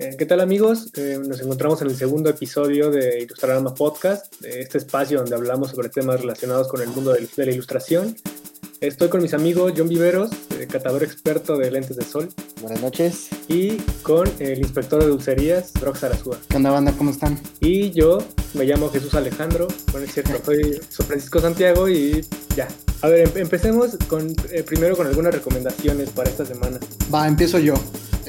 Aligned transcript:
Eh, 0.00 0.16
¿Qué 0.16 0.24
tal 0.24 0.40
amigos? 0.40 0.90
Eh, 0.96 1.18
nos 1.22 1.42
encontramos 1.42 1.82
en 1.82 1.88
el 1.88 1.94
segundo 1.94 2.30
episodio 2.30 2.90
de 2.90 3.20
Ilustrarama 3.20 3.74
Podcast, 3.74 4.34
de 4.40 4.62
este 4.62 4.78
espacio 4.78 5.18
donde 5.18 5.34
hablamos 5.34 5.72
sobre 5.72 5.90
temas 5.90 6.22
relacionados 6.22 6.68
con 6.68 6.80
el 6.80 6.88
mundo 6.88 7.12
de, 7.12 7.28
la 7.36 7.52
ilustración. 7.52 8.16
Estoy 8.80 9.10
con 9.10 9.20
mis 9.20 9.34
amigos 9.34 9.74
John 9.76 9.90
Viveros, 9.90 10.30
eh, 10.58 10.66
catador 10.72 11.02
experto 11.02 11.58
de 11.58 11.70
lentes 11.70 11.98
de 11.98 12.04
sol. 12.06 12.30
Buenas 12.62 12.80
noches. 12.80 13.28
Y 13.46 13.76
con 14.00 14.26
el 14.38 14.60
inspector 14.60 15.02
de 15.02 15.10
dulcerías, 15.10 15.74
Brox 15.78 16.02
Arazúa. 16.02 16.38
¿Qué 16.48 16.56
onda, 16.56 16.70
banda? 16.70 16.94
¿Cómo 16.96 17.10
están? 17.10 17.38
Y 17.60 17.90
yo 17.90 18.20
me 18.54 18.64
llamo 18.64 18.88
Jesús 18.88 19.12
Alejandro. 19.12 19.68
Bueno, 19.92 20.06
es 20.06 20.14
cierto, 20.14 20.32
soy, 20.46 20.80
soy 20.88 21.04
Francisco 21.04 21.40
Santiago 21.42 21.90
y 21.90 22.24
ya. 22.56 22.68
A 23.02 23.08
ver, 23.08 23.28
em, 23.28 23.42
empecemos 23.42 23.98
con, 24.08 24.34
primero 24.64 24.96
con 24.96 25.06
algunas 25.06 25.34
recomendaciones 25.34 26.08
para 26.08 26.30
esta 26.30 26.46
semana. 26.46 26.80
Va, 27.12 27.28
empiezo 27.28 27.58
yo. 27.58 27.74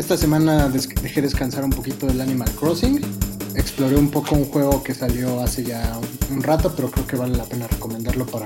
Esta 0.01 0.17
semana 0.17 0.67
dejé 0.67 1.21
descansar 1.21 1.63
un 1.63 1.69
poquito 1.69 2.07
del 2.07 2.21
Animal 2.21 2.49
Crossing. 2.55 2.99
Exploré 3.55 3.95
un 3.97 4.09
poco 4.09 4.33
un 4.33 4.45
juego 4.45 4.81
que 4.81 4.95
salió 4.95 5.39
hace 5.41 5.63
ya 5.63 5.95
un, 6.31 6.41
rato, 6.41 6.73
pero 6.75 6.89
creo 6.89 7.05
que 7.05 7.15
vale 7.15 7.37
la 7.37 7.43
pena 7.43 7.67
recomendarlo 7.67 8.25
para 8.25 8.45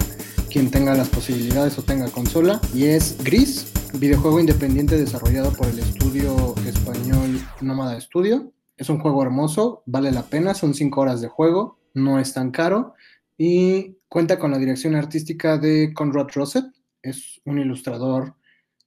quien 0.52 0.70
tenga 0.70 0.94
las 0.96 1.08
posibilidades 1.08 1.80
o 1.80 1.82
tenga 1.82 2.10
consola. 2.10 2.60
Y 2.74 2.88
es 2.88 3.16
Gris, 3.24 3.72
videojuego 3.94 4.42
independiente 4.42 4.98
desarrollado 4.98 5.54
por 5.54 5.68
el 5.68 5.80
estudio 5.80 6.56
español 6.68 7.40
Nómada 7.62 8.02
Studio. 8.02 8.52
Es 8.76 8.90
un 8.90 9.00
juego 9.00 9.24
hermoso, 9.24 9.82
vale 9.86 10.12
la 10.12 10.24
pena, 10.24 10.56
son 10.56 10.74
5 10.74 11.00
horas 11.00 11.22
de 11.22 11.30
juego, 11.30 11.80
no 11.94 12.20
es 12.20 12.34
tan 12.34 12.52
caro 12.52 12.96
y 13.38 13.96
cuenta 14.10 14.38
con 14.40 14.52
la 14.52 14.58
dirección 14.58 14.94
artística 14.94 15.58
de 15.58 15.94
Conrad 15.94 16.28
Rosset. 16.34 16.66
Es 17.02 17.40
un 17.46 17.60
ilustrador 17.60 18.36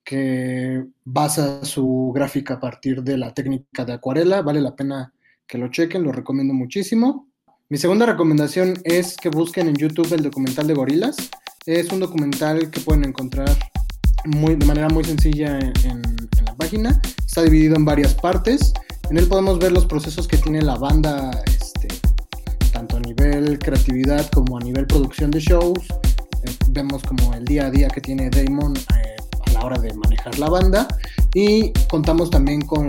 que 0.09 0.87
basa 1.05 1.63
su 1.67 2.13
gráfica 2.15 2.55
a 2.55 2.61
partir 2.61 3.03
de 3.03 3.19
la 3.19 3.35
técnica 3.35 3.85
de 3.85 3.93
acuarela. 3.93 4.41
Vale 4.41 4.63
la 4.63 4.75
pena 4.75 5.13
que 5.47 5.59
lo 5.59 5.69
chequen, 5.69 6.03
lo 6.03 6.13
recomiendo 6.13 6.55
muchísimo. 6.55 7.29
Mi 7.69 7.77
segunda 7.77 8.07
recomendación 8.07 8.79
es 8.85 9.19
que 9.19 9.29
busquen 9.29 9.69
en 9.69 9.75
YouTube 9.75 10.11
el 10.15 10.23
documental 10.23 10.67
de 10.67 10.73
gorilas. 10.73 11.17
Es 11.67 11.93
un 11.93 12.01
documental 12.01 12.71
que 12.71 12.81
pueden 12.81 13.05
encontrar 13.05 13.51
muy, 14.25 14.55
de 14.55 14.65
manera 14.65 14.89
muy 14.89 15.05
sencilla 15.05 15.59
en, 15.59 16.03
la 16.43 16.55
página. 16.57 17.03
Está 17.27 17.43
dividido 17.43 17.77
en 17.77 17.85
varias 17.85 18.15
partes. 18.15 18.73
En 19.11 19.19
él 19.19 19.27
podemos 19.27 19.59
ver 19.59 19.73
los 19.73 19.85
procesos 19.85 20.27
que 20.27 20.39
tiene 20.39 20.63
la 20.63 20.77
banda, 20.77 21.31
este, 21.45 21.89
tanto 22.73 22.97
a 22.97 23.01
nivel 23.01 23.59
creatividad 23.59 24.27
como 24.31 24.57
a 24.57 24.61
nivel 24.61 24.87
producción 24.87 25.31
de 25.31 25.41
shows. 25.41 25.87
Eh, 26.45 26.57
vemos 26.71 27.03
como 27.03 27.35
el 27.35 27.45
día 27.45 27.67
a 27.67 27.71
día 27.71 27.89
que 27.89 28.01
tiene 28.01 28.31
Damon 28.31 28.75
eh, 28.75 29.18
hora 29.65 29.79
de 29.79 29.93
manejar 29.95 30.39
la 30.39 30.49
banda. 30.49 30.89
Y 31.35 31.73
contamos 31.89 32.31
también 32.31 32.63
con 32.63 32.89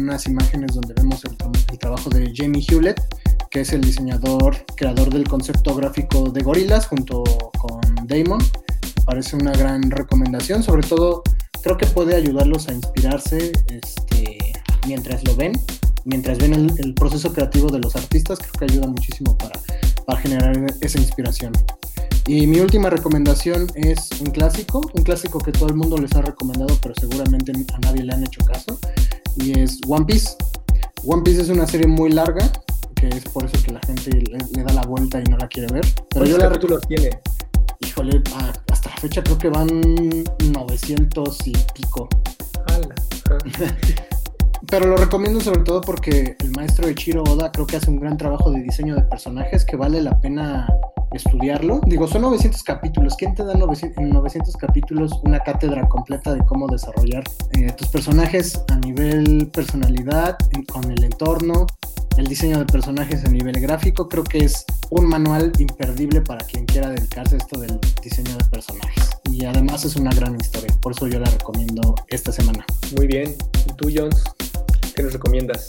unas 0.00 0.26
imágenes 0.26 0.74
donde 0.74 0.94
vemos 0.94 1.22
el, 1.24 1.36
trabajo 1.78 2.08
de 2.08 2.32
Jamie 2.34 2.64
Hewlett, 2.66 3.00
que 3.50 3.60
es 3.60 3.72
el 3.72 3.80
diseñador, 3.80 4.64
creador 4.76 5.12
del 5.12 5.28
concepto 5.28 5.74
gráfico 5.74 6.30
de 6.30 6.42
Gorilas, 6.42 6.86
junto 6.86 7.22
con 7.58 7.80
Damon. 8.06 8.40
parece 9.04 9.36
una 9.36 9.52
gran 9.52 9.90
recomendación, 9.90 10.62
sobre 10.62 10.86
todo 10.86 11.22
creo 11.62 11.76
que 11.76 11.86
puede 11.86 12.14
ayudarlos 12.14 12.68
a 12.68 12.74
inspirarse 12.74 13.52
este, 13.68 14.52
mientras 14.86 15.24
lo 15.24 15.34
ven, 15.34 15.52
mientras 16.04 16.38
ven 16.38 16.70
el, 16.78 16.94
proceso 16.94 17.32
creativo 17.32 17.70
de 17.70 17.80
los 17.80 17.96
artistas, 17.96 18.38
creo 18.38 18.52
que 18.52 18.64
ayuda 18.72 18.86
muchísimo 18.86 19.36
para, 19.36 19.58
para 20.06 20.20
generar 20.20 20.54
esa 20.80 20.98
inspiración. 20.98 21.52
Y 22.26 22.46
mi 22.46 22.58
última 22.60 22.88
recomendación 22.88 23.66
es 23.74 24.08
un 24.20 24.28
clásico, 24.28 24.80
un 24.94 25.02
clásico 25.02 25.38
que 25.38 25.52
todo 25.52 25.68
el 25.68 25.74
mundo 25.74 25.98
les 25.98 26.14
ha 26.16 26.22
recomendado, 26.22 26.74
pero 26.80 26.94
seguramente 26.98 27.52
a 27.52 27.78
nadie 27.80 28.02
le 28.02 28.14
han 28.14 28.24
hecho 28.24 28.42
caso, 28.44 28.78
y 29.36 29.58
es 29.58 29.78
One 29.86 30.06
Piece. 30.06 30.30
One 31.04 31.22
Piece 31.22 31.42
es 31.42 31.48
una 31.50 31.66
serie 31.66 31.86
muy 31.86 32.10
larga, 32.10 32.50
que 32.96 33.08
es 33.08 33.24
por 33.24 33.44
eso 33.44 33.62
que 33.62 33.72
la 33.72 33.80
gente 33.80 34.10
le, 34.10 34.62
da 34.62 34.72
la 34.72 34.82
vuelta 34.82 35.20
y 35.20 35.24
no 35.24 35.36
la 35.36 35.48
quiere 35.48 35.70
ver. 35.72 35.84
Pero 36.10 36.24
yo 36.24 36.38
la 36.38 36.50
títulos 36.50 36.80
tiene? 36.88 37.10
Híjole, 37.80 38.22
hasta 38.72 38.88
la 38.88 38.96
fecha 38.96 39.22
creo 39.22 39.36
que 39.36 39.48
van 39.50 39.68
900 40.50 41.46
y 41.46 41.52
pico. 41.74 42.08
pero 44.68 44.86
lo 44.86 44.96
recomiendo 44.96 45.40
sobre 45.40 45.62
todo 45.62 45.80
porque 45.80 46.36
el 46.40 46.50
maestro 46.52 46.86
de 46.86 46.94
Chiro 46.94 47.22
Oda 47.24 47.50
creo 47.52 47.66
que 47.66 47.76
hace 47.76 47.90
un 47.90 48.00
gran 48.00 48.16
trabajo 48.16 48.50
de 48.50 48.62
diseño 48.62 48.94
de 48.94 49.02
personajes 49.02 49.64
que 49.64 49.76
vale 49.76 50.02
la 50.02 50.20
pena 50.20 50.66
estudiarlo. 51.12 51.80
Digo, 51.86 52.06
son 52.06 52.22
900 52.22 52.62
capítulos. 52.62 53.16
¿Quién 53.16 53.34
te 53.34 53.44
da 53.44 53.52
en 53.52 54.10
900 54.10 54.56
capítulos 54.56 55.12
una 55.22 55.40
cátedra 55.40 55.88
completa 55.88 56.34
de 56.34 56.44
cómo 56.44 56.66
desarrollar 56.66 57.24
eh, 57.52 57.72
tus 57.72 57.88
personajes 57.88 58.60
a 58.68 58.76
nivel 58.76 59.48
personalidad, 59.52 60.36
con 60.72 60.90
el 60.90 61.04
entorno, 61.04 61.66
el 62.16 62.26
diseño 62.26 62.58
de 62.58 62.66
personajes 62.66 63.24
a 63.24 63.28
nivel 63.28 63.60
gráfico? 63.60 64.08
Creo 64.08 64.24
que 64.24 64.38
es 64.38 64.64
un 64.90 65.08
manual 65.08 65.52
imperdible 65.58 66.20
para 66.20 66.44
quien 66.46 66.64
quiera 66.66 66.90
dedicarse 66.90 67.36
a 67.36 67.38
esto 67.38 67.60
del 67.60 67.78
diseño 68.02 68.36
de 68.36 68.44
personajes. 68.44 69.10
Y 69.30 69.44
además 69.44 69.84
es 69.84 69.96
una 69.96 70.10
gran 70.10 70.36
historia. 70.36 70.74
Por 70.80 70.92
eso 70.92 71.06
yo 71.06 71.18
la 71.18 71.30
recomiendo 71.30 71.94
esta 72.08 72.32
semana. 72.32 72.64
Muy 72.96 73.06
bien. 73.06 73.34
¿Y 73.66 73.72
tú, 73.74 73.88
Jones? 73.94 74.22
¿Qué 74.94 75.02
nos 75.02 75.12
recomiendas? 75.12 75.66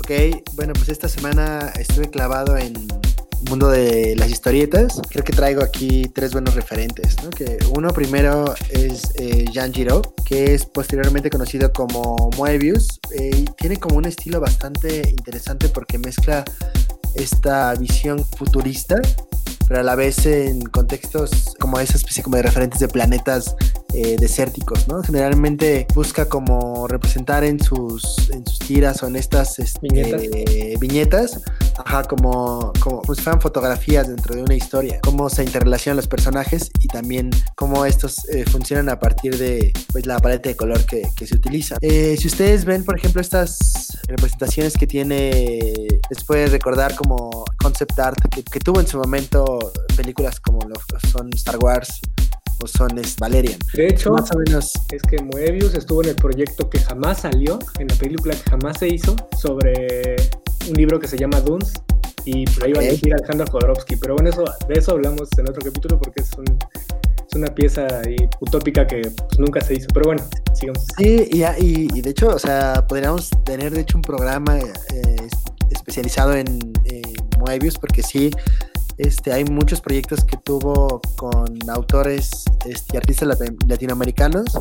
Ok, 0.00 0.10
bueno, 0.54 0.72
pues 0.72 0.88
esta 0.88 1.08
semana 1.08 1.72
estuve 1.78 2.08
clavado 2.08 2.56
en 2.56 2.72
mundo 3.48 3.68
de 3.68 4.16
las 4.16 4.30
historietas, 4.30 5.00
creo 5.10 5.24
que 5.24 5.32
traigo 5.32 5.62
aquí 5.62 6.10
tres 6.14 6.32
buenos 6.32 6.54
referentes. 6.54 7.16
¿no? 7.22 7.30
Que 7.30 7.58
uno 7.76 7.88
primero 7.90 8.54
es 8.70 9.12
eh, 9.16 9.44
Jean 9.52 9.72
Giraud, 9.74 10.06
que 10.24 10.54
es 10.54 10.64
posteriormente 10.64 11.28
conocido 11.28 11.72
como 11.72 12.30
Moebius. 12.36 13.00
Eh, 13.18 13.44
tiene 13.58 13.76
como 13.76 13.96
un 13.96 14.06
estilo 14.06 14.40
bastante 14.40 15.02
interesante 15.10 15.68
porque 15.68 15.98
mezcla 15.98 16.44
esta 17.14 17.74
visión 17.74 18.24
futurista 18.24 19.00
pero 19.72 19.80
a 19.80 19.82
la 19.84 19.94
vez 19.94 20.26
en 20.26 20.60
contextos 20.62 21.54
como 21.58 21.78
esa 21.80 21.96
especie 21.96 22.22
como 22.22 22.36
de 22.36 22.42
referentes 22.42 22.80
de 22.80 22.88
planetas 22.88 23.56
eh, 23.94 24.16
desérticos, 24.18 24.88
¿no? 24.88 25.02
Generalmente 25.02 25.86
busca 25.94 26.28
como 26.28 26.86
representar 26.88 27.44
en 27.44 27.60
sus, 27.60 28.30
en 28.30 28.46
sus 28.46 28.58
tiras 28.58 29.02
o 29.02 29.06
en 29.06 29.16
estas 29.16 29.58
este, 29.58 30.76
¿Viñetas? 30.78 31.40
ajá, 31.78 32.04
como, 32.04 32.72
como, 32.80 33.02
si 33.14 33.22
fueran 33.22 33.40
fotografías 33.40 34.08
dentro 34.08 34.34
de 34.34 34.42
una 34.42 34.54
historia, 34.54 35.00
cómo 35.02 35.28
se 35.28 35.44
interrelacionan 35.44 35.96
los 35.96 36.08
personajes 36.08 36.70
y 36.80 36.88
también 36.88 37.30
cómo 37.56 37.84
estos 37.86 38.28
eh, 38.28 38.44
funcionan 38.44 38.88
a 38.88 38.98
partir 38.98 39.36
de 39.38 39.72
pues, 39.92 40.06
la 40.06 40.18
paleta 40.18 40.48
de 40.48 40.56
color 40.56 40.84
que, 40.84 41.02
que 41.16 41.26
se 41.26 41.36
utiliza. 41.36 41.76
Eh, 41.80 42.16
si 42.18 42.28
ustedes 42.28 42.64
ven, 42.64 42.84
por 42.84 42.98
ejemplo, 42.98 43.20
estas 43.20 43.98
representaciones 44.08 44.74
que 44.74 44.86
tiene, 44.86 45.70
les 46.10 46.24
puede 46.24 46.46
recordar 46.46 46.94
como 46.94 47.44
concept 47.60 47.98
art 47.98 48.18
que, 48.30 48.42
que 48.42 48.60
tuvo 48.60 48.80
en 48.80 48.86
su 48.86 48.98
momento 48.98 49.72
películas 49.96 50.40
como 50.40 50.60
lo 50.68 50.74
son 51.10 51.30
Star 51.34 51.58
Wars 51.58 52.00
o 52.62 52.66
son 52.66 52.98
es 52.98 53.16
Valerian. 53.16 53.58
De 53.74 53.88
hecho, 53.88 54.12
más 54.12 54.30
o 54.32 54.38
menos 54.38 54.72
es 54.90 55.02
que 55.02 55.22
Moebius 55.22 55.74
estuvo 55.74 56.02
en 56.02 56.10
el 56.10 56.16
proyecto 56.16 56.68
que 56.68 56.78
jamás 56.78 57.20
salió, 57.20 57.58
en 57.78 57.88
la 57.88 57.94
película 57.94 58.34
que 58.34 58.50
jamás 58.50 58.78
se 58.78 58.88
hizo, 58.88 59.16
sobre 59.40 60.16
un 60.68 60.74
libro 60.74 60.98
que 61.00 61.08
se 61.08 61.18
llama 61.18 61.40
Dunes 61.40 61.72
y 62.24 62.44
por 62.46 62.64
ahí 62.64 62.72
va 62.72 62.80
a 62.80 62.84
elegir 62.84 63.14
Alejandro 63.14 63.46
Jodorowsky. 63.50 63.96
Pero 63.96 64.14
bueno, 64.14 64.30
eso, 64.30 64.44
de 64.68 64.74
eso 64.74 64.92
hablamos 64.92 65.28
en 65.38 65.48
otro 65.48 65.62
capítulo 65.62 65.98
porque 65.98 66.20
es, 66.20 66.30
es 66.30 67.34
una 67.36 67.52
pieza 67.54 67.86
utópica 68.40 68.86
que 68.86 69.00
pues, 69.00 69.38
nunca 69.38 69.60
se 69.60 69.74
hizo. 69.74 69.88
Pero 69.92 70.06
bueno, 70.06 70.22
sigamos. 70.54 70.84
Sí, 70.98 71.28
y, 71.30 71.44
y, 71.58 72.00
de 72.00 72.10
hecho, 72.10 72.28
o 72.28 72.38
sea, 72.38 72.86
podríamos 72.86 73.30
tener 73.44 73.72
de 73.72 73.80
hecho 73.80 73.98
un 73.98 74.02
programa 74.02 74.58
eh, 74.58 75.28
especializado 75.70 76.34
en, 76.34 76.46
en 76.84 77.02
Moebius 77.38 77.78
porque 77.78 78.02
sí 78.02 78.30
este, 78.98 79.32
hay 79.32 79.44
muchos 79.44 79.80
proyectos 79.80 80.24
que 80.24 80.36
tuvo 80.36 81.00
con 81.16 81.58
autores 81.70 82.44
este, 82.66 82.94
y 82.94 82.96
artistas 82.96 83.38
latinoamericanos, 83.66 84.58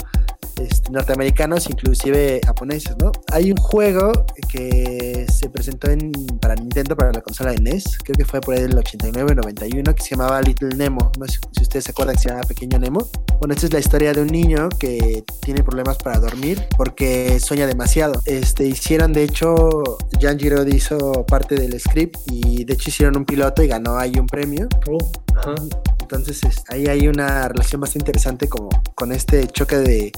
este, 0.64 0.92
norteamericanos, 0.92 1.70
inclusive 1.70 2.42
japoneses, 2.46 2.96
¿no? 2.98 3.12
Hay 3.32 3.52
un 3.52 3.58
juego 3.58 4.12
que 4.50 5.26
se 5.32 5.50
presentó 5.50 5.90
en, 5.90 6.12
para 6.42 6.56
Nintendo, 6.56 6.96
para 6.96 7.12
la 7.12 7.22
consola 7.22 7.52
de 7.52 7.60
NES, 7.60 7.98
creo 8.04 8.16
que 8.16 8.26
fue 8.26 8.42
por 8.42 8.56
ahí 8.56 8.62
del 8.62 8.76
89-91, 8.76 9.94
que 9.94 10.04
se 10.04 10.12
llamaba 10.12 10.42
Little 10.42 10.76
Nemo. 10.76 11.12
No 11.20 11.26
sé 11.26 11.40
si 11.52 11.64
ustedes 11.64 11.86
se 11.86 11.92
acuerdan 11.92 12.16
que 12.16 12.22
se 12.22 12.30
llama 12.30 12.42
Pequeño 12.44 12.80
Nemo. 12.80 13.10
Bueno, 13.40 13.54
esta 13.54 13.68
es 13.68 13.74
la 13.74 13.80
historia 13.80 14.14
de 14.14 14.22
un 14.22 14.28
niño 14.28 14.70
que 14.70 15.24
tiene 15.42 15.64
problemas 15.64 15.98
para 15.98 16.20
dormir 16.20 16.62
porque 16.78 17.40
sueña 17.40 17.68
demasiado. 17.68 18.22
Este, 18.26 18.66
hicieron, 18.66 19.14
de 19.14 19.24
hecho, 19.24 19.98
Jan 20.20 20.40
Giraud 20.40 20.68
hizo 20.68 21.26
parte 21.26 21.56
del 21.56 21.80
script 21.80 22.18
y 22.28 22.66
de 22.66 22.74
hecho 22.74 22.90
hicieron 22.90 23.18
un 23.18 23.26
piloto 23.26 23.64
y 23.64 23.68
ganó 23.68 23.98
ahí 23.98 24.14
un 24.20 24.28
premio. 24.28 24.68
Oh, 24.88 25.12
Entonces 26.12 26.42
ahí 26.68 26.88
hay 26.88 27.08
una 27.08 27.48
relación 27.48 27.80
bastante 27.80 28.10
interesante 28.10 28.50
como, 28.50 28.70
con 28.96 29.12
este 29.12 29.48
choque 29.48 29.78
de 29.78 30.12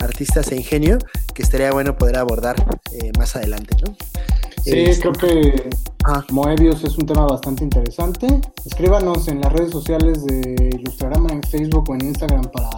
artistas 0.00 0.52
e 0.52 0.56
ingenio 0.56 0.98
que 1.34 1.42
estaría 1.42 1.72
bueno 1.72 1.96
poder 1.96 2.18
abordar 2.18 2.56
eh, 2.92 3.10
más 3.18 3.36
adelante, 3.36 3.76
¿no? 3.86 3.96
Sí, 4.62 4.72
este, 4.80 5.00
creo 5.00 5.12
que 5.12 5.70
Moebius 6.30 6.84
es 6.84 6.98
un 6.98 7.06
tema 7.06 7.26
bastante 7.26 7.64
interesante. 7.64 8.26
Escríbanos 8.66 9.28
en 9.28 9.40
las 9.40 9.52
redes 9.52 9.70
sociales 9.70 10.24
de 10.26 10.70
Ilustrarama 10.78 11.30
en 11.32 11.42
Facebook 11.44 11.88
o 11.88 11.94
en 11.94 12.04
Instagram 12.06 12.42
para 12.50 12.68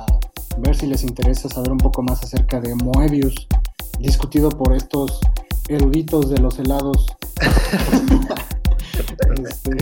ver 0.58 0.76
si 0.76 0.87
les 0.87 1.03
interesa 1.03 1.49
saber 1.49 1.73
un 1.73 1.79
poco 1.79 2.03
más 2.03 2.23
acerca 2.23 2.61
de 2.61 2.75
Moebius, 2.76 3.49
discutido 3.99 4.49
por 4.49 4.75
estos 4.75 5.19
eruditos 5.69 6.31
de 6.31 6.38
los 6.38 6.58
helados. 6.58 7.06
Este, 9.49 9.76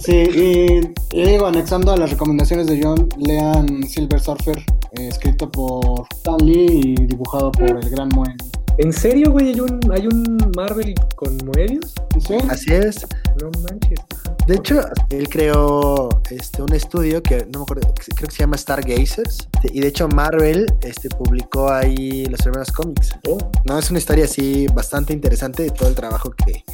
sí, 0.00 0.92
y, 1.12 1.24
digo, 1.24 1.46
anexando 1.46 1.92
a 1.92 1.96
las 1.96 2.10
recomendaciones 2.10 2.66
de 2.66 2.80
John, 2.82 3.08
lean 3.18 3.82
Silver 3.84 4.20
Surfer, 4.20 4.58
eh, 4.58 5.08
escrito 5.08 5.50
por 5.50 6.06
Stan 6.16 6.38
Lee 6.38 6.94
y 6.98 7.06
dibujado 7.06 7.52
por 7.52 7.70
el 7.70 7.90
gran 7.90 8.08
Moen. 8.14 8.36
¿En 8.78 8.92
serio, 8.92 9.30
güey? 9.32 9.48
¿Hay 9.48 9.60
un, 9.60 9.80
¿Hay 9.92 10.06
un 10.06 10.52
Marvel 10.56 10.94
con 11.16 11.36
Moebius? 11.44 11.92
Sí. 12.26 12.36
Así 12.48 12.72
es. 12.72 13.06
No 13.40 13.50
manches. 13.62 14.00
De 14.46 14.56
hecho, 14.56 14.80
él 15.10 15.28
creó 15.28 16.08
este, 16.30 16.62
un 16.62 16.72
estudio 16.72 17.22
que 17.22 17.46
no 17.52 17.60
me 17.60 17.62
acuerdo, 17.62 17.94
creo 17.94 18.28
que 18.28 18.34
se 18.34 18.38
llama 18.40 18.58
Stargazers. 18.58 19.48
Y 19.72 19.80
de 19.80 19.86
hecho, 19.86 20.08
Marvel 20.08 20.66
este, 20.82 21.08
publicó 21.10 21.70
ahí 21.70 22.24
los 22.26 22.40
primeros 22.40 22.72
cómics. 22.72 23.10
Oh, 23.28 23.38
No, 23.64 23.78
es 23.78 23.88
una 23.90 24.00
historia 24.00 24.24
así 24.24 24.66
bastante 24.74 25.12
interesante 25.12 25.62
de 25.62 25.70
todo 25.70 25.88
el 25.88 25.94
trabajo 25.94 26.30
que, 26.30 26.64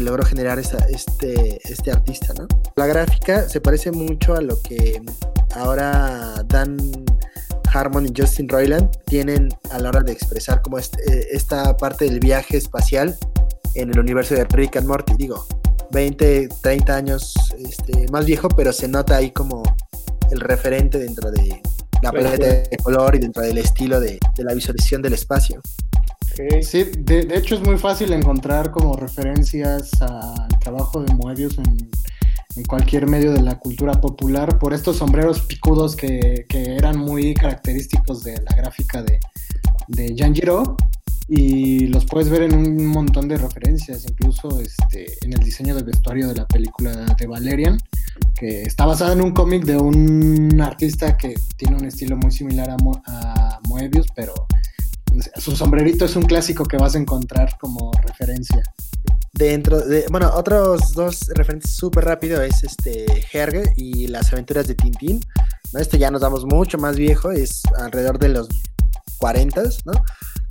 que 0.00 0.04
logró 0.06 0.24
generar 0.24 0.58
esa- 0.58 0.86
este, 0.88 1.60
este 1.70 1.90
artista, 1.92 2.32
¿no? 2.38 2.48
La 2.76 2.86
gráfica 2.86 3.46
se 3.48 3.60
parece 3.60 3.92
mucho 3.92 4.34
a 4.34 4.40
lo 4.40 4.58
que 4.62 5.02
ahora 5.54 6.42
Dan 6.46 6.78
Harmon 7.72 8.06
y 8.06 8.12
Justin 8.16 8.48
Roiland 8.48 8.88
tienen 9.04 9.48
a 9.70 9.78
la 9.78 9.90
hora 9.90 10.00
de 10.00 10.12
expresar 10.12 10.62
como 10.62 10.78
este- 10.78 11.02
eh, 11.12 11.26
esta 11.32 11.76
parte 11.76 12.06
del 12.06 12.18
viaje 12.18 12.56
espacial 12.56 13.16
en 13.74 13.90
el 13.90 13.98
universo 14.00 14.34
de 14.34 14.44
Rick 14.44 14.76
and 14.78 14.86
Morty. 14.88 15.12
Digo, 15.18 15.46
20, 15.92 16.48
30 16.62 16.96
años 16.96 17.34
este, 17.58 18.06
más 18.10 18.24
viejo, 18.24 18.48
pero 18.48 18.72
se 18.72 18.88
nota 18.88 19.16
ahí 19.16 19.30
como 19.32 19.62
el 20.30 20.40
referente 20.40 20.98
dentro 20.98 21.30
de 21.30 21.60
la 22.02 22.10
paleta 22.10 22.46
de 22.70 22.76
color 22.82 23.16
y 23.16 23.18
dentro 23.18 23.42
del 23.42 23.58
estilo 23.58 24.00
de, 24.00 24.18
de 24.34 24.44
la 24.44 24.54
visualización 24.54 25.02
del 25.02 25.12
espacio. 25.12 25.60
Sí, 26.62 26.84
de, 26.98 27.26
hecho 27.34 27.54
es 27.56 27.60
muy 27.60 27.78
fácil 27.78 28.12
encontrar 28.12 28.70
como 28.70 28.94
referencias 28.96 29.90
al 30.00 30.48
trabajo 30.60 31.02
de 31.02 31.12
Moebius 31.14 31.58
en, 31.58 31.90
cualquier 32.68 33.08
medio 33.08 33.32
de 33.32 33.40
la 33.40 33.58
cultura 33.58 33.92
popular 34.00 34.58
por 34.58 34.74
estos 34.74 34.98
sombreros 34.98 35.40
picudos 35.42 35.96
que, 35.96 36.46
eran 36.50 36.98
muy 36.98 37.32
característicos 37.34 38.22
de 38.22 38.34
la 38.42 38.54
gráfica 38.54 39.02
de, 39.02 39.18
de 39.88 40.14
Janjiro 40.16 40.76
y 41.26 41.86
los 41.86 42.04
puedes 42.04 42.28
ver 42.28 42.42
en 42.42 42.54
un 42.54 42.86
montón 42.86 43.28
de 43.28 43.38
referencias, 43.38 44.04
incluso 44.04 44.60
este, 44.60 45.06
en 45.22 45.32
el 45.32 45.38
diseño 45.40 45.74
del 45.74 45.84
vestuario 45.84 46.28
de 46.28 46.34
la 46.34 46.46
película 46.46 46.92
de 47.18 47.26
Valerian, 47.26 47.78
que 48.34 48.62
está 48.62 48.84
basada 48.84 49.12
en 49.12 49.22
un 49.22 49.32
cómic 49.32 49.64
de 49.64 49.76
un 49.76 50.60
artista 50.60 51.16
que 51.16 51.34
tiene 51.56 51.76
un 51.76 51.86
estilo 51.86 52.16
muy 52.16 52.32
similar 52.32 52.68
a, 52.70 52.76
Mo- 52.78 53.02
a 53.06 53.60
Moebius, 53.68 54.08
pero 54.14 54.34
su 55.36 55.56
sombrerito 55.56 56.04
es 56.04 56.16
un 56.16 56.22
clásico 56.22 56.64
que 56.64 56.76
vas 56.76 56.94
a 56.94 56.98
encontrar 56.98 57.56
como 57.58 57.90
referencia. 58.06 58.62
Dentro 59.32 59.80
de, 59.80 60.06
bueno, 60.10 60.30
otros 60.34 60.92
dos 60.92 61.28
referentes 61.34 61.74
súper 61.74 62.04
rápido 62.04 62.42
es 62.42 62.62
este 62.64 63.06
Herge 63.32 63.72
y 63.76 64.08
las 64.08 64.32
aventuras 64.32 64.66
de 64.66 64.74
Tintín. 64.74 65.20
¿no? 65.72 65.80
Este 65.80 65.98
ya 65.98 66.10
nos 66.10 66.20
damos 66.20 66.44
mucho 66.44 66.78
más 66.78 66.96
viejo, 66.96 67.30
es 67.30 67.62
alrededor 67.78 68.18
de 68.18 68.30
los 68.30 68.48
40, 69.18 69.62
¿no? 69.84 69.92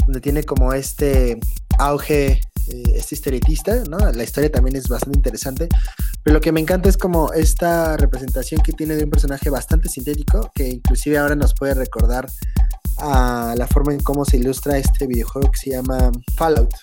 Donde 0.06 0.21
tiene 0.21 0.44
como 0.44 0.73
este 0.73 1.39
auge, 1.77 2.41
eh, 2.67 2.83
este 2.95 3.15
historietista, 3.15 3.83
¿no? 3.89 3.97
La 3.97 4.23
historia 4.23 4.51
también 4.51 4.77
es 4.77 4.88
bastante 4.88 5.17
interesante. 5.17 5.67
Pero 6.23 6.35
lo 6.35 6.41
que 6.41 6.51
me 6.51 6.59
encanta 6.59 6.89
es 6.89 6.97
como 6.97 7.33
esta 7.33 7.97
representación 7.97 8.61
que 8.61 8.73
tiene 8.73 8.95
de 8.95 9.03
un 9.03 9.09
personaje 9.09 9.50
bastante 9.50 9.89
sintético, 9.89 10.51
que 10.53 10.69
inclusive 10.69 11.17
ahora 11.17 11.35
nos 11.35 11.53
puede 11.53 11.73
recordar 11.73 12.27
a 13.01 13.55
la 13.57 13.67
forma 13.67 13.93
en 13.93 14.01
cómo 14.01 14.25
se 14.25 14.37
ilustra 14.37 14.77
este 14.77 15.07
videojuego 15.07 15.51
que 15.51 15.59
se 15.59 15.71
llama 15.71 16.11
Fallout. 16.35 16.73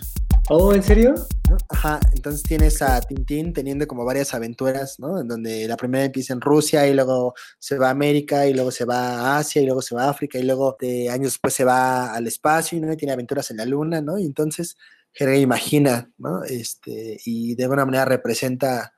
Oh, 0.48 0.72
¿en 0.72 0.82
serio? 0.82 1.14
¿no? 1.50 1.56
Ajá, 1.68 1.98
entonces 2.14 2.42
tienes 2.42 2.80
a 2.80 3.00
Tintín 3.00 3.52
teniendo 3.52 3.86
como 3.88 4.04
varias 4.04 4.32
aventuras, 4.32 5.00
¿no? 5.00 5.20
En 5.20 5.26
donde 5.26 5.66
la 5.66 5.76
primera 5.76 6.04
empieza 6.04 6.34
en 6.34 6.40
Rusia 6.40 6.86
y 6.86 6.94
luego 6.94 7.34
se 7.58 7.78
va 7.78 7.88
a 7.88 7.90
América 7.90 8.46
y 8.46 8.54
luego 8.54 8.70
se 8.70 8.84
va 8.84 9.34
a 9.34 9.38
Asia 9.38 9.60
y 9.60 9.66
luego 9.66 9.82
se 9.82 9.96
va 9.96 10.04
a 10.04 10.10
África 10.10 10.38
y 10.38 10.44
luego 10.44 10.76
de 10.78 11.10
años 11.10 11.32
después 11.32 11.52
se 11.52 11.64
va 11.64 12.14
al 12.14 12.26
espacio 12.28 12.80
¿no? 12.80 12.92
y 12.92 12.96
tiene 12.96 13.12
aventuras 13.12 13.50
en 13.50 13.56
la 13.56 13.64
luna, 13.64 14.00
¿no? 14.00 14.18
Y 14.18 14.24
entonces 14.24 14.76
Jerry 15.12 15.40
imagina, 15.40 16.10
¿no? 16.18 16.44
Este, 16.44 17.18
y 17.24 17.54
de 17.56 17.64
alguna 17.64 17.84
manera 17.84 18.04
representa 18.04 18.92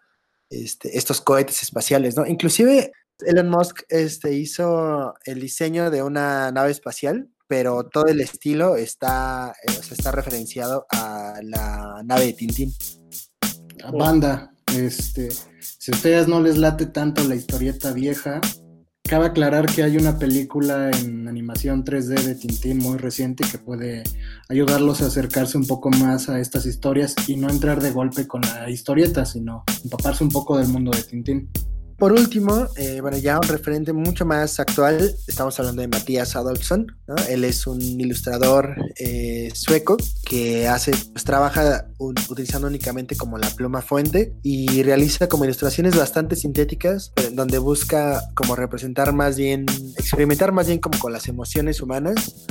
este, 0.50 0.98
estos 0.98 1.20
cohetes 1.22 1.62
espaciales, 1.62 2.16
¿no? 2.16 2.26
Inclusive 2.26 2.92
Elon 3.26 3.48
Musk 3.48 3.82
este, 3.88 4.34
hizo 4.34 5.14
el 5.24 5.40
diseño 5.40 5.90
de 5.90 6.02
una 6.02 6.50
nave 6.52 6.70
espacial, 6.70 7.28
pero 7.46 7.84
todo 7.84 8.06
el 8.06 8.20
estilo 8.20 8.76
está, 8.76 9.54
eh, 9.66 9.72
o 9.78 9.82
sea, 9.82 9.96
está 9.96 10.12
referenciado 10.12 10.86
a 10.90 11.34
la 11.42 12.02
nave 12.04 12.26
de 12.26 12.32
Tintín. 12.34 12.72
A 13.82 13.90
banda, 13.90 14.52
este, 14.76 15.30
si 15.60 15.90
a 15.90 15.94
ustedes 15.94 16.28
no 16.28 16.40
les 16.40 16.58
late 16.58 16.86
tanto 16.86 17.24
la 17.24 17.34
historieta 17.34 17.92
vieja, 17.92 18.40
cabe 19.02 19.26
aclarar 19.26 19.66
que 19.66 19.82
hay 19.82 19.96
una 19.96 20.18
película 20.18 20.90
en 20.90 21.26
animación 21.26 21.84
3D 21.84 22.22
de 22.22 22.34
Tintín 22.34 22.78
muy 22.78 22.98
reciente 22.98 23.44
que 23.50 23.58
puede 23.58 24.02
ayudarlos 24.48 25.00
a 25.00 25.06
acercarse 25.06 25.56
un 25.56 25.66
poco 25.66 25.90
más 25.90 26.28
a 26.28 26.38
estas 26.38 26.66
historias 26.66 27.14
y 27.26 27.36
no 27.36 27.48
entrar 27.48 27.80
de 27.80 27.90
golpe 27.90 28.28
con 28.28 28.42
la 28.42 28.68
historieta, 28.70 29.24
sino 29.24 29.64
empaparse 29.82 30.22
un 30.22 30.30
poco 30.30 30.58
del 30.58 30.68
mundo 30.68 30.90
de 30.90 31.02
Tintín. 31.02 31.50
Por 31.98 32.12
último, 32.12 32.68
eh, 32.76 33.00
bueno, 33.00 33.16
ya 33.16 33.38
un 33.38 33.48
referente 33.48 33.92
mucho 33.92 34.24
más 34.24 34.60
actual, 34.60 35.16
estamos 35.26 35.58
hablando 35.58 35.82
de 35.82 35.88
Matías 35.88 36.36
Adolfsson, 36.36 36.86
¿no? 37.08 37.16
Él 37.28 37.42
es 37.42 37.66
un 37.66 37.82
ilustrador 37.82 38.76
eh, 39.00 39.50
sueco 39.52 39.96
que 40.24 40.68
hace, 40.68 40.92
pues 41.12 41.24
trabaja 41.24 41.88
utilizando 41.98 42.68
únicamente 42.68 43.16
como 43.16 43.36
la 43.36 43.50
pluma 43.50 43.82
fuente 43.82 44.32
y 44.44 44.84
realiza 44.84 45.28
como 45.28 45.44
ilustraciones 45.44 45.96
bastante 45.96 46.36
sintéticas, 46.36 47.12
eh, 47.16 47.30
donde 47.32 47.58
busca 47.58 48.22
como 48.34 48.54
representar 48.54 49.12
más 49.12 49.36
bien, 49.36 49.66
experimentar 49.96 50.52
más 50.52 50.68
bien 50.68 50.78
como 50.78 51.00
con 51.00 51.12
las 51.12 51.26
emociones 51.26 51.80
humanas 51.82 52.46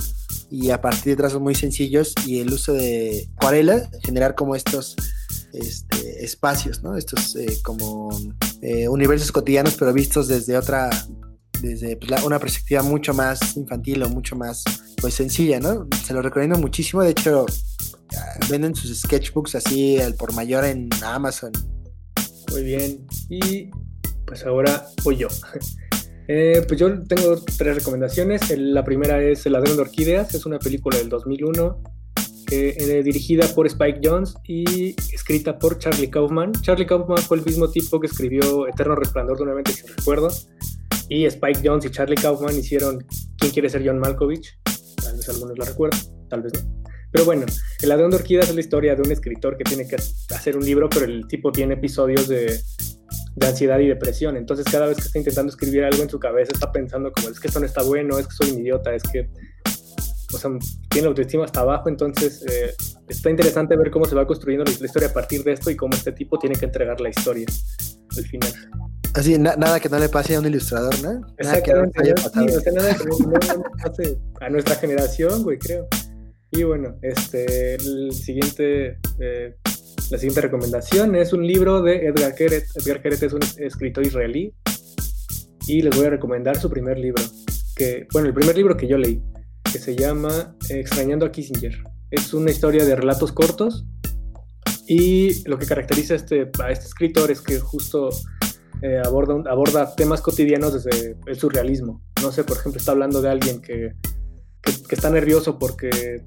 y 0.51 0.71
a 0.71 0.81
partir 0.81 1.13
de 1.13 1.15
trazos 1.15 1.39
muy 1.39 1.55
sencillos 1.55 2.13
y 2.25 2.41
el 2.41 2.51
uso 2.51 2.73
de 2.73 3.29
acuarela, 3.38 3.89
generar 4.03 4.35
como 4.35 4.57
estos 4.57 4.97
este, 5.53 6.25
espacios, 6.25 6.83
¿no? 6.83 6.97
Estos 6.97 7.38
como 7.63 8.09
eh, 8.62 8.88
universos 8.88 9.31
cotidianos, 9.31 9.75
pero 9.75 9.94
vistos 9.94 10.27
desde 10.27 10.57
otra, 10.57 10.89
desde 11.62 11.95
pues, 11.98 12.09
la- 12.12 12.24
una 12.25 12.39
perspectiva 12.39 12.81
mucho 12.83 13.13
más 13.13 13.56
infantil 13.57 14.04
o 14.04 14.09
mucho 14.09 14.36
más, 14.36 14.63
pues 15.01 15.13
sencilla, 15.13 15.59
¿no? 15.59 15.88
Se 16.06 16.13
lo 16.13 16.21
recomiendo 16.21 16.57
muchísimo, 16.57 17.03
de 17.03 17.12
hecho, 17.12 17.46
ah, 18.15 18.39
venden 18.50 18.75
sus 18.75 18.98
sketchbooks 19.00 19.55
así 19.55 20.00
al 20.00 20.15
por 20.15 20.34
mayor 20.34 20.65
en 20.65 20.89
Amazon. 21.03 21.51
Muy 22.51 22.63
bien. 22.63 23.05
Y 23.29 23.70
pues 24.25 24.46
ahora 24.46 24.88
voy 25.03 25.17
yo. 25.17 25.27
Eh, 26.29 26.62
pues 26.67 26.77
yo 26.77 26.91
tengo 27.03 27.41
tres 27.58 27.75
recomendaciones. 27.75 28.41
La 28.58 28.84
primera 28.84 29.24
es 29.24 29.46
El 29.46 29.53
ladrón 29.53 29.77
de 29.77 29.84
orquídeas. 29.84 30.36
Es 30.36 30.46
una 30.46 30.60
película 30.60 30.98
del 30.98 31.08
2001 31.08 31.81
eh, 32.51 33.01
dirigida 33.04 33.48
por 33.54 33.68
Spike 33.68 34.00
Jones 34.04 34.36
y 34.46 34.96
escrita 35.13 35.58
por 35.60 35.77
Charlie 35.77 36.10
Kaufman. 36.10 36.51
Charlie 36.62 36.86
Kaufman 36.86 37.18
fue 37.20 37.38
el 37.38 37.46
mismo 37.46 37.70
tipo 37.70 38.00
que 38.00 38.08
escribió 38.08 38.68
Eterno 38.68 38.96
Resplandor 38.96 39.38
de 39.38 39.44
una 39.44 39.54
mente 39.54 39.74
sin 39.74 39.88
recuerdo. 39.88 40.30
Y 41.10 41.25
Spike 41.25 41.62
Jones 41.63 41.86
y 41.86 41.89
Charlie 41.89 42.16
Kaufman 42.16 42.58
hicieron 42.58 43.06
¿Quién 43.38 43.51
quiere 43.51 43.70
ser 43.70 43.84
John 43.86 44.00
Malkovich? 44.00 44.60
Tal 45.04 45.16
vez 45.16 45.30
algunos 45.30 45.58
la 45.58 45.66
recuerdan, 45.66 46.00
tal 46.30 46.42
vez 46.42 46.54
no. 46.54 46.84
Pero 47.12 47.25
bueno, 47.25 47.46
El 47.82 47.89
ladrón 47.89 48.12
de 48.12 48.18
orquídeas 48.18 48.50
es 48.50 48.56
la 48.56 48.62
historia 48.62 48.96
de 48.96 49.01
un 49.01 49.12
escritor 49.12 49.58
que 49.58 49.63
tiene 49.63 49.88
que 49.88 49.96
hacer 49.96 50.58
un 50.58 50.66
libro, 50.66 50.89
pero 50.89 51.06
el 51.06 51.27
tipo 51.27 51.51
tiene 51.51 51.75
episodios 51.75 52.27
de, 52.27 52.60
de 53.36 53.48
ansiedad 53.48 53.80
y 53.80 53.88
depresión. 53.88 54.36
Entonces, 54.36 54.66
cada 54.70 54.88
vez 54.88 54.98
que 54.98 55.04
está 55.04 55.20
intentando 55.20 55.51
escribir 55.51 55.84
algo 55.84 56.01
en 56.01 56.10
su 56.10 56.20
cabeza, 56.20 56.51
está 56.54 56.72
pensando 56.72 57.12
como, 57.12 57.30
es 57.30 57.39
que 57.39 57.48
esto 57.48 57.60
no 57.60 57.66
está 57.66 57.84
bueno, 57.84 58.18
es 58.18 58.27
que 58.27 58.34
soy 58.34 58.51
un 58.51 58.62
idiota, 58.62 58.94
es 58.94 59.04
que, 59.04 59.30
o 60.38 60.39
sea, 60.39 60.51
tiene 60.89 61.03
la 61.06 61.10
autoestima 61.10 61.46
hasta 61.46 61.62
abajo. 61.62 61.89
Entonces, 61.89 62.44
eh, 62.50 62.74
está 63.08 63.29
interesante 63.29 63.75
ver 63.75 63.91
cómo 63.91 64.06
se 64.06 64.15
va 64.15 64.25
construyendo 64.25 64.63
la, 64.65 64.72
historia 64.72 65.10
a 65.10 65.13
partir 65.13 65.44
de 65.44 65.53
esto 65.53 65.70
y 65.70 65.75
cómo 65.75 65.96
este 65.96 66.12
tipo 66.12 66.38
tiene 66.38 66.56
que 66.56 66.65
entregar 66.65 67.00
la 67.01 67.10
historia 67.10 67.46
al 68.15 68.24
final. 68.24 68.53
Así, 69.13 69.38
na- 69.38 69.56
nada 69.56 69.79
que 69.79 69.89
no 69.89 69.98
le 70.00 70.10
pase 70.10 70.36
a 70.36 70.39
un 70.39 70.46
ilustrador, 70.46 70.94
¿no? 71.01 71.13
Nada 71.39 71.62
que 71.62 71.74
no 71.74 71.84
Exactamente, 71.86 72.01
haya. 72.01 72.15
Sí, 72.17 72.56
o 72.56 72.62
sea, 72.62 72.72
nada 72.74 72.96
que 72.96 73.03
no, 73.06 73.17
no- 73.17 73.29
no 73.29 73.63
pase 73.84 74.17
a 74.41 74.50
nuestra 74.50 74.75
generación, 74.75 75.44
güey, 75.44 75.58
creo. 75.58 75.88
Y 76.51 76.63
bueno, 76.63 76.96
este, 77.01 77.75
el 77.75 78.13
siguiente, 78.13 79.00
eh, 79.20 79.56
la 80.10 80.17
siguiente 80.17 80.41
recomendación 80.41 81.15
es 81.15 81.34
un 81.34 81.46
libro 81.46 81.82
de 81.82 82.08
Edgar 82.08 82.36
Keret. 82.36 82.65
Edgar 82.75 83.01
Keret 83.01 83.22
es 83.24 83.34
un 83.34 83.41
escritor 83.58 84.06
israelí 84.06 84.53
y 85.67 85.82
les 85.82 85.96
voy 85.96 86.06
a 86.06 86.12
recomendar 86.12 86.58
su 86.58 86.70
primer 86.70 86.98
libro, 86.98 87.22
que, 87.75 88.08
bueno, 88.13 88.29
el 88.29 88.34
primer 88.34 88.56
libro 88.56 88.77
que 88.77 88.88
yo 88.88 88.98
leí, 88.98 89.22
que 89.71 89.79
se 89.79 89.95
llama 89.95 90.55
Extrañando 90.69 91.25
a 91.25 91.31
Kissinger. 91.31 91.83
Es 92.12 92.33
una 92.33 92.51
historia 92.51 92.86
de 92.86 92.95
relatos 92.95 93.31
cortos 93.31 93.86
y 94.88 95.43
lo 95.47 95.57
que 95.57 95.65
caracteriza 95.65 96.13
a 96.13 96.17
este, 96.17 96.50
a 96.63 96.71
este 96.71 96.86
escritor 96.86 97.31
es 97.31 97.41
que 97.41 97.59
justo 97.59 98.09
eh, 98.81 99.01
aborda, 99.03 99.50
aborda 99.51 99.95
temas 99.95 100.21
cotidianos 100.21 100.74
desde 100.74 101.17
el 101.25 101.38
surrealismo. 101.38 102.01
No 102.21 102.31
sé, 102.31 102.43
por 102.43 102.57
ejemplo, 102.57 102.79
está 102.79 102.91
hablando 102.93 103.21
de 103.21 103.29
alguien 103.29 103.62
que, 103.62 103.93
que, 104.62 104.71
que 104.88 104.95
está 104.95 105.09
nervioso 105.09 105.59
porque 105.59 106.24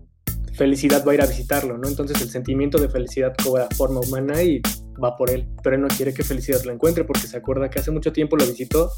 felicidad 0.53 1.05
va 1.07 1.13
a 1.13 1.15
ir 1.15 1.23
a 1.23 1.27
visitarlo, 1.27 1.79
¿no? 1.79 1.89
Entonces 1.89 2.21
el 2.21 2.29
sentimiento 2.29 2.79
de 2.79 2.89
felicidad 2.89 3.33
cobra 3.43 3.69
forma 3.75 4.01
humana 4.01 4.43
y 4.43 4.61
va 5.03 5.17
por 5.17 5.31
él, 5.31 5.47
pero 5.63 5.77
él 5.77 5.83
no 5.83 5.89
quiere 5.89 6.13
que 6.15 6.23
felicidad 6.25 6.63
lo 6.65 6.73
encuentre 6.73 7.05
porque 7.05 7.27
se 7.27 7.37
acuerda 7.37 7.71
que 7.71 7.79
hace 7.81 7.91
mucho 7.91 8.13
tiempo 8.13 8.37
lo 8.37 8.47
visitó, 8.47 8.91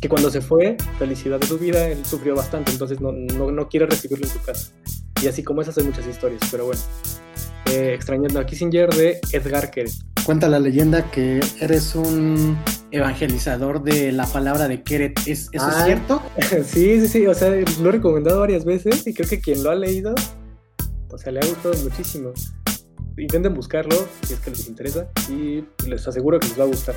que 0.00 0.08
cuando 0.08 0.30
se 0.30 0.40
fue, 0.40 0.76
felicidad 0.98 1.38
de 1.40 1.46
su 1.46 1.58
vida, 1.58 1.88
él 1.88 2.04
sufrió 2.04 2.34
bastante, 2.34 2.72
entonces 2.72 3.00
no, 3.00 3.12
no, 3.12 3.50
no 3.50 3.68
quiere 3.68 3.86
recibirlo 3.86 4.26
en 4.26 4.32
su 4.32 4.40
casa. 4.40 4.72
Y 5.22 5.28
así 5.28 5.42
como 5.44 5.62
esas 5.62 5.78
hay 5.78 5.84
muchas 5.84 6.06
historias, 6.06 6.40
pero 6.50 6.66
bueno. 6.66 6.80
Eh, 7.66 7.94
extrañando 7.94 8.40
a 8.40 8.44
Kissinger 8.44 8.90
de 8.90 9.20
Edgar 9.32 9.70
Keret. 9.70 9.92
Cuenta 10.26 10.48
la 10.48 10.58
leyenda 10.58 11.10
que 11.10 11.40
eres 11.60 11.94
un 11.94 12.58
evangelizador 12.90 13.82
de 13.82 14.12
la 14.12 14.26
palabra 14.26 14.68
de 14.68 14.82
Keret. 14.82 15.18
¿Es, 15.26 15.48
¿Eso 15.52 15.68
es 15.68 15.74
Ah. 15.76 15.84
cierto? 15.84 16.22
sí, 16.66 17.00
sí, 17.00 17.08
sí, 17.08 17.26
o 17.26 17.34
sea, 17.34 17.50
lo 17.50 17.88
he 17.88 17.92
recomendado 17.92 18.40
varias 18.40 18.64
veces 18.64 19.06
y 19.06 19.14
creo 19.14 19.28
que 19.28 19.40
quien 19.40 19.62
lo 19.62 19.70
ha 19.70 19.74
leído, 19.74 20.14
o 21.10 21.18
sea, 21.18 21.32
le 21.32 21.40
ha 21.40 21.46
gustado 21.46 21.74
muchísimo. 21.82 22.32
Intenten 23.16 23.54
buscarlo 23.54 23.96
si 24.26 24.34
es 24.34 24.40
que 24.40 24.50
les 24.50 24.68
interesa 24.68 25.08
y 25.28 25.64
les 25.86 26.06
aseguro 26.08 26.40
que 26.40 26.48
les 26.48 26.58
va 26.58 26.64
a 26.64 26.66
gustar. 26.66 26.94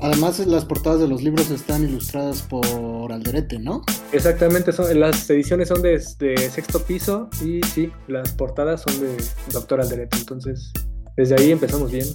Además, 0.00 0.38
las 0.46 0.64
portadas 0.64 1.00
de 1.00 1.08
los 1.08 1.22
libros 1.22 1.50
están 1.50 1.82
ilustradas 1.82 2.42
por 2.42 3.12
Alderete, 3.12 3.58
¿no? 3.58 3.82
Exactamente, 4.12 4.72
son, 4.72 4.98
las 5.00 5.28
ediciones 5.30 5.68
son 5.68 5.82
de, 5.82 6.00
de 6.18 6.50
sexto 6.50 6.82
piso 6.82 7.28
y 7.44 7.60
sí, 7.62 7.90
las 8.06 8.32
portadas 8.32 8.82
son 8.82 9.00
de 9.00 9.16
Doctor 9.52 9.80
Alderete, 9.80 10.18
entonces 10.18 10.72
desde 11.16 11.34
ahí 11.34 11.50
empezamos 11.50 11.90
bien. 11.90 12.06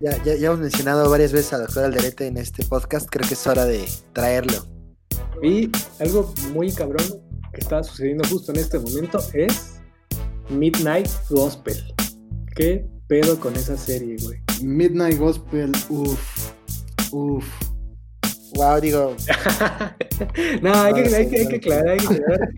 Ya, 0.00 0.22
ya, 0.24 0.34
ya 0.34 0.48
hemos 0.48 0.60
mencionado 0.60 1.08
varias 1.08 1.32
veces 1.32 1.54
a 1.54 1.58
Doctor 1.58 1.84
Alderete 1.84 2.26
en 2.26 2.36
este 2.36 2.64
podcast, 2.66 3.08
creo 3.10 3.26
que 3.26 3.34
es 3.34 3.46
hora 3.46 3.64
de 3.64 3.88
traerlo. 4.12 4.66
Y 5.42 5.70
algo 6.00 6.32
muy 6.52 6.70
cabrón 6.70 7.04
que 7.52 7.60
está 7.60 7.82
sucediendo 7.82 8.24
justo 8.28 8.52
en 8.52 8.58
este 8.58 8.78
momento 8.78 9.18
es 9.32 9.76
Midnight 10.50 11.08
Gospel. 11.30 11.94
¿Qué 12.54 12.86
pedo 13.08 13.38
con 13.40 13.54
esa 13.56 13.76
serie, 13.76 14.16
güey? 14.22 14.38
Midnight 14.62 15.18
Gospel, 15.18 15.72
uff, 15.88 16.52
uff. 17.12 17.44
Wow, 18.54 18.80
digo, 18.80 19.16
no, 20.62 20.72
hay 20.72 20.94
que, 20.94 21.08
sí, 21.08 21.14
hay, 21.16 21.28
que, 21.28 21.38
hay 21.38 21.48
que 21.48 21.56
aclarar, 21.56 21.88
hay 21.88 21.98
que 21.98 22.14
aclarar 22.14 22.50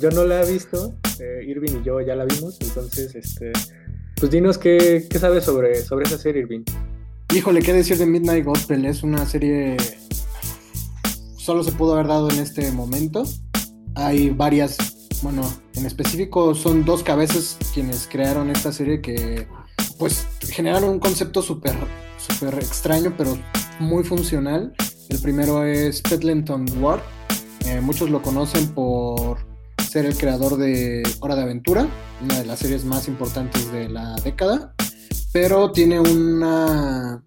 yo 0.00 0.10
no 0.10 0.24
la 0.24 0.42
he 0.42 0.52
visto, 0.52 0.94
eh, 1.18 1.44
Irving 1.46 1.80
y 1.80 1.84
yo 1.84 2.00
ya 2.00 2.16
la 2.16 2.24
vimos, 2.24 2.58
entonces, 2.60 3.14
este, 3.14 3.52
pues 4.16 4.30
dinos 4.30 4.56
qué, 4.56 5.06
qué 5.10 5.18
sabes 5.18 5.44
sobre, 5.44 5.82
sobre 5.82 6.06
esa 6.06 6.16
serie, 6.16 6.42
Irving. 6.42 6.62
Híjole, 7.34 7.60
¿qué 7.60 7.72
decir 7.72 7.98
de 7.98 8.06
Midnight 8.06 8.44
Gospel? 8.44 8.84
Es 8.86 9.02
una 9.02 9.26
serie. 9.26 9.76
Solo 11.36 11.62
se 11.62 11.72
pudo 11.72 11.94
haber 11.94 12.06
dado 12.06 12.30
en 12.30 12.38
este 12.38 12.72
momento. 12.72 13.24
Hay 13.94 14.30
varias. 14.30 14.99
Bueno, 15.22 15.42
en 15.74 15.86
específico 15.86 16.54
son 16.54 16.84
dos 16.84 17.02
cabezas 17.02 17.58
quienes 17.74 18.06
crearon 18.06 18.50
esta 18.50 18.72
serie 18.72 19.00
que, 19.00 19.46
pues, 19.98 20.26
generaron 20.48 20.90
un 20.90 20.98
concepto 20.98 21.42
súper 21.42 21.74
súper 22.16 22.54
extraño, 22.54 23.14
pero 23.16 23.38
muy 23.78 24.04
funcional. 24.04 24.74
El 25.08 25.18
primero 25.20 25.64
es 25.64 26.02
Petlenton 26.02 26.66
Ward. 26.82 27.00
Eh, 27.66 27.80
muchos 27.80 28.10
lo 28.10 28.22
conocen 28.22 28.68
por 28.68 29.38
ser 29.88 30.06
el 30.06 30.16
creador 30.16 30.56
de 30.56 31.02
Hora 31.20 31.36
de 31.36 31.42
Aventura, 31.42 31.88
una 32.22 32.38
de 32.38 32.46
las 32.46 32.58
series 32.60 32.84
más 32.84 33.08
importantes 33.08 33.70
de 33.72 33.88
la 33.88 34.14
década 34.16 34.74
pero 35.32 35.70
tiene 35.70 36.00
una, 36.00 37.22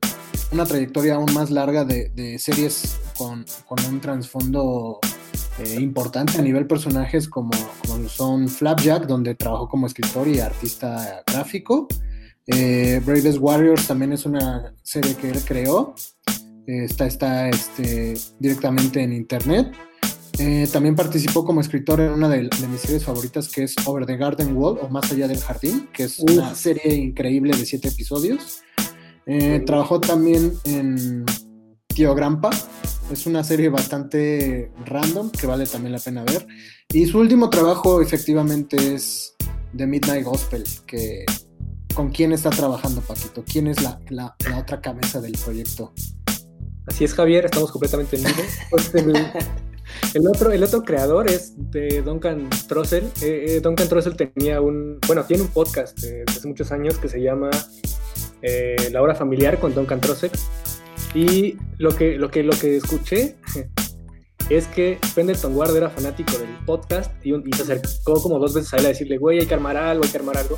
una 0.51 0.65
trayectoria 0.65 1.15
aún 1.15 1.33
más 1.33 1.50
larga 1.50 1.85
de, 1.85 2.09
de 2.09 2.38
series 2.38 3.00
con, 3.17 3.45
con 3.65 3.83
un 3.85 4.01
trasfondo 4.01 5.00
eh, 5.60 5.79
importante 5.79 6.38
a 6.38 6.41
nivel 6.41 6.67
personajes 6.67 7.27
como, 7.27 7.51
como 7.86 8.10
son 8.10 8.48
Flapjack, 8.48 9.05
donde 9.05 9.36
trabajó 9.36 9.67
como 9.69 9.88
escritor 9.88 10.27
y 10.27 10.39
artista 10.39 11.24
gráfico. 11.25 11.88
Eh, 12.48 13.01
Bravest 13.05 13.39
Warriors 13.39 13.88
también 13.88 14.13
es 14.13 14.25
una 14.25 14.74
serie 14.83 15.15
que 15.15 15.29
él 15.29 15.39
creó. 15.45 15.95
Eh, 16.67 16.86
está 16.86 17.05
está 17.05 17.50
este, 17.50 18.15
directamente 18.39 19.01
en 19.01 19.13
internet. 19.13 19.74
Eh, 20.39 20.67
también 20.72 20.95
participó 20.95 21.45
como 21.45 21.62
escritor 21.62 22.01
en 22.01 22.12
una 22.12 22.27
de, 22.27 22.50
de 22.50 22.67
mis 22.67 22.81
series 22.81 23.03
favoritas 23.03 23.50
que 23.50 23.63
es 23.63 23.75
Over 23.86 24.07
the 24.07 24.17
Garden 24.17 24.57
Wall 24.57 24.79
o 24.81 24.89
Más 24.89 25.12
allá 25.12 25.27
del 25.27 25.39
jardín, 25.39 25.89
que 25.93 26.03
es 26.03 26.19
Uf. 26.19 26.31
una 26.31 26.55
serie 26.55 26.95
increíble 26.95 27.55
de 27.55 27.65
siete 27.65 27.89
episodios. 27.89 28.63
Eh, 29.25 29.62
trabajó 29.65 30.00
también 30.01 30.53
en 30.65 31.24
Tío 31.88 32.15
Grampa, 32.15 32.50
es 33.12 33.25
una 33.25 33.43
serie 33.43 33.69
bastante 33.69 34.72
random 34.86 35.29
que 35.31 35.48
vale 35.48 35.65
también 35.65 35.91
la 35.93 36.00
pena 36.00 36.24
ver. 36.24 36.48
Y 36.91 37.05
su 37.05 37.19
último 37.19 37.50
trabajo 37.50 38.01
efectivamente 38.01 38.95
es 38.95 39.36
The 39.75 39.86
Midnight 39.88 40.24
Gospel, 40.25 40.63
que 40.86 41.25
¿con 41.93 42.10
quién 42.12 42.31
está 42.31 42.50
trabajando 42.50 43.01
Paquito? 43.01 43.43
¿Quién 43.45 43.67
es 43.67 43.81
la, 43.81 44.00
la- 44.10 44.36
la 44.50 44.60
otra 44.60 44.81
cabeza 44.81 45.19
del 45.22 45.33
proyecto? 45.43 45.93
Así 46.88 47.03
es, 47.05 47.13
Javier, 47.13 47.45
estamos 47.45 47.72
completamente 47.72 48.17
en 48.17 48.24
vivo. 48.24 48.43
Pues 48.69 48.91
el, 50.15 50.27
otro, 50.27 50.51
el 50.51 50.63
otro 50.63 50.83
creador 50.83 51.29
es 51.29 51.53
de 51.72 52.01
Duncan 52.01 52.50
Trussell. 52.67 53.05
Eh, 53.22 53.45
eh, 53.48 53.60
Duncan 53.62 53.88
Trussell 53.88 54.15
tenía 54.15 54.60
un, 54.62 55.00
bueno, 55.07 55.24
tiene 55.24 55.43
un 55.43 55.50
podcast 55.50 56.03
eh, 56.03 56.24
de 56.25 56.31
hace 56.31 56.48
muchos 56.48 56.72
años 56.72 56.98
que 56.98 57.07
se 57.10 57.19
llama 57.22 57.50
eh, 58.41 58.89
La 58.91 59.01
Hora 59.01 59.15
Familiar 59.15 59.60
con 59.60 59.74
Duncan 59.74 60.01
Trussell. 60.01 60.31
Y 61.13 61.58
lo 61.77 61.96
que, 61.96 62.17
lo 62.17 62.29
que, 62.32 62.43
lo 62.43 62.53
que 62.53 62.77
escuché 62.77 63.36
es 64.50 64.67
que 64.67 65.00
Pendleton 65.15 65.55
Ward 65.55 65.75
era 65.75 65.89
fanático 65.89 66.38
del 66.38 66.50
podcast 66.65 67.12
y, 67.25 67.32
un- 67.34 67.43
y 67.48 67.53
se 67.55 67.63
acercó 67.63 68.22
como 68.22 68.39
dos 68.39 68.53
veces 68.53 68.74
a 68.74 68.77
él 68.77 68.86
a 68.86 68.89
decirle, 68.89 69.17
güey, 69.17 69.39
hay 69.39 69.46
que 69.46 69.53
armar 69.53 69.77
algo, 69.77 70.03
hay 70.03 70.10
que 70.10 70.17
armar 70.17 70.38
algo. 70.38 70.58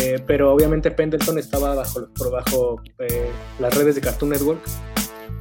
Eh, 0.00 0.22
pero 0.26 0.52
obviamente 0.52 0.90
Pendleton 0.90 1.38
estaba 1.38 1.74
bajo, 1.74 2.08
por 2.16 2.30
bajo 2.32 2.80
eh, 2.98 3.28
las 3.60 3.74
redes 3.76 3.94
de 3.96 4.00
Cartoon 4.00 4.30
Network. 4.30 4.60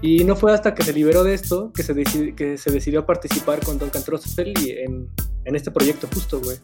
Y 0.04 0.24
no 0.24 0.36
fue 0.36 0.52
hasta 0.54 0.74
que 0.74 0.84
se 0.84 0.94
liberó 0.94 1.24
de 1.24 1.34
esto 1.36 1.72
que 1.74 1.84
se, 1.84 1.94
decidi- 1.96 2.34
que 2.36 2.58
se 2.58 2.72
decidió 2.72 3.06
participar 3.06 3.64
con 3.64 3.78
Duncan 3.78 4.04
Trussell 4.04 4.54
y 4.60 4.72
en, 4.72 5.08
en 5.46 5.56
este 5.56 5.70
proyecto 5.72 6.08
justo, 6.14 6.42
güey. 6.42 6.58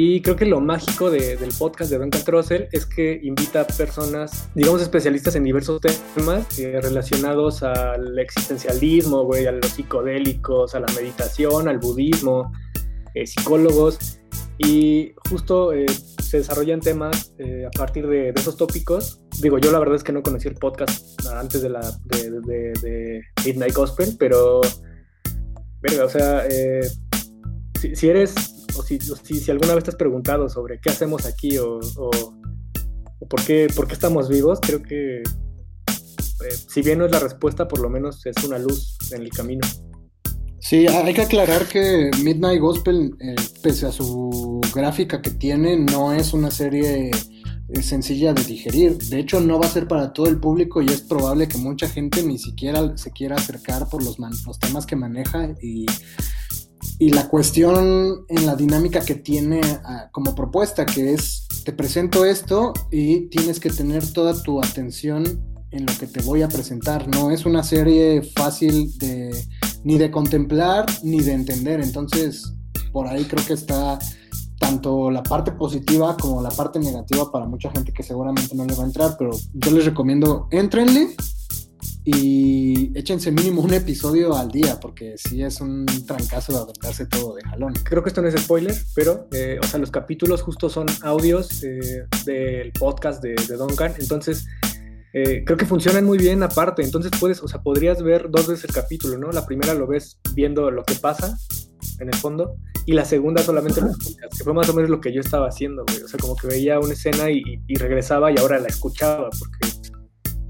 Y 0.00 0.22
creo 0.22 0.36
que 0.36 0.44
lo 0.44 0.60
mágico 0.60 1.10
de- 1.10 1.36
del 1.36 1.50
podcast 1.58 1.90
de 1.90 1.98
Duncan 1.98 2.22
Trussell 2.22 2.68
es 2.70 2.86
que 2.86 3.18
invita 3.20 3.62
a 3.62 3.66
personas, 3.66 4.48
digamos, 4.54 4.80
especialistas 4.80 5.34
en 5.34 5.42
diversos 5.42 5.80
temas 6.14 6.56
eh, 6.56 6.78
relacionados 6.80 7.64
al 7.64 8.16
existencialismo, 8.16 9.24
güey, 9.24 9.46
a 9.46 9.50
los 9.50 9.66
psicodélicos, 9.70 10.76
a 10.76 10.78
la 10.78 10.86
meditación, 10.94 11.66
al 11.66 11.78
budismo, 11.78 12.52
eh, 13.16 13.26
psicólogos. 13.26 14.20
Y 14.58 15.14
justo 15.28 15.72
eh, 15.72 15.86
se 16.22 16.36
desarrollan 16.38 16.78
temas 16.78 17.34
a 17.66 17.70
partir 17.76 18.06
de, 18.06 18.28
esos 18.36 18.56
tópicos. 18.56 19.20
Digo, 19.42 19.58
yo 19.58 19.72
la 19.72 19.80
verdad 19.80 19.96
es 19.96 20.04
que 20.04 20.12
no 20.12 20.22
conocí 20.22 20.46
el 20.46 20.54
podcast 20.54 21.20
antes 21.28 21.60
de 21.60 21.70
la 21.70 21.80
de, 22.04 23.24
Midnight 23.44 23.74
Gospel, 23.74 24.14
pero 24.16 24.60
verga, 25.80 26.04
o 26.04 26.08
sea, 26.08 26.44
si 27.94 28.08
eres 28.08 28.57
o 28.78 28.82
si, 28.82 29.50
alguna 29.50 29.74
vez 29.74 29.84
te 29.84 29.90
has 29.90 29.96
preguntado 29.96 30.48
sobre 30.48 30.80
qué 30.80 30.90
hacemos 30.90 31.26
aquí 31.26 31.58
o, 31.58 31.80
por, 33.28 33.44
qué, 33.44 33.68
por 33.74 33.86
qué 33.86 33.94
estamos 33.94 34.28
vivos, 34.28 34.58
creo 34.60 34.82
que 34.82 35.22
eh, 35.22 36.54
si 36.68 36.82
bien 36.82 36.98
no 36.98 37.06
es 37.06 37.12
la 37.12 37.20
respuesta, 37.20 37.66
por 37.66 37.80
lo 37.80 37.90
menos 37.90 38.24
es 38.26 38.36
una 38.44 38.58
luz 38.58 38.96
en 39.10 39.22
el 39.22 39.30
camino. 39.30 39.66
Sí, 40.60 40.86
hay 40.86 41.14
que 41.14 41.22
aclarar 41.22 41.66
que 41.66 42.10
Midnight 42.22 42.60
Gospel, 42.60 43.14
eh, 43.20 43.36
pese 43.62 43.86
a 43.86 43.92
su 43.92 44.60
gráfica 44.74 45.22
que 45.22 45.30
tiene, 45.30 45.76
no 45.76 46.12
es 46.12 46.32
una 46.32 46.50
serie 46.50 47.10
eh, 47.10 47.82
sencilla 47.82 48.32
de 48.32 48.44
digerir. 48.44 48.98
De 48.98 49.20
hecho, 49.20 49.40
no 49.40 49.58
va 49.58 49.66
a 49.66 49.70
ser 49.70 49.86
para 49.86 50.12
todo 50.12 50.26
el 50.26 50.40
público 50.40 50.82
y 50.82 50.86
es 50.86 51.00
probable 51.00 51.48
que 51.48 51.58
mucha 51.58 51.88
gente 51.88 52.22
ni 52.22 52.38
siquiera 52.38 52.96
se 52.96 53.10
quiera 53.12 53.36
acercar 53.36 53.88
por 53.88 54.02
los, 54.02 54.18
los 54.18 54.58
temas 54.58 54.84
que 54.84 54.96
maneja 54.96 55.54
y, 55.62 55.86
y 56.98 57.10
la 57.10 57.28
cuestión 57.28 58.24
en 58.28 58.46
la 58.46 58.56
dinámica 58.56 59.00
que 59.00 59.14
tiene 59.14 59.60
ah, 59.84 60.08
como 60.10 60.34
propuesta, 60.34 60.84
que 60.84 61.14
es, 61.14 61.46
te 61.64 61.72
presento 61.72 62.24
esto 62.24 62.72
y 62.90 63.28
tienes 63.28 63.60
que 63.60 63.70
tener 63.70 64.12
toda 64.12 64.42
tu 64.42 64.60
atención 64.60 65.40
en 65.70 65.86
lo 65.86 65.92
que 65.98 66.06
te 66.06 66.22
voy 66.22 66.42
a 66.42 66.48
presentar. 66.48 67.06
No 67.08 67.30
es 67.30 67.46
una 67.46 67.62
serie 67.62 68.22
fácil 68.22 68.96
de 68.98 69.30
ni 69.84 69.96
de 69.96 70.10
contemplar 70.10 70.86
ni 71.04 71.20
de 71.20 71.32
entender. 71.32 71.80
Entonces, 71.80 72.52
por 72.92 73.06
ahí 73.06 73.24
creo 73.24 73.46
que 73.46 73.52
está 73.52 73.98
tanto 74.58 75.10
la 75.10 75.22
parte 75.22 75.52
positiva 75.52 76.16
como 76.16 76.42
la 76.42 76.50
parte 76.50 76.80
negativa 76.80 77.30
para 77.30 77.46
mucha 77.46 77.70
gente 77.70 77.92
que 77.92 78.02
seguramente 78.02 78.56
no 78.56 78.64
le 78.64 78.74
va 78.74 78.82
a 78.82 78.86
entrar, 78.86 79.14
pero 79.16 79.30
yo 79.54 79.70
les 79.70 79.84
recomiendo, 79.84 80.48
entrenle 80.50 81.14
y 82.10 82.90
échense 82.98 83.30
mínimo 83.30 83.60
un 83.60 83.74
episodio 83.74 84.34
al 84.34 84.48
día, 84.48 84.80
porque 84.80 85.16
sí 85.18 85.42
es 85.42 85.60
un 85.60 85.84
trancazo 86.06 86.54
de 86.54 86.58
aventarse 86.60 87.04
todo 87.04 87.34
de 87.34 87.42
jalón. 87.42 87.74
Creo 87.84 88.02
que 88.02 88.08
esto 88.08 88.22
no 88.22 88.28
es 88.28 88.40
spoiler, 88.40 88.74
pero, 88.94 89.28
eh, 89.32 89.58
o 89.62 89.66
sea, 89.66 89.78
los 89.78 89.90
capítulos 89.90 90.40
justo 90.40 90.70
son 90.70 90.86
audios 91.02 91.62
eh, 91.64 92.06
del 92.24 92.72
podcast 92.72 93.22
de, 93.22 93.34
de 93.34 93.56
Duncan, 93.58 93.92
entonces 93.98 94.46
eh, 95.12 95.42
creo 95.44 95.58
que 95.58 95.66
funcionan 95.66 96.06
muy 96.06 96.16
bien 96.16 96.42
aparte, 96.42 96.82
entonces 96.82 97.12
puedes, 97.20 97.42
o 97.42 97.48
sea, 97.48 97.60
podrías 97.60 98.02
ver 98.02 98.30
dos 98.30 98.46
veces 98.46 98.64
el 98.64 98.74
capítulo, 98.74 99.18
¿no? 99.18 99.30
La 99.30 99.44
primera 99.44 99.74
lo 99.74 99.86
ves 99.86 100.18
viendo 100.32 100.70
lo 100.70 100.84
que 100.84 100.94
pasa 100.94 101.36
en 102.00 102.08
el 102.08 102.14
fondo, 102.14 102.54
y 102.86 102.94
la 102.94 103.04
segunda 103.04 103.42
solamente 103.42 103.82
los 103.82 103.98
podcasts, 103.98 104.38
que 104.38 104.44
fue 104.44 104.54
más 104.54 104.66
o 104.70 104.72
menos 104.72 104.88
lo 104.88 105.02
que 105.02 105.12
yo 105.12 105.20
estaba 105.20 105.48
haciendo, 105.48 105.84
güey. 105.86 106.04
O 106.04 106.08
sea, 106.08 106.18
como 106.18 106.36
que 106.36 106.46
veía 106.46 106.80
una 106.80 106.94
escena 106.94 107.30
y, 107.30 107.42
y 107.66 107.74
regresaba 107.74 108.32
y 108.32 108.38
ahora 108.38 108.58
la 108.60 108.68
escuchaba, 108.68 109.28
porque 109.28 109.58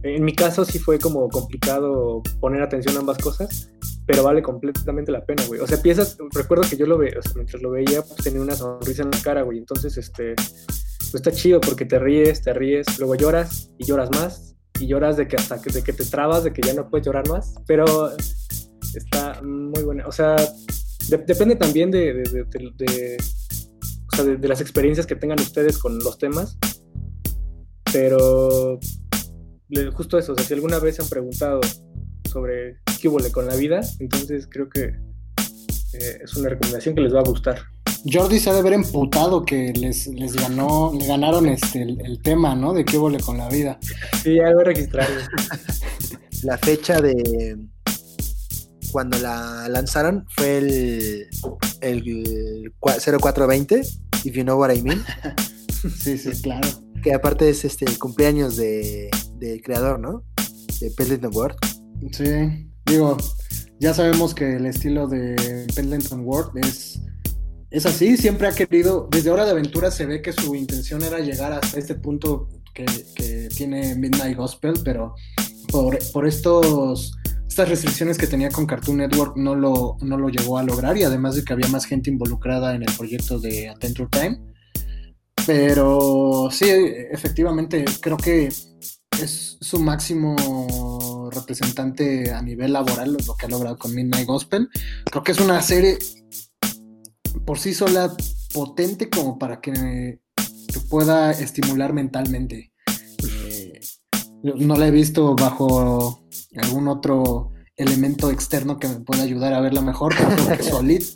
en 0.03 0.25
mi 0.25 0.35
caso 0.35 0.65
sí 0.65 0.79
fue 0.79 0.99
como 0.99 1.29
complicado 1.29 2.23
poner 2.41 2.63
atención 2.63 2.97
a 2.97 3.01
ambas 3.01 3.19
cosas, 3.19 3.71
pero 4.07 4.23
vale 4.23 4.43
completamente 4.43 5.13
la 5.13 5.25
pena, 5.25 5.45
güey. 5.47 5.61
O 5.61 5.67
sea, 5.67 5.83
piensas, 5.83 6.17
recuerdo 6.33 6.69
que 6.69 6.77
yo 6.77 6.87
lo 6.87 6.99
veía, 6.99 7.19
o 7.19 7.23
sea, 7.23 7.33
mientras 7.35 7.63
lo 7.63 7.71
veía, 7.71 8.03
pues 8.03 8.17
tenía 8.23 8.41
una 8.41 8.55
sonrisa 8.55 9.03
en 9.03 9.11
la 9.11 9.21
cara, 9.21 9.43
güey. 9.43 9.59
Entonces, 9.59 9.99
este, 9.99 10.35
pues 10.35 11.15
está 11.15 11.33
chido 11.33 11.61
porque 11.61 11.85
te 11.85 11.99
ríes, 11.99 12.43
te 12.43 12.53
ríes, 12.53 12.99
luego 12.99 13.17
lloras 13.17 13.71
y 13.79 13.87
lloras 13.87 14.11
más, 14.13 14.57
y 14.79 14.87
lloras 14.87 15.17
de 15.17 15.27
que 15.27 15.37
hasta 15.37 15.61
que, 15.61 15.73
de 15.73 15.83
que 15.83 15.93
te 15.93 16.05
trabas, 16.05 16.45
de 16.45 16.53
que 16.53 16.63
ya 16.63 16.75
no 16.75 16.89
puedes 16.89 17.07
llorar 17.07 17.29
más, 17.29 17.55
pero 17.67 18.13
está 18.95 19.43
muy 19.43 19.83
buena. 19.83 20.07
O 20.07 20.13
sea, 20.13 20.37
depende 21.09 21.57
también 21.57 21.91
de, 21.91 22.15
de, 22.15 22.45
de, 22.45 23.17
o 24.13 24.17
sea, 24.17 24.25
de 24.25 24.49
las 24.49 24.61
experiencias 24.61 25.07
que 25.07 25.17
tengan 25.17 25.41
ustedes 25.41 25.79
con 25.79 25.99
los 25.99 26.19
temas, 26.19 26.57
pero 27.93 28.79
justo 29.95 30.19
eso, 30.19 30.33
o 30.33 30.35
sea, 30.35 30.45
si 30.45 30.55
alguna 30.55 30.79
vez 30.79 30.99
han 31.01 31.09
preguntado 31.09 31.61
sobre 32.31 32.79
qué 33.01 33.09
huele 33.09 33.31
con 33.31 33.47
la 33.47 33.57
vida, 33.57 33.81
entonces 33.99 34.49
creo 34.51 34.69
que 34.69 34.85
eh, 34.85 36.19
es 36.23 36.37
una 36.37 36.51
recomendación 36.51 36.95
que 36.95 37.01
les 37.01 37.15
va 37.15 37.21
a 37.21 37.25
gustar. 37.25 37.59
Jordi 38.11 38.39
se 38.39 38.51
ha 38.51 38.53
de 38.53 38.61
haber 38.61 38.75
emputado 38.75 39.45
que 39.45 39.73
les, 39.73 40.07
les 40.07 40.35
ganó, 40.35 40.93
le 40.97 41.07
ganaron 41.07 41.49
este 41.49 41.83
el, 41.83 42.21
tema, 42.23 42.55
¿no? 42.55 42.73
De 42.73 42.85
qué 42.85 42.97
huele 42.97 43.19
con 43.19 43.39
la 43.39 43.49
vida. 43.49 43.79
Sí, 44.23 44.39
algo 44.39 44.61
registrado. 44.61 45.13
la 46.45 46.57
fecha 46.59 47.01
de 47.01 47.59
cuando 48.93 49.19
la 49.19 49.69
lanzaron 49.69 50.27
fue 50.37 50.59
el, 50.59 51.29
el 51.81 52.73
0420, 52.81 53.81
if 54.25 54.35
you 54.35 54.45
know 54.45 54.59
what 54.59 54.73
I 54.73 54.81
mean. 54.81 55.05
sí, 55.99 56.17
sí, 56.17 56.31
claro. 56.41 56.69
Que 57.03 57.15
aparte 57.15 57.49
es 57.49 57.65
este 57.65 57.85
el 57.85 57.99
cumpleaños 57.99 58.57
de, 58.57 59.11
del 59.39 59.63
creador, 59.63 60.01
¿no? 60.01 60.25
De 60.81 60.91
Pendleton 60.91 61.31
Ward. 61.35 61.57
Sí, 62.13 62.71
digo, 62.87 63.17
ya 63.81 63.95
sabemos 63.95 64.35
que 64.35 64.57
el 64.57 64.67
estilo 64.67 65.07
de 65.07 65.67
Pendleton 65.75 66.23
Ward 66.25 66.57
es, 66.57 67.01
es 67.71 67.87
así, 67.87 68.17
siempre 68.17 68.49
ha 68.49 68.53
querido, 68.53 69.09
desde 69.11 69.31
Hora 69.31 69.45
de 69.45 69.53
Aventura 69.53 69.91
se 69.91 70.07
ve 70.07 70.23
que 70.23 70.33
su 70.33 70.55
intención 70.55 71.03
era 71.03 71.19
llegar 71.21 71.53
hasta 71.53 71.79
este 71.79 71.95
punto 71.95 72.49
que, 72.75 72.87
tiene 73.57 73.97
Midnight 73.97 74.37
Gospel, 74.37 74.75
pero 74.85 75.15
por, 75.73 75.99
por 76.13 76.29
estos 76.29 77.19
estas 77.59 77.71
restricciones 77.71 78.19
que 78.19 78.29
tenía 78.29 78.51
con 78.51 78.67
Cartoon 78.67 78.99
Network 78.99 79.37
no 79.37 79.57
lo, 79.57 79.97
no 80.01 80.17
lo 80.17 80.29
llegó 80.29 80.59
a 80.59 80.63
lograr 80.63 80.97
y 80.97 81.03
además 81.03 81.35
de 81.35 81.43
que 81.43 81.53
había 81.53 81.67
más 81.67 81.87
gente 81.87 82.09
involucrada 82.09 82.73
en 82.73 82.85
el 82.85 82.93
proyecto 82.97 83.41
de 83.41 83.69
Adventure 83.69 84.09
Time. 84.13 84.39
Pero 85.45 86.51
sí, 86.53 86.67
efectivamente, 87.11 87.85
creo 88.01 88.17
que 88.17 88.53
es 89.23 89.59
su 89.61 89.79
máximo 89.79 91.31
representante 91.33 92.31
a 92.33 92.43
nivel 92.43 92.73
laboral, 92.73 93.17
lo 93.27 93.37
que 93.37 93.47
ha 93.47 93.49
logrado 93.49 93.77
con 93.77 93.95
Midnight 93.95 94.27
Gospel. 94.27 94.69
Creo 95.11 95.23
que 95.23 95.33
es 95.33 95.41
una 95.41 95.61
serie 95.63 95.99
por 97.45 97.59
sí 97.59 97.75
sola 97.75 98.15
potente 98.53 99.09
como 99.09 99.39
para 99.39 99.61
que 99.61 100.21
te 100.73 100.81
pueda 100.89 101.33
estimular 101.33 101.93
mentalmente. 101.93 102.73
Eh, 103.27 103.81
no 104.43 104.77
la 104.77 104.89
he 104.89 104.91
visto 104.91 105.35
bajo 105.35 106.27
algún 106.57 106.89
otro 106.89 107.53
elemento 107.77 108.31
externo 108.31 108.79
que 108.79 108.89
me 108.89 109.01
pueda 109.01 109.23
ayudar 109.23 109.55
a 109.55 109.61
verla 109.61 109.81
mejor, 109.81 110.15
solita, 110.63 111.07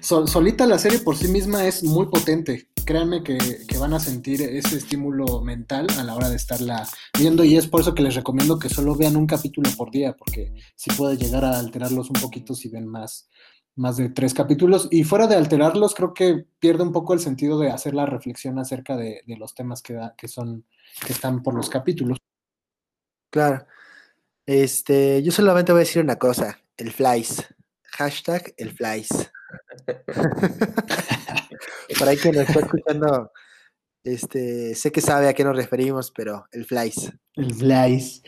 solita 0.26 0.66
la 0.66 0.78
serie 0.78 0.98
por 0.98 1.16
sí 1.16 1.28
misma 1.28 1.66
es 1.66 1.82
muy 1.82 2.06
potente 2.06 2.69
créanme 2.90 3.22
que, 3.22 3.38
van 3.78 3.94
a 3.94 4.00
sentir 4.00 4.42
ese 4.42 4.76
estímulo 4.76 5.42
mental 5.42 5.86
a 5.96 6.02
la 6.02 6.16
hora 6.16 6.28
de 6.28 6.34
estarla 6.34 6.88
viendo 7.16 7.44
y 7.44 7.56
es 7.56 7.68
por 7.68 7.82
eso 7.82 7.94
que 7.94 8.02
les 8.02 8.16
recomiendo 8.16 8.58
que 8.58 8.68
solo 8.68 8.96
vean 8.96 9.16
un 9.16 9.28
capítulo 9.28 9.70
por 9.78 9.92
día, 9.92 10.16
porque 10.16 10.52
sí 10.74 10.90
puede 10.98 11.16
llegar 11.16 11.44
a 11.44 11.60
alterarlos 11.60 12.10
un 12.10 12.20
poquito 12.20 12.52
si 12.52 12.68
ven 12.68 12.88
más, 12.88 13.30
más 13.76 13.96
de 13.96 14.08
tres 14.08 14.34
capítulos. 14.34 14.88
Y 14.90 15.04
fuera 15.04 15.28
de 15.28 15.36
alterarlos, 15.36 15.94
creo 15.94 16.12
que 16.12 16.44
pierde 16.58 16.82
un 16.82 16.90
poco 16.90 17.14
el 17.14 17.20
sentido 17.20 17.60
de 17.60 17.70
hacer 17.70 17.94
la 17.94 18.06
reflexión 18.06 18.58
acerca 18.58 18.96
de, 18.96 19.22
los 19.38 19.54
temas 19.54 19.82
que, 19.82 19.96
que, 20.18 20.26
son, 20.26 20.66
que 21.06 21.12
están 21.12 21.44
por 21.44 21.54
los 21.54 21.70
capítulos. 21.70 22.18
Claro. 23.30 23.66
Este, 24.44 25.22
yo 25.22 25.30
solamente 25.30 25.70
voy 25.70 25.82
a 25.82 25.84
decir 25.84 26.02
una 26.02 26.16
cosa, 26.16 26.58
el 26.76 26.90
flies. 26.90 27.46
Hashtag 27.84 28.52
el 28.56 28.72
flies. 28.72 29.29
Para 31.98 32.16
quien 32.16 32.36
nos 32.36 32.48
está 32.48 32.60
escuchando, 32.60 33.30
este, 34.04 34.74
sé 34.74 34.92
que 34.92 35.00
sabe 35.00 35.28
a 35.28 35.34
qué 35.34 35.44
nos 35.44 35.56
referimos, 35.56 36.10
pero 36.10 36.46
el 36.52 36.64
Flies. 36.64 37.12
El 37.34 37.54
Flies. 37.54 38.22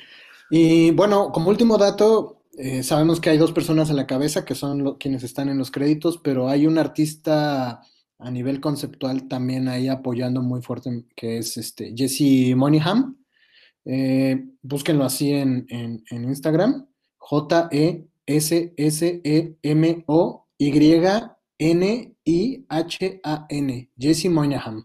Y 0.50 0.90
bueno, 0.90 1.30
como 1.32 1.48
último 1.48 1.78
dato, 1.78 2.42
eh, 2.58 2.82
sabemos 2.82 3.20
que 3.20 3.30
hay 3.30 3.38
dos 3.38 3.52
personas 3.52 3.88
en 3.88 3.96
la 3.96 4.06
cabeza 4.06 4.44
que 4.44 4.54
son 4.54 4.98
quienes 4.98 5.22
están 5.22 5.48
en 5.48 5.56
los 5.56 5.70
créditos, 5.70 6.20
pero 6.22 6.48
hay 6.48 6.66
un 6.66 6.76
artista 6.78 7.80
a 8.18 8.30
nivel 8.30 8.60
conceptual 8.60 9.28
también 9.28 9.68
ahí 9.68 9.88
apoyando 9.88 10.42
muy 10.42 10.60
fuerte, 10.62 11.06
que 11.16 11.38
es 11.38 11.56
este 11.56 11.94
Jesse 11.96 12.54
Moneyham. 12.54 13.16
Eh, 13.84 14.44
búsquenlo 14.62 15.04
así 15.04 15.32
en, 15.32 15.66
en, 15.68 16.24
Instagram, 16.24 16.86
J-E-S-S-E-M-O-Y 17.16 18.02
N-I-H-A-N, 21.58 22.20
Jesse 23.96 24.28
Moynihan. 24.28 24.84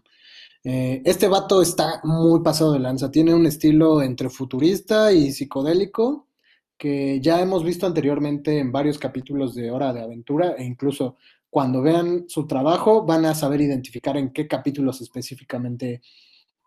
Eh, 0.64 1.02
este 1.04 1.28
vato 1.28 1.60
está 1.62 2.00
muy 2.04 2.40
pasado 2.40 2.72
de 2.72 2.78
lanza, 2.78 3.10
tiene 3.10 3.34
un 3.34 3.46
estilo 3.46 4.02
entre 4.02 4.30
futurista 4.30 5.12
y 5.12 5.32
psicodélico 5.32 6.28
que 6.76 7.20
ya 7.20 7.40
hemos 7.40 7.64
visto 7.64 7.86
anteriormente 7.86 8.58
en 8.58 8.70
varios 8.70 8.98
capítulos 8.98 9.54
de 9.54 9.70
Hora 9.70 9.92
de 9.92 10.00
Aventura 10.00 10.54
e 10.56 10.64
incluso 10.64 11.16
cuando 11.50 11.82
vean 11.82 12.24
su 12.28 12.46
trabajo 12.46 13.04
van 13.04 13.24
a 13.24 13.34
saber 13.34 13.60
identificar 13.60 14.16
en 14.16 14.32
qué 14.32 14.46
capítulos 14.46 15.00
específicamente 15.00 16.02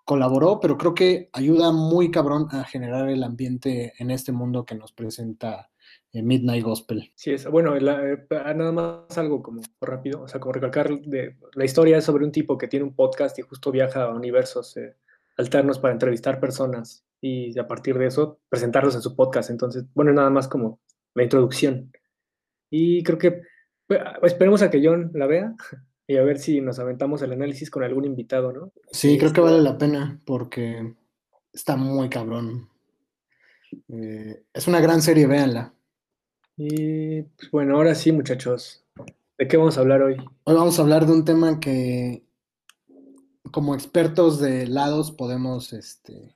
colaboró, 0.04 0.60
pero 0.60 0.78
creo 0.78 0.94
que 0.94 1.30
ayuda 1.32 1.72
muy 1.72 2.12
cabrón 2.12 2.48
a 2.52 2.66
generar 2.66 3.08
el 3.10 3.24
ambiente 3.24 3.94
en 3.98 4.12
este 4.12 4.34
mundo 4.34 4.66
que 4.66 4.76
nos 4.76 4.92
presenta 4.92 5.71
Midnight 6.14 6.64
Gospel. 6.64 7.12
Sí, 7.16 7.32
es, 7.32 7.48
bueno, 7.48 7.76
eh, 7.76 8.28
nada 8.30 8.72
más 8.72 9.18
algo 9.18 9.42
como 9.42 9.62
rápido, 9.80 10.24
o 10.24 10.28
sea, 10.28 10.40
como 10.40 10.54
recalcar, 10.54 11.00
de, 11.02 11.38
la 11.54 11.66
historia 11.66 11.98
es 11.98 12.04
sobre 12.04 12.26
un 12.26 12.32
tipo 12.32 12.58
que 12.58 12.68
tiene 12.68 12.86
un 12.86 12.96
podcast 12.96 13.40
y 13.40 13.44
justo 13.44 13.72
viaja 13.72 14.04
a 14.04 14.14
universos 14.14 14.76
eh, 14.78 14.96
alternos 15.38 15.80
para 15.80 15.94
entrevistar 15.94 16.40
personas 16.40 17.06
y 17.22 17.58
a 17.58 17.68
partir 17.68 17.98
de 17.98 18.08
eso 18.08 18.40
presentarlos 18.50 18.96
en 18.96 19.02
su 19.02 19.16
podcast. 19.16 19.50
Entonces, 19.50 19.86
bueno, 19.94 20.12
nada 20.12 20.30
más 20.30 20.48
como 20.48 20.80
la 21.14 21.24
introducción. 21.24 21.92
Y 22.70 23.04
creo 23.04 23.18
que 23.18 23.42
pues, 23.88 24.02
esperemos 24.24 24.62
a 24.62 24.70
que 24.70 24.82
John 24.84 25.12
la 25.14 25.28
vea 25.28 25.54
y 26.08 26.18
a 26.18 26.24
ver 26.24 26.40
si 26.40 26.60
nos 26.60 26.80
aventamos 26.80 27.22
el 27.22 27.32
análisis 27.32 27.70
con 27.70 27.84
algún 27.84 28.06
invitado, 28.06 28.52
¿no? 28.52 28.74
Sí, 28.92 29.18
creo 29.18 29.32
que 29.32 29.42
vale 29.42 29.62
la 29.62 29.78
pena 29.78 30.20
porque 30.26 30.96
está 31.54 31.78
muy 31.78 32.10
cabrón. 32.10 32.70
Eh, 33.88 34.44
es 34.54 34.68
una 34.68 34.82
gran 34.82 35.02
serie, 35.02 35.28
véanla. 35.28 35.74
Y 36.64 37.24
pues 37.24 37.50
bueno, 37.50 37.76
ahora 37.76 37.96
sí, 37.96 38.12
muchachos. 38.12 38.84
¿De 39.36 39.48
qué 39.48 39.58
vamos 39.58 39.78
a 39.78 39.82
hablar 39.82 40.04
hoy? 40.04 40.18
Hoy 40.44 40.56
vamos 40.56 40.78
a 40.78 40.84
hablar 40.84 41.08
de 41.08 41.12
un 41.12 41.26
tema 41.26 41.60
que 41.60 42.24
como 43.52 43.74
expertos 43.74 44.40
de 44.40 44.64
helados 44.64 45.12
podemos, 45.12 45.74
este, 45.74 46.36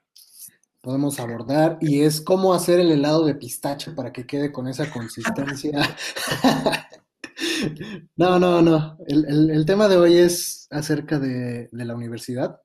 podemos 0.81 1.19
abordar 1.19 1.77
y 1.79 2.01
es 2.01 2.21
cómo 2.21 2.55
hacer 2.55 2.79
el 2.79 2.91
helado 2.91 3.23
de 3.23 3.35
pistache 3.35 3.91
para 3.91 4.11
que 4.11 4.25
quede 4.25 4.51
con 4.51 4.67
esa 4.67 4.89
consistencia. 4.89 5.95
no, 8.15 8.39
no, 8.39 8.63
no. 8.63 8.97
El, 9.07 9.63
tema 9.67 9.87
de 9.87 9.97
hoy 9.97 10.17
es 10.17 10.67
acerca 10.71 11.19
de, 11.19 11.69
de, 11.71 11.85
la 11.85 11.93
universidad. 11.93 12.59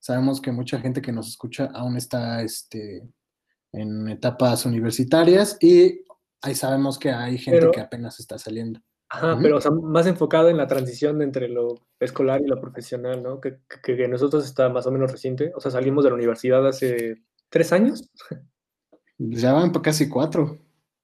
Sabemos 0.00 0.40
que 0.40 0.50
mucha 0.50 0.80
gente 0.80 1.00
que 1.00 1.12
nos 1.12 1.28
escucha 1.28 1.66
aún 1.72 1.96
está 1.96 2.42
este, 2.42 3.08
en 3.70 4.08
etapas 4.08 4.66
universitarias 4.66 5.56
y 5.60 6.00
ahí 6.42 6.54
sabemos 6.54 6.98
que 6.98 7.10
hay 7.10 7.38
gente 7.38 7.70
que 7.72 7.80
apenas 7.80 8.20
está 8.20 8.38
saliendo. 8.38 8.80
Ajá, 9.12 9.36
pero 9.42 9.58
más 9.82 10.06
enfocado 10.06 10.50
en 10.50 10.56
la 10.56 10.68
transición 10.68 11.20
entre 11.20 11.48
lo 11.48 11.74
escolar 11.98 12.42
y 12.42 12.46
lo 12.46 12.60
profesional, 12.60 13.22
¿no? 13.22 13.40
Que, 13.40 13.58
que, 13.82 14.06
nosotros 14.06 14.44
está 14.44 14.68
más 14.68 14.86
o 14.86 14.92
menos 14.92 15.10
reciente. 15.10 15.52
O 15.56 15.60
sea, 15.60 15.72
salimos 15.72 16.04
de 16.04 16.10
la 16.10 16.16
universidad 16.16 16.66
hace 16.66 17.20
tres 17.48 17.72
años. 17.72 18.08
Ya 19.18 19.52
van 19.52 19.70
casi 19.72 20.08
cuatro. 20.08 20.58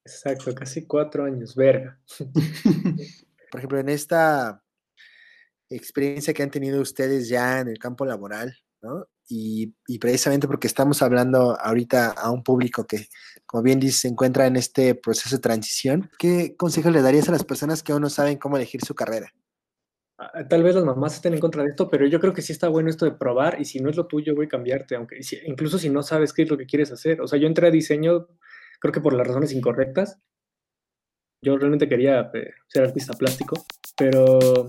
Exacto, 0.05 0.55
casi 0.55 0.87
cuatro 0.87 1.25
años, 1.25 1.53
verga. 1.53 1.99
Por 3.51 3.59
ejemplo, 3.59 3.79
en 3.79 3.89
esta 3.89 4.63
experiencia 5.69 6.33
que 6.33 6.43
han 6.43 6.51
tenido 6.51 6.81
ustedes 6.81 7.27
ya 7.27 7.59
en 7.59 7.67
el 7.67 7.77
campo 7.77 8.05
laboral, 8.05 8.57
¿no? 8.81 9.05
Y, 9.29 9.73
precisamente 9.99 10.47
porque 10.47 10.67
estamos 10.67 11.01
hablando 11.01 11.59
ahorita 11.59 12.11
a 12.11 12.31
un 12.31 12.43
público 12.43 12.85
que, 12.85 13.07
como 13.45 13.63
bien 13.63 13.79
dice, 13.79 13.99
se 13.99 14.07
encuentra 14.07 14.47
en 14.47 14.55
este 14.55 14.95
proceso 14.95 15.35
de 15.35 15.41
transición, 15.41 16.09
¿qué 16.17 16.55
consejo 16.55 16.89
le 16.89 17.01
darías 17.01 17.27
a 17.29 17.33
las 17.33 17.43
personas 17.43 17.83
que 17.83 17.91
aún 17.91 18.01
no 18.01 18.09
saben 18.09 18.37
cómo 18.37 18.57
elegir 18.57 18.81
su 18.81 18.95
carrera? 18.95 19.33
Ah, 20.19 20.47
tal 20.47 20.63
vez 20.63 20.73
las 20.73 20.83
mamás 20.83 21.15
estén 21.15 21.33
en 21.33 21.39
contra 21.39 21.63
de 21.63 21.69
esto, 21.69 21.89
pero 21.89 22.07
yo 22.07 22.19
creo 22.19 22.33
que 22.33 22.41
sí 22.41 22.51
está 22.51 22.69
bueno 22.69 22.89
esto 22.89 23.05
de 23.05 23.11
probar 23.11 23.61
y 23.61 23.65
si 23.65 23.79
no 23.79 23.89
es 23.89 23.97
lo 23.97 24.07
tuyo, 24.07 24.33
voy 24.33 24.47
a 24.47 24.49
cambiarte, 24.49 24.95
aunque 24.95 25.19
incluso 25.45 25.77
si 25.77 25.89
no 25.89 26.01
sabes 26.01 26.33
qué 26.33 26.43
es 26.43 26.49
lo 26.49 26.57
que 26.57 26.65
quieres 26.65 26.91
hacer. 26.91 27.21
O 27.21 27.27
sea, 27.27 27.37
yo 27.37 27.47
entré 27.47 27.67
a 27.67 27.71
diseño, 27.71 28.27
creo 28.79 28.91
que 28.91 29.01
por 29.01 29.13
las 29.13 29.27
razones 29.27 29.51
incorrectas. 29.51 30.19
Yo 31.43 31.55
realmente 31.55 31.87
quería 31.87 32.31
eh, 32.33 32.49
ser 32.67 32.85
artista 32.85 33.13
plástico, 33.13 33.63
pero 33.95 34.65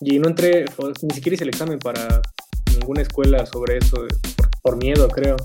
y 0.00 0.18
no 0.18 0.28
entré, 0.28 0.66
ni 1.02 1.14
siquiera 1.14 1.34
hice 1.34 1.44
el 1.44 1.50
examen 1.50 1.78
para 1.78 2.20
ninguna 2.80 3.02
escuela 3.02 3.46
sobre 3.46 3.78
eso, 3.78 4.06
por, 4.62 4.76
miedo, 4.76 5.08
creo. 5.08 5.36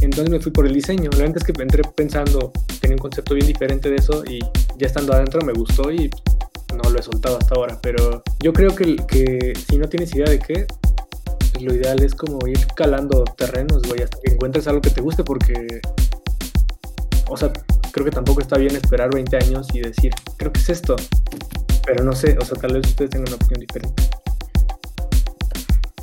Entonces 0.00 0.30
me 0.30 0.38
fui 0.38 0.52
por 0.52 0.66
el 0.66 0.74
diseño. 0.74 1.10
La 1.12 1.18
verdad 1.18 1.36
es 1.36 1.44
que 1.44 1.62
entré 1.62 1.82
pensando, 1.96 2.52
tenía 2.80 2.96
un 2.96 3.00
concepto 3.00 3.34
bien 3.34 3.46
diferente 3.46 3.90
de 3.90 3.96
eso 3.96 4.22
y 4.24 4.38
ya 4.76 4.86
estando 4.86 5.12
adentro 5.12 5.40
me 5.44 5.52
gustó 5.52 5.90
y 5.90 6.10
no 6.74 6.90
lo 6.90 6.98
he 6.98 7.02
soltado 7.02 7.38
hasta 7.38 7.54
ahora. 7.54 7.78
Pero 7.82 8.22
yo 8.40 8.52
creo 8.52 8.74
que, 8.74 8.96
que 8.96 9.54
si 9.68 9.78
no 9.78 9.88
tienes 9.88 10.14
idea 10.14 10.28
de 10.28 10.38
qué, 10.38 10.66
lo 11.60 11.74
ideal 11.74 12.02
es 12.02 12.14
como 12.14 12.38
ir 12.46 12.64
calando 12.76 13.24
terrenos, 13.36 13.82
güey, 13.82 14.02
hasta 14.02 14.18
que 14.22 14.32
encuentres 14.32 14.68
algo 14.68 14.80
que 14.80 14.90
te 14.90 15.00
guste 15.00 15.24
porque, 15.24 15.80
o 17.28 17.36
sea, 17.36 17.52
creo 17.92 18.04
que 18.04 18.12
tampoco 18.12 18.40
está 18.40 18.56
bien 18.58 18.76
esperar 18.76 19.12
20 19.12 19.36
años 19.36 19.66
y 19.72 19.80
decir, 19.80 20.12
creo 20.36 20.52
que 20.52 20.60
es 20.60 20.68
esto. 20.68 20.94
Pero 21.84 22.04
no 22.04 22.12
sé, 22.12 22.36
o 22.40 22.44
sea, 22.44 22.56
tal 22.58 22.74
vez 22.74 22.86
ustedes 22.86 23.10
tengan 23.10 23.28
una 23.28 23.36
opinión 23.36 23.60
diferente. 23.60 24.02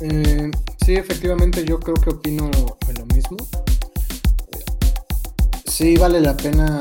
Eh, 0.00 0.50
sí, 0.84 0.94
efectivamente, 0.94 1.64
yo 1.64 1.80
creo 1.80 1.96
que 1.96 2.10
opino 2.10 2.50
lo 2.96 3.06
mismo. 3.06 3.36
Sí, 5.66 5.96
vale 5.96 6.20
la 6.20 6.36
pena 6.36 6.80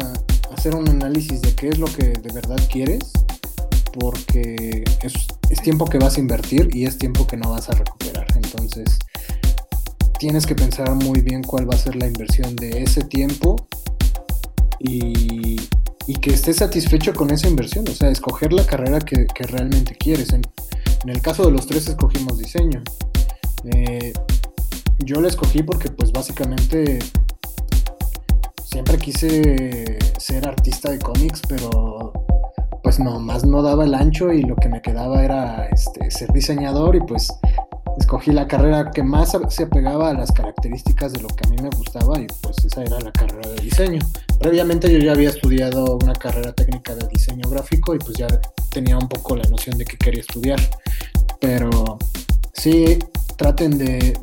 hacer 0.55 0.75
un 0.75 0.87
análisis 0.87 1.41
de 1.41 1.53
qué 1.53 1.69
es 1.69 1.79
lo 1.79 1.85
que 1.85 2.13
de 2.13 2.33
verdad 2.33 2.57
quieres, 2.71 3.11
porque 3.99 4.83
es, 5.01 5.61
tiempo 5.61 5.85
que 5.85 5.97
vas 5.97 6.17
a 6.17 6.19
invertir 6.19 6.69
y 6.73 6.85
es 6.85 6.97
tiempo 6.97 7.27
que 7.27 7.37
no 7.37 7.51
vas 7.51 7.69
a 7.69 7.73
recuperar. 7.73 8.25
Entonces, 8.35 8.97
tienes 10.19 10.45
que 10.45 10.55
pensar 10.55 10.91
muy 10.95 11.21
bien 11.21 11.43
cuál 11.43 11.69
va 11.69 11.75
a 11.75 11.77
ser 11.77 11.95
la 11.95 12.07
inversión 12.07 12.55
de 12.55 12.83
ese 12.83 13.01
tiempo 13.01 13.67
y, 14.79 15.57
que 16.21 16.31
estés 16.31 16.57
satisfecho 16.57 17.13
con 17.13 17.29
esa 17.31 17.47
inversión, 17.47 17.85
o 17.87 17.93
sea, 17.93 18.09
escoger 18.09 18.53
la 18.53 18.65
carrera 18.65 18.99
que, 18.99 19.27
realmente 19.47 19.95
quieres. 19.95 20.29
El 21.09 21.21
caso 21.21 21.45
de 21.45 21.51
los 21.51 21.67
tres 21.67 21.87
escogimos 21.87 22.37
diseño. 22.37 22.81
Eh, 23.65 24.13
yo 24.99 25.21
la 25.21 25.27
escogí 25.27 25.63
porque 25.63 25.89
pues 25.89 26.11
básicamente 26.11 26.99
siempre 28.63 28.97
quise 28.97 29.97
ser 30.19 30.47
artista 30.47 30.91
de 30.91 30.99
cómics, 30.99 31.41
pero 31.47 32.13
pues 32.83 32.99
no, 32.99 33.19
más 33.19 33.45
no 33.45 33.61
daba 33.61 33.83
el 33.83 33.93
ancho 33.93 34.31
y 34.31 34.43
lo 34.43 34.55
que 34.55 34.69
me 34.69 34.81
quedaba 34.81 35.23
era 35.23 35.67
este, 35.67 36.11
ser 36.11 36.31
diseñador 36.33 36.95
y 36.95 36.99
pues 36.99 37.31
escogí 37.97 38.31
la 38.31 38.47
carrera 38.47 38.91
que 38.91 39.03
más 39.03 39.37
se 39.49 39.63
apegaba 39.63 40.09
a 40.09 40.13
las 40.13 40.31
características 40.31 41.13
de 41.13 41.21
lo 41.21 41.27
que 41.29 41.47
a 41.47 41.49
mí 41.49 41.57
me 41.61 41.69
gustaba 41.69 42.19
y 42.19 42.27
pues 42.41 42.63
esa 42.65 42.83
era 42.83 42.99
la 42.99 43.11
carrera 43.11 43.49
de 43.49 43.61
diseño. 43.61 43.99
Previamente 44.45 44.93
yo 44.93 44.99
ya 44.99 45.13
había 45.13 45.29
estudiado 45.29 45.97
una 46.03 46.13
carrera 46.13 46.53
técnica 46.53 46.93
de 46.93 47.07
diseño 47.07 47.49
gráfico 47.49 47.95
y 47.95 47.97
pues 47.97 48.15
ya 48.15 48.27
tenía 48.69 48.95
un 48.95 49.09
poco 49.09 49.35
la 49.35 49.49
noción 49.49 49.75
de 49.75 49.85
que 49.85 49.97
quería 49.97 50.21
estudiar. 50.21 50.59
Pero 51.41 51.97
sí, 52.53 52.99
traten 53.37 53.79
de, 53.79 54.13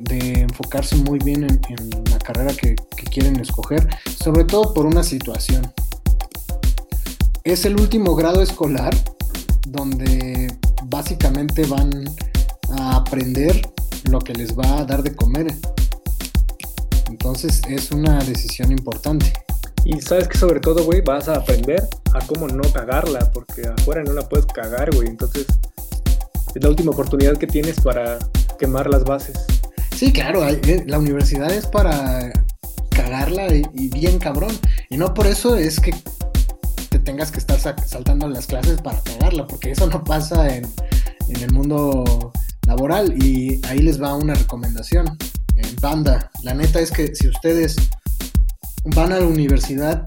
enfocarse 0.43 0.95
muy 0.95 1.19
bien 1.19 1.43
en, 1.43 1.91
la 2.09 2.19
carrera 2.19 2.55
que, 2.55 2.77
quieren 3.11 3.41
escoger, 3.41 3.89
sobre 4.17 4.45
todo 4.45 4.73
por 4.73 4.87
una 4.87 5.03
situación. 5.03 5.73
Es 7.43 7.65
el 7.65 7.81
último 7.81 8.15
grado 8.15 8.43
escolar 8.43 8.95
donde 9.67 10.57
básicamente 10.85 11.67
van 11.67 11.91
a 12.79 12.99
aprender 12.99 13.61
lo 14.05 14.21
que 14.21 14.35
les 14.35 14.57
va 14.57 14.79
a 14.79 14.85
dar 14.85 15.03
de 15.03 15.17
comer. 15.17 15.53
Entonces 17.09 17.61
es 17.69 17.91
una 17.91 18.23
decisión 18.23 18.71
importante. 18.71 19.33
Y 19.85 20.01
sabes 20.01 20.29
que 20.29 20.39
sobre 20.39 20.61
todo, 20.61 20.85
güey, 20.85 21.01
vas 21.01 21.29
a 21.29 21.37
aprender 21.37 21.83
a 22.15 22.25
cómo 22.27 22.47
no 22.47 22.63
cagarla, 22.73 23.31
porque 23.33 23.63
afuera 23.67 24.05
no 24.05 24.13
la 24.13 24.29
puedes 24.29 24.47
cagar, 24.47 24.95
güey. 24.95 25.09
Entonces 25.09 25.47
es 26.55 26.63
la 26.63 26.69
última 26.69 26.93
oportunidad 26.93 27.37
que 27.37 27.47
tienes 27.47 27.81
para 27.81 28.19
quemar 28.59 28.89
las 28.89 29.05
bases. 29.05 29.37
Sí, 29.97 30.13
claro, 30.13 30.47
eh, 30.49 30.85
la 30.87 30.99
universidad 30.99 31.51
es 31.51 31.67
para 31.67 32.33
cagarla 32.91 33.49
y, 33.55 33.89
bien 33.89 34.19
cabrón. 34.19 34.57
Y 34.91 34.97
no 34.97 35.15
por 35.15 35.27
eso 35.27 35.57
es 35.57 35.81
que 35.81 35.95
te 36.89 36.99
tengas 36.99 37.33
que 37.33 37.39
estar 37.39 37.59
saltando 37.59 38.29
las 38.29 38.47
clases 38.47 38.81
para 38.81 39.01
cagarla, 39.01 39.47
porque 39.47 39.73
eso 39.73 39.87
no 39.87 40.05
pasa 40.05 40.55
en, 40.55 40.67
en 41.29 41.43
el 41.43 41.53
mundo 41.53 42.33
laboral. 42.67 43.15
Y 43.23 43.61
ahí 43.67 43.81
les 43.81 44.01
va 44.01 44.15
una 44.15 44.35
recomendación. 44.35 45.19
En 45.57 45.77
banda, 45.81 46.31
la 46.43 46.55
neta 46.55 46.81
es 46.81 46.91
que 46.91 47.15
si 47.15 47.29
ustedes 47.29 47.77
van 48.85 49.13
a 49.13 49.21
la 49.21 49.27
universidad 49.27 50.03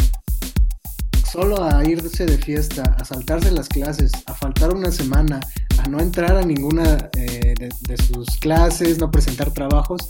solo 1.30 1.64
a 1.64 1.84
irse 1.84 2.26
de 2.26 2.38
fiesta, 2.38 2.96
a 2.98 3.04
saltarse 3.04 3.52
las 3.52 3.68
clases, 3.68 4.12
a 4.26 4.34
faltar 4.34 4.74
una 4.74 4.92
semana, 4.92 5.40
a 5.84 5.90
no 5.90 6.00
entrar 6.00 6.38
a 6.38 6.46
ninguna 6.46 7.10
eh, 7.18 7.54
de, 7.58 7.98
sus 7.98 8.38
clases, 8.38 9.00
no 9.00 9.12
presentar 9.12 9.52
trabajos, 9.52 10.10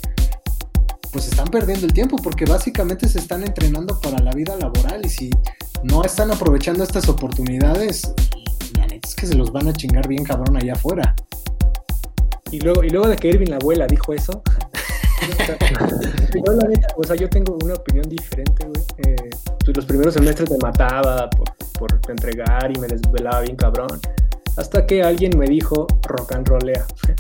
pues 1.12 1.28
están 1.28 1.48
perdiendo 1.48 1.88
el 1.88 1.94
tiempo 1.94 2.18
porque 2.18 2.46
básicamente 2.46 3.08
se 3.08 3.20
están 3.20 3.44
entrenando 3.44 4.00
para 4.02 4.22
la 4.22 4.32
vida 4.32 4.56
laboral 4.58 5.06
y 5.06 5.10
si 5.10 5.30
no 5.84 6.04
están 6.04 6.32
aprovechando 6.32 6.84
estas 6.84 7.10
oportunidades, 7.10 8.04
la 8.78 8.86
neta 8.86 9.08
es 9.08 9.16
que 9.16 9.26
se 9.26 9.36
los 9.36 9.52
van 9.52 9.68
a 9.68 9.74
chingar 9.74 10.08
bien 10.08 10.24
cabrón 10.24 10.58
allá 10.58 10.74
afuera. 10.74 11.16
Y 12.52 12.60
luego, 12.60 12.84
y 12.84 12.90
luego 12.90 13.08
de 13.08 13.16
que 13.16 13.30
Irving 13.30 13.50
la 13.50 13.56
abuela 13.56 13.88
dijo 13.88 14.14
eso, 14.14 14.44
yo, 16.46 16.54
la 16.54 16.68
neta, 16.68 16.88
o 16.98 17.04
sea, 17.04 17.16
yo 17.16 17.30
tengo 17.30 17.58
una 17.64 17.76
opinión 17.76 18.08
diferente, 18.10 18.66
güey. 18.66 18.86
Eh, 19.08 19.30
los 19.74 19.86
primeros 19.86 20.14
semestres 20.14 20.50
me 20.52 20.58
mataba 20.58 21.30
por, 21.30 21.56
por, 21.80 22.12
entregar 22.12 22.72
y 22.76 22.80
me 22.80 22.88
desvelaba 22.88 23.42
bien 23.42 23.56
cabrón. 23.56 24.00
Hasta 24.58 24.86
que 24.86 25.04
alguien 25.04 25.38
me 25.38 25.48
dijo 25.48 25.88
rock 26.04 26.34
and 26.34 26.48
rollea. 26.48 26.86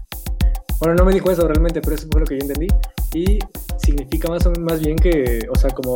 Bueno, 0.77 0.95
no 0.95 1.05
me 1.05 1.13
dijo 1.13 1.31
eso 1.31 1.47
realmente, 1.47 1.79
pero 1.79 1.95
eso 1.95 2.05
fue 2.11 2.19
lo 2.19 2.27
que 2.27 2.37
yo 2.37 2.41
entendí. 2.45 2.67
Y 3.13 3.39
significa 3.77 4.27
más, 4.27 4.45
o 4.45 4.51
menos, 4.51 4.71
más 4.73 4.81
bien 4.81 4.97
que, 4.97 5.47
o 5.49 5.57
sea, 5.57 5.69
como 5.69 5.95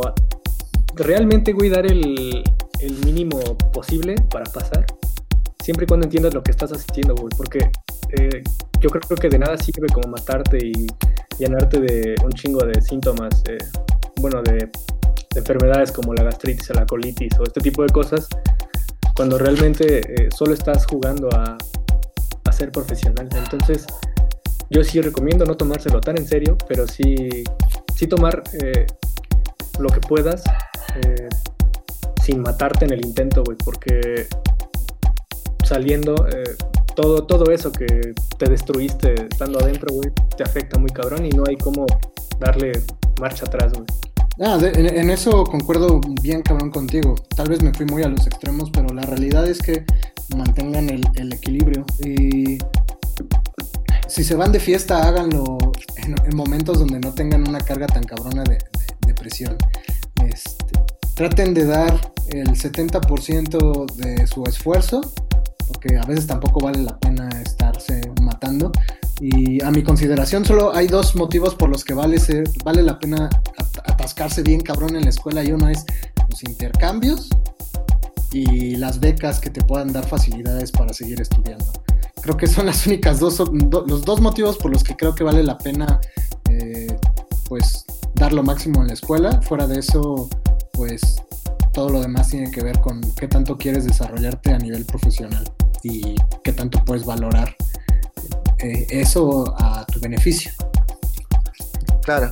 realmente, 0.94 1.52
güey, 1.52 1.68
dar 1.68 1.84
el, 1.84 2.42
el 2.80 3.04
mínimo 3.04 3.38
posible 3.72 4.14
para 4.30 4.50
pasar. 4.50 4.86
Siempre 5.62 5.84
y 5.84 5.86
cuando 5.86 6.06
entiendas 6.06 6.34
lo 6.34 6.42
que 6.42 6.50
estás 6.52 6.72
haciendo, 6.72 7.14
güey. 7.14 7.30
Porque 7.36 7.70
eh, 8.18 8.42
yo 8.80 8.88
creo 8.88 9.16
que 9.16 9.28
de 9.28 9.38
nada 9.38 9.56
sirve 9.58 9.88
como 9.88 10.08
matarte 10.08 10.58
y 10.58 10.86
llenarte 11.38 11.80
de 11.80 12.14
un 12.24 12.32
chingo 12.32 12.64
de 12.64 12.80
síntomas, 12.80 13.42
eh, 13.48 13.58
bueno, 14.20 14.42
de, 14.42 14.70
enfermedades 15.36 15.92
como 15.92 16.12
la 16.12 16.24
gastritis, 16.24 16.70
la 16.70 16.84
colitis 16.84 17.38
o 17.38 17.44
este 17.44 17.60
tipo 17.60 17.82
de 17.82 17.88
cosas, 17.90 18.26
cuando 19.14 19.38
realmente 19.38 20.00
eh, 20.00 20.28
solo 20.36 20.54
estás 20.54 20.86
jugando 20.86 21.28
a, 21.32 21.56
ser 22.52 22.72
profesional. 22.72 23.28
Entonces, 23.36 23.86
yo 24.70 24.84
sí 24.84 25.00
recomiendo 25.00 25.46
no 25.46 25.56
tomárselo 25.56 26.00
tan 26.00 26.18
en 26.18 26.26
serio, 26.26 26.58
pero 26.68 26.86
sí, 26.86 27.44
sí 27.94 28.06
tomar 28.06 28.42
lo 29.78 29.88
que 29.88 30.00
puedas 30.00 30.42
sin 32.22 32.42
matarte 32.42 32.84
en 32.84 32.92
el 32.92 33.06
intento, 33.06 33.42
güey, 33.44 33.56
porque 33.64 34.26
saliendo 35.70 36.26
todo, 36.96 37.24
todo 37.24 37.52
eso 37.52 37.70
que 37.70 38.12
te 38.36 38.50
destruiste 38.50 39.14
estando 39.30 39.60
adentro, 39.60 39.94
güey, 39.94 40.10
te 40.36 40.42
afecta 40.42 40.80
muy 40.80 40.90
cabrón 40.90 41.24
y 41.24 41.30
no 41.30 41.44
hay 41.48 41.56
como 41.56 41.86
darle 42.40 42.72
marcha 43.20 43.44
atrás, 43.46 43.72
güey. 43.72 43.86
Ah, 44.40 44.58
en, 44.60 45.10
eso 45.10 45.44
concuerdo 45.44 46.00
bien 46.22 46.42
cabrón 46.42 46.70
contigo. 46.72 47.14
Tal 47.36 47.48
vez 47.48 47.62
me 47.62 47.72
fui 47.72 47.86
muy 47.86 48.02
a 48.02 48.08
los 48.08 48.26
extremos, 48.26 48.70
pero 48.72 48.92
la 48.92 49.02
realidad 49.02 49.46
es 49.46 49.60
que 49.60 49.84
mantengan 50.36 50.88
el, 50.90 51.32
equilibrio. 51.32 51.84
Y 52.04 52.58
si 54.08 54.24
se 54.24 54.34
van 54.34 54.50
de 54.50 54.58
fiesta, 54.58 55.06
háganlo 55.06 55.58
en, 55.98 56.36
momentos 56.36 56.80
donde 56.80 56.98
no 56.98 57.14
tengan 57.14 57.46
una 57.46 57.60
carga 57.60 57.86
tan 57.86 58.02
cabrona 58.02 58.42
de, 58.42 58.58
presión. 59.14 59.56
Este, 60.26 60.64
traten 61.14 61.52
de 61.52 61.66
dar 61.66 62.12
el 62.30 62.48
70% 62.48 63.92
de 63.96 64.26
su 64.26 64.44
esfuerzo 64.44 65.02
porque 65.72 65.96
a 65.96 66.04
veces 66.04 66.26
tampoco 66.26 66.60
vale 66.60 66.82
la 66.82 66.98
pena 66.98 67.28
estarse 67.42 68.00
matando. 68.22 68.72
Y 69.20 69.62
a 69.62 69.70
mi 69.70 69.82
consideración 69.82 70.44
solo 70.44 70.74
hay 70.74 70.86
dos 70.86 71.14
motivos 71.14 71.54
por 71.54 71.68
los 71.68 71.84
que 71.84 71.94
vale, 71.94 72.18
ser, 72.18 72.44
vale 72.64 72.82
la 72.82 72.98
pena 72.98 73.28
atascarse 73.84 74.42
bien 74.42 74.60
cabrón 74.60 74.96
en 74.96 75.02
la 75.02 75.10
escuela 75.10 75.44
y 75.44 75.52
uno 75.52 75.68
es 75.68 75.84
los 76.28 76.42
intercambios 76.44 77.28
y 78.32 78.76
las 78.76 79.00
becas 79.00 79.40
que 79.40 79.50
te 79.50 79.62
puedan 79.62 79.92
dar 79.92 80.06
facilidades 80.06 80.72
para 80.72 80.92
seguir 80.92 81.20
estudiando. 81.20 81.70
Creo 82.22 82.36
que 82.36 82.46
son 82.46 82.66
las 82.66 82.86
únicas 82.86 83.20
dos, 83.20 83.38
los 83.40 84.04
dos 84.04 84.20
motivos 84.20 84.56
por 84.56 84.72
los 84.72 84.84
que 84.84 84.96
creo 84.96 85.14
que 85.14 85.24
vale 85.24 85.42
la 85.42 85.58
pena 85.58 86.00
eh, 86.48 86.96
pues 87.48 87.84
dar 88.14 88.32
lo 88.32 88.42
máximo 88.42 88.80
en 88.80 88.88
la 88.88 88.94
escuela. 88.94 89.40
Fuera 89.42 89.66
de 89.66 89.80
eso, 89.80 90.28
pues 90.72 91.16
todo 91.72 91.90
lo 91.90 92.00
demás 92.00 92.28
tiene 92.28 92.50
que 92.50 92.62
ver 92.62 92.80
con 92.80 93.00
qué 93.14 93.28
tanto 93.28 93.56
quieres 93.56 93.84
desarrollarte 93.84 94.52
a 94.52 94.58
nivel 94.58 94.84
profesional 94.84 95.44
y 95.82 96.16
qué 96.44 96.52
tanto 96.52 96.84
puedes 96.84 97.04
valorar 97.04 97.56
eh, 98.58 98.86
eso 98.90 99.54
a 99.58 99.86
tu 99.86 100.00
beneficio. 100.00 100.52
Claro. 102.02 102.30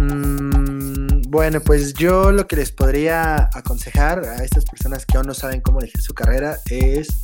Mm, 0.00 1.22
bueno, 1.28 1.60
pues 1.60 1.94
yo 1.94 2.32
lo 2.32 2.46
que 2.46 2.56
les 2.56 2.72
podría 2.72 3.48
aconsejar 3.52 4.24
a 4.24 4.44
estas 4.44 4.64
personas 4.64 5.06
que 5.06 5.16
aún 5.16 5.26
no 5.26 5.34
saben 5.34 5.60
cómo 5.60 5.80
elegir 5.80 6.00
su 6.02 6.14
carrera 6.14 6.58
es 6.70 7.20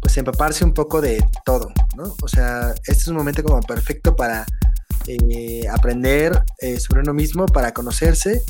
pues 0.00 0.16
empaparse 0.16 0.64
un 0.64 0.74
poco 0.74 1.00
de 1.00 1.24
todo, 1.44 1.72
¿no? 1.96 2.16
O 2.22 2.28
sea, 2.28 2.74
este 2.86 2.92
es 3.02 3.08
un 3.08 3.16
momento 3.16 3.44
como 3.44 3.60
perfecto 3.60 4.16
para 4.16 4.44
eh, 5.06 5.66
aprender 5.70 6.42
eh, 6.58 6.78
sobre 6.80 7.02
uno 7.02 7.14
mismo, 7.14 7.46
para 7.46 7.72
conocerse, 7.72 8.42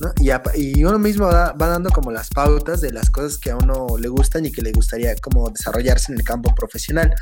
¿no? 0.00 0.12
Y, 0.54 0.82
uno 0.84 0.98
mismo 0.98 1.26
va, 1.26 1.54
dando 1.56 1.90
como 1.90 2.10
las 2.10 2.28
pautas 2.30 2.80
de 2.80 2.92
las 2.92 3.10
cosas 3.10 3.38
que 3.38 3.50
a 3.50 3.56
uno 3.56 3.86
le 3.98 4.08
gustan 4.08 4.46
y 4.46 4.52
que 4.52 4.62
le 4.62 4.72
gustaría 4.72 5.14
como 5.16 5.50
desarrollarse 5.50 6.12
en 6.12 6.18
el 6.18 6.24
campo 6.24 6.54
profesional, 6.54 7.14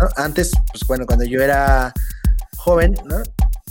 ¿no? 0.00 0.08
Antes, 0.16 0.52
pues 0.70 0.86
bueno, 0.86 1.06
cuando 1.06 1.24
yo 1.24 1.40
era 1.40 1.92
joven, 2.56 2.94
¿no? 3.06 3.22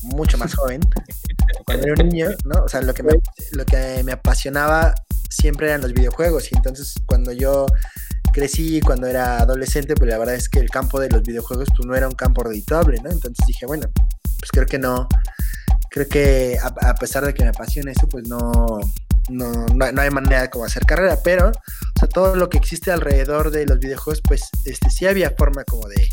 Mucho 0.02 0.38
más 0.38 0.56
joven, 0.56 0.82
cuando 1.66 1.86
era 1.88 2.04
un 2.04 2.10
niño, 2.10 2.30
¿no? 2.46 2.64
O 2.64 2.68
sea, 2.68 2.82
lo 2.82 2.94
que 2.94 3.04
lo 3.52 3.66
que 3.66 4.04
me 4.04 4.12
apasionaba 4.12 4.96
siempre 5.30 5.68
eran 5.68 5.82
los 5.82 5.94
videojuegos 5.94 6.52
y 6.52 6.56
entonces 6.56 6.94
cuando 7.06 7.32
yo 7.32 7.66
crecí 8.34 8.82
cuando 8.82 9.08
era 9.08 9.40
adolescente, 9.40 9.96
pues 9.96 10.10
la 10.10 10.18
verdad 10.18 10.36
es 10.36 10.50
que 10.50 10.60
el 10.60 10.70
campo 10.70 11.00
de 11.00 11.10
los 11.10 11.24
videojuegos 11.24 11.70
pues 11.76 11.88
no 11.88 11.96
era 11.96 12.08
un 12.08 12.16
campo 12.16 12.44
reditable, 12.44 12.98
¿no? 13.02 13.10
Entonces 13.10 13.46
dije, 13.48 13.66
bueno, 13.66 13.88
pues 14.40 14.52
creo 14.52 14.66
que 14.66 14.78
no, 14.78 15.08
creo 15.96 16.10
que 16.10 16.58
a, 16.62 16.94
pesar 16.96 17.26
de 17.26 17.34
que 17.34 17.44
me 17.44 17.52
apasiona 17.52 17.90
eso, 17.90 18.06
pues 18.10 18.28
no, 18.28 18.82
no, 19.30 19.66
no, 19.68 20.02
hay 20.02 20.10
manera 20.10 20.42
de 20.42 20.50
cómo 20.50 20.66
hacer 20.66 20.86
carrera, 20.86 21.18
pero 21.24 21.54
todo 22.14 22.36
lo 22.36 22.50
que 22.50 22.58
existe 22.58 22.92
alrededor 22.92 23.50
de 23.50 23.66
los 23.66 23.80
videojuegos, 23.80 24.22
pues 24.22 24.50
este, 24.66 24.90
sí 24.90 25.06
había 25.06 25.32
forma 25.32 25.64
como 25.64 25.88
de, 25.88 26.10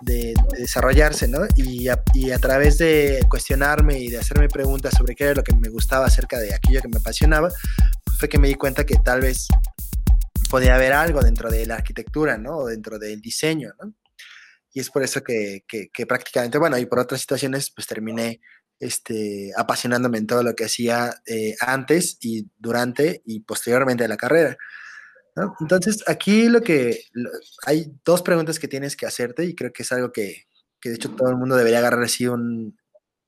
de, 0.00 0.34
desarrollarse, 0.56 1.28
¿no? 1.28 1.40
Y 1.54 1.88
a, 1.88 2.38
través 2.38 2.78
de 2.78 3.20
cuestionarme 3.28 3.98
y 3.98 4.08
de 4.08 4.20
hacerme 4.20 4.48
preguntas 4.48 4.94
sobre 4.96 5.14
qué 5.14 5.24
era 5.24 5.34
lo 5.34 5.44
que 5.44 5.54
me 5.54 5.68
gustaba 5.68 6.06
acerca 6.06 6.38
de 6.38 6.54
aquello 6.54 6.80
que 6.80 6.88
me 6.88 6.96
apasionaba, 6.96 7.50
pues 8.02 8.18
fue 8.18 8.30
que 8.30 8.38
me 8.38 8.48
di 8.48 8.54
cuenta 8.54 8.86
que 8.86 8.96
tal 9.04 9.20
vez 9.20 9.48
podía 10.48 10.76
haber 10.76 10.94
algo 10.94 11.20
dentro 11.20 11.50
de 11.50 11.66
la 11.66 11.74
arquitectura, 11.74 12.38
¿no? 12.38 12.56
O 12.56 12.66
dentro 12.68 12.98
del 12.98 13.20
diseño, 13.20 13.74
¿no? 13.82 13.92
Y 14.72 14.80
es 14.80 14.88
por 14.88 15.02
eso 15.02 15.22
que, 15.22 15.64
que, 15.68 16.06
prácticamente, 16.06 16.56
bueno, 16.56 16.78
y 16.78 16.86
por 16.86 17.00
otras 17.00 17.20
situaciones, 17.20 17.70
pues 17.70 17.86
terminé 17.86 18.40
este, 18.80 19.52
apasionándome 19.56 20.18
en 20.18 20.26
todo 20.26 20.42
lo 20.42 20.54
que 20.54 20.64
hacía 20.64 21.14
eh, 21.26 21.54
antes 21.60 22.18
y 22.20 22.48
durante 22.58 23.22
y 23.26 23.40
posteriormente 23.40 24.04
de 24.04 24.08
la 24.08 24.16
carrera. 24.16 24.56
Entonces, 25.60 26.02
aquí 26.06 26.48
lo 26.48 26.60
que 26.60 27.04
hay 27.64 27.92
dos 28.04 28.22
preguntas 28.22 28.58
que 28.58 28.68
tienes 28.68 28.96
que 28.96 29.06
hacerte 29.06 29.44
y 29.44 29.54
creo 29.54 29.72
que 29.72 29.84
es 29.84 29.92
algo 29.92 30.12
que, 30.12 30.46
que 30.80 30.88
de 30.88 30.96
hecho 30.96 31.10
todo 31.10 31.30
el 31.30 31.36
mundo 31.36 31.56
debería 31.56 31.78
agarrar 31.78 32.02
así 32.02 32.26
un 32.26 32.76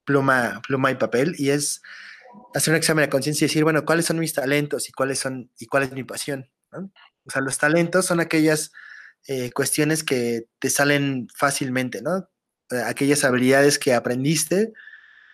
pluma, 0.04 0.60
pluma 0.66 0.90
y 0.90 0.96
papel 0.96 1.34
y 1.38 1.50
es 1.50 1.80
hacer 2.54 2.72
un 2.72 2.78
examen 2.78 3.04
de 3.04 3.10
conciencia 3.10 3.44
y 3.44 3.48
decir, 3.48 3.64
bueno, 3.64 3.84
¿cuáles 3.84 4.06
son 4.06 4.18
mis 4.18 4.32
talentos 4.32 4.88
y 4.88 4.92
cuáles 4.92 5.18
son 5.18 5.50
y 5.58 5.66
cuál 5.66 5.84
es 5.84 5.92
mi 5.92 6.02
pasión? 6.02 6.50
O 6.72 7.30
sea, 7.30 7.40
los 7.42 7.58
talentos 7.58 8.06
son 8.06 8.20
aquellas 8.20 8.72
eh, 9.28 9.52
cuestiones 9.52 10.02
que 10.02 10.48
te 10.58 10.70
salen 10.70 11.28
fácilmente, 11.34 12.02
¿no? 12.02 12.28
Eh, 12.70 12.82
aquellas 12.84 13.24
habilidades 13.24 13.78
que 13.78 13.94
aprendiste 13.94 14.72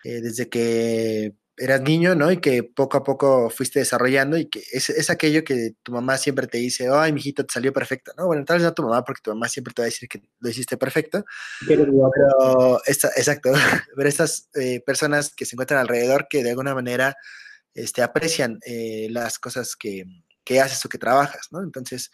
eh, 0.03 0.21
desde 0.21 0.49
que 0.49 1.35
eras 1.57 1.81
niño, 1.81 2.15
¿no? 2.15 2.31
Y 2.31 2.37
que 2.37 2.63
poco 2.63 2.97
a 2.97 3.03
poco 3.03 3.49
fuiste 3.49 3.79
desarrollando 3.79 4.37
y 4.37 4.49
que 4.49 4.63
es, 4.71 4.89
es, 4.89 5.09
aquello 5.09 5.43
que 5.43 5.71
tu 5.83 5.91
mamá 5.91 6.17
siempre 6.17 6.47
te 6.47 6.57
dice, 6.57 6.87
ay, 6.91 7.11
mijito, 7.11 7.45
te 7.45 7.53
salió 7.53 7.73
perfecto, 7.73 8.13
¿no? 8.17 8.27
Bueno, 8.27 8.45
tal 8.45 8.57
vez 8.57 8.63
no 8.63 8.73
tu 8.73 8.83
mamá, 8.83 9.03
porque 9.03 9.21
tu 9.21 9.31
mamá 9.31 9.49
siempre 9.49 9.73
te 9.73 9.81
va 9.81 9.85
a 9.85 9.91
decir 9.91 10.07
que 10.07 10.21
lo 10.39 10.49
hiciste 10.49 10.77
perfecto. 10.77 11.25
Pero, 11.67 12.81
esta, 12.85 13.09
exacto, 13.09 13.51
pero 13.95 14.07
estas 14.07 14.49
personas 14.85 15.33
que 15.35 15.45
se 15.45 15.55
encuentran 15.55 15.81
alrededor 15.81 16.27
que 16.29 16.43
de 16.43 16.51
alguna 16.51 16.73
manera 16.73 17.15
este, 17.73 18.01
aprecian 18.01 18.59
las 19.09 19.37
cosas 19.37 19.75
que, 19.75 20.05
que 20.49 20.59
haces 20.61 20.83
o 20.83 20.89
que 20.89 20.97
trabajas, 20.97 21.49
¿no? 21.51 21.61
Entonces, 21.61 22.09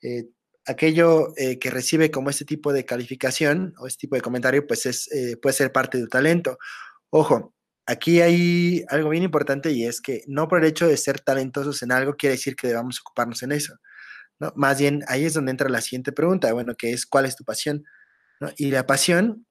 eh, 0.00 0.24
aquello 0.66 1.34
eh, 1.36 1.58
que 1.58 1.70
recibe 1.70 2.10
como 2.10 2.30
este 2.30 2.46
tipo 2.46 2.72
de 2.72 2.86
calificación 2.86 3.74
o 3.78 3.86
este 3.86 4.00
tipo 4.00 4.16
de 4.16 4.22
comentario, 4.22 4.66
pues 4.66 4.86
es, 4.86 5.12
eh, 5.12 5.36
puede 5.36 5.54
ser 5.54 5.70
parte 5.70 5.98
de 5.98 6.04
tu 6.04 6.08
talento. 6.08 6.58
Ojo, 7.16 7.54
aquí 7.86 8.20
hay 8.20 8.84
algo 8.88 9.10
bien 9.10 9.22
importante 9.22 9.70
y 9.70 9.84
es 9.84 10.00
que 10.00 10.24
no 10.26 10.48
por 10.48 10.58
el 10.58 10.68
hecho 10.68 10.88
de 10.88 10.96
ser 10.96 11.20
talentosos 11.20 11.80
en 11.84 11.92
algo 11.92 12.16
quiere 12.16 12.34
decir 12.34 12.56
que 12.56 12.66
debamos 12.66 13.00
ocuparnos 13.00 13.40
en 13.44 13.52
eso. 13.52 13.76
¿no? 14.40 14.52
Más 14.56 14.80
bien, 14.80 15.04
ahí 15.06 15.24
es 15.24 15.34
donde 15.34 15.52
entra 15.52 15.68
la 15.68 15.80
siguiente 15.80 16.10
pregunta, 16.10 16.52
bueno, 16.52 16.74
que 16.74 16.92
es 16.92 17.06
¿cuál 17.06 17.26
es 17.26 17.36
tu 17.36 17.44
pasión? 17.44 17.84
¿no? 18.40 18.50
Y 18.56 18.72
la 18.72 18.84
pasión 18.84 19.46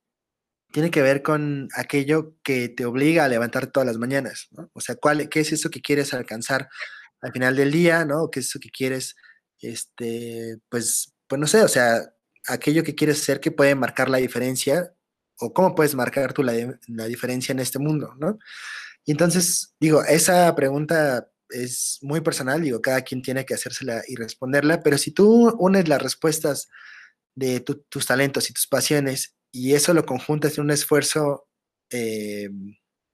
tiene 0.73 0.91
que 0.91 1.01
ver 1.01 1.23
con 1.23 1.69
aquello 1.73 2.35
que 2.43 2.67
te 2.67 2.85
obliga 2.85 3.23
a 3.23 3.29
levantar 3.29 3.67
todas 3.67 3.87
las 3.87 3.97
mañanas, 3.97 4.49
¿no? 4.51 4.69
O 4.73 4.81
sea, 4.81 4.95
¿cuál, 4.95 5.29
¿qué 5.29 5.39
es 5.39 5.53
eso 5.53 5.69
que 5.69 5.79
quieres 5.81 6.13
alcanzar 6.13 6.67
al 7.21 7.31
final 7.31 7.55
del 7.55 7.71
día, 7.71 8.03
¿no? 8.03 8.29
¿Qué 8.29 8.41
es 8.41 8.47
eso 8.47 8.59
que 8.59 8.71
quieres, 8.71 9.15
este, 9.61 10.57
pues, 10.67 11.13
pues 11.27 11.39
no 11.39 11.47
sé, 11.47 11.63
o 11.63 11.69
sea, 11.69 12.13
aquello 12.45 12.83
que 12.83 12.95
quieres 12.95 13.21
hacer 13.21 13.39
que 13.39 13.51
puede 13.51 13.73
marcar 13.73 14.09
la 14.09 14.17
diferencia 14.17 14.93
o 15.39 15.53
cómo 15.53 15.75
puedes 15.75 15.95
marcar 15.95 16.33
tú 16.33 16.43
la, 16.43 16.53
diferencia 17.07 17.51
en 17.51 17.59
este 17.59 17.79
mundo, 17.79 18.13
¿no? 18.19 18.37
Y 19.05 19.11
entonces, 19.11 19.75
digo, 19.79 20.03
esa 20.03 20.53
pregunta 20.55 21.29
es 21.49 21.99
muy 22.01 22.21
personal, 22.21 22.61
digo, 22.61 22.81
cada 22.81 23.01
quien 23.01 23.21
tiene 23.21 23.45
que 23.45 23.53
hacérsela 23.53 24.01
y 24.07 24.15
responderla, 24.15 24.81
pero 24.81 24.97
si 24.97 25.11
tú 25.11 25.49
unes 25.59 25.87
las 25.87 26.01
respuestas 26.01 26.69
de 27.35 27.59
tus 27.59 28.05
talentos 28.05 28.49
y 28.49 28.53
tus 28.53 28.67
pasiones 28.67 29.35
y 29.51 29.73
eso 29.73 29.93
lo 29.93 30.05
conjuntas 30.05 30.57
en 30.57 30.65
un 30.65 30.71
esfuerzo, 30.71 31.47
eh, 31.89 32.49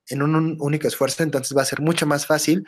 en 0.08 0.22
un, 0.22 0.58
único 0.60 0.88
esfuerzo, 0.88 1.24
entonces 1.24 1.56
va 1.56 1.62
a 1.64 1.66
ser 1.66 1.82
mucho 1.82 2.06
más 2.06 2.26
fácil 2.26 2.66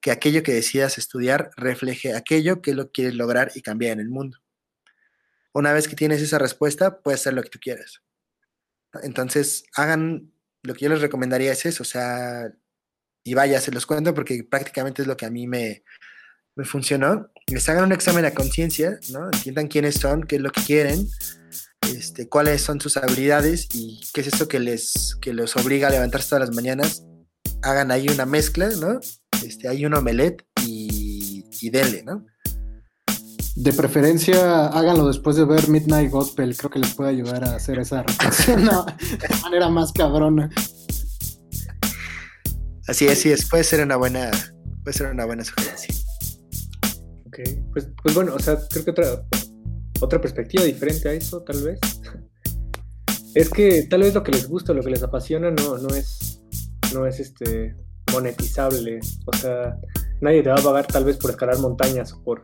que 0.00 0.10
aquello 0.10 0.42
que 0.42 0.52
decidas 0.52 0.98
estudiar 0.98 1.50
refleje 1.56 2.14
aquello 2.14 2.60
que 2.60 2.74
lo 2.74 2.90
quieres 2.90 3.14
lograr 3.14 3.52
y 3.54 3.62
cambiar 3.62 3.92
en 3.92 4.00
el 4.00 4.08
mundo. 4.08 4.38
Una 5.52 5.72
vez 5.72 5.88
que 5.88 5.96
tienes 5.96 6.20
esa 6.20 6.38
respuesta, 6.38 7.00
puedes 7.00 7.20
hacer 7.20 7.34
lo 7.34 7.42
que 7.42 7.48
tú 7.48 7.58
quieras. 7.60 8.02
Entonces, 9.02 9.64
hagan 9.76 10.32
lo 10.62 10.74
que 10.74 10.84
yo 10.84 10.88
les 10.88 11.00
recomendaría 11.00 11.52
es 11.52 11.66
eso, 11.66 11.82
o 11.82 11.86
sea, 11.86 12.50
y 13.24 13.34
vaya, 13.34 13.60
se 13.60 13.70
los 13.70 13.86
cuento 13.86 14.14
porque 14.14 14.44
prácticamente 14.44 15.02
es 15.02 15.08
lo 15.08 15.16
que 15.16 15.26
a 15.26 15.30
mí 15.30 15.46
me, 15.46 15.84
me 16.56 16.64
funcionó. 16.64 17.30
Les 17.46 17.68
hagan 17.68 17.84
un 17.84 17.92
examen 17.92 18.24
a 18.24 18.32
conciencia, 18.32 18.98
¿no? 19.10 19.26
Entiendan 19.26 19.68
quiénes 19.68 19.96
son, 19.96 20.22
qué 20.22 20.36
es 20.36 20.42
lo 20.42 20.50
que 20.50 20.62
quieren, 20.62 21.06
este, 21.94 22.28
cuáles 22.28 22.62
son 22.62 22.80
sus 22.80 22.96
habilidades 22.96 23.68
y 23.74 24.00
qué 24.12 24.22
es 24.22 24.28
esto 24.28 24.48
que 24.48 24.58
les 24.58 25.16
que 25.20 25.32
los 25.32 25.56
obliga 25.56 25.88
a 25.88 25.90
levantarse 25.90 26.30
todas 26.30 26.48
las 26.48 26.56
mañanas. 26.56 27.04
Hagan 27.62 27.90
ahí 27.90 28.08
una 28.08 28.26
mezcla, 28.26 28.68
¿no? 28.68 29.00
este, 29.44 29.68
hay 29.68 29.84
un 29.86 29.94
omelette 29.94 30.46
y, 30.66 31.44
y 31.60 31.70
denle, 31.70 32.02
¿no? 32.02 32.26
De 33.56 33.72
preferencia, 33.72 34.66
háganlo 34.66 35.06
después 35.06 35.36
de 35.36 35.44
ver 35.44 35.68
Midnight 35.68 36.10
Gospel. 36.10 36.56
Creo 36.56 36.70
que 36.70 36.80
les 36.80 36.94
puede 36.94 37.10
ayudar 37.10 37.44
a 37.44 37.54
hacer 37.54 37.78
esa 37.78 38.02
reflexión 38.02 38.64
de 38.66 39.36
manera 39.42 39.68
más 39.68 39.92
cabrona. 39.92 40.50
Así 42.88 43.06
es, 43.06 43.12
así 43.12 43.30
es. 43.30 43.48
Puede 43.48 43.62
ser 43.62 43.84
una 43.84 43.96
buena, 43.96 44.30
puede 44.82 44.96
ser 44.96 45.06
una 45.06 45.24
buena 45.24 45.44
sugerencia. 45.44 45.94
Ok, 47.26 47.38
pues, 47.72 47.88
pues 48.02 48.14
bueno, 48.14 48.34
o 48.34 48.38
sea, 48.40 48.58
creo 48.68 48.84
que 48.84 48.90
otra, 48.90 49.24
otra 50.00 50.20
perspectiva 50.20 50.64
diferente 50.64 51.08
a 51.08 51.12
eso, 51.12 51.42
tal 51.42 51.62
vez. 51.62 51.78
Es 53.34 53.50
que 53.50 53.82
tal 53.90 54.02
vez 54.02 54.14
lo 54.14 54.22
que 54.22 54.30
les 54.30 54.46
gusta, 54.46 54.72
lo 54.72 54.80
que 54.80 54.90
les 54.90 55.02
apasiona, 55.02 55.50
no, 55.50 55.76
no 55.76 55.88
es, 55.88 56.40
no 56.92 57.04
es 57.04 57.18
este 57.18 57.74
monetizable. 58.12 59.00
O 59.26 59.36
sea, 59.36 59.76
nadie 60.20 60.44
te 60.44 60.50
va 60.50 60.54
a 60.54 60.62
pagar 60.62 60.86
tal 60.86 61.04
vez 61.04 61.16
por 61.16 61.32
escalar 61.32 61.58
montañas 61.58 62.12
o 62.12 62.22
por, 62.22 62.42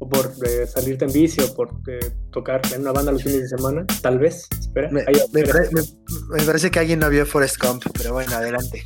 o 0.00 0.08
por 0.08 0.32
eh, 0.46 0.66
salirte 0.66 1.04
en 1.04 1.12
bici 1.12 1.42
o 1.42 1.54
por 1.54 1.68
eh, 1.86 2.10
tocar 2.32 2.60
en 2.74 2.80
una 2.80 2.92
banda 2.92 3.12
los 3.12 3.22
fines 3.22 3.42
de 3.42 3.48
semana. 3.48 3.86
Tal 4.00 4.18
vez, 4.18 4.48
espera. 4.58 4.90
Me, 4.90 5.04
parece 6.44 6.70
que 6.70 6.78
alguien 6.78 6.98
no 6.98 7.10
vio 7.10 7.26
Forest 7.26 7.62
Gump, 7.62 7.84
pero 7.96 8.14
bueno, 8.14 8.32
adelante. 8.32 8.82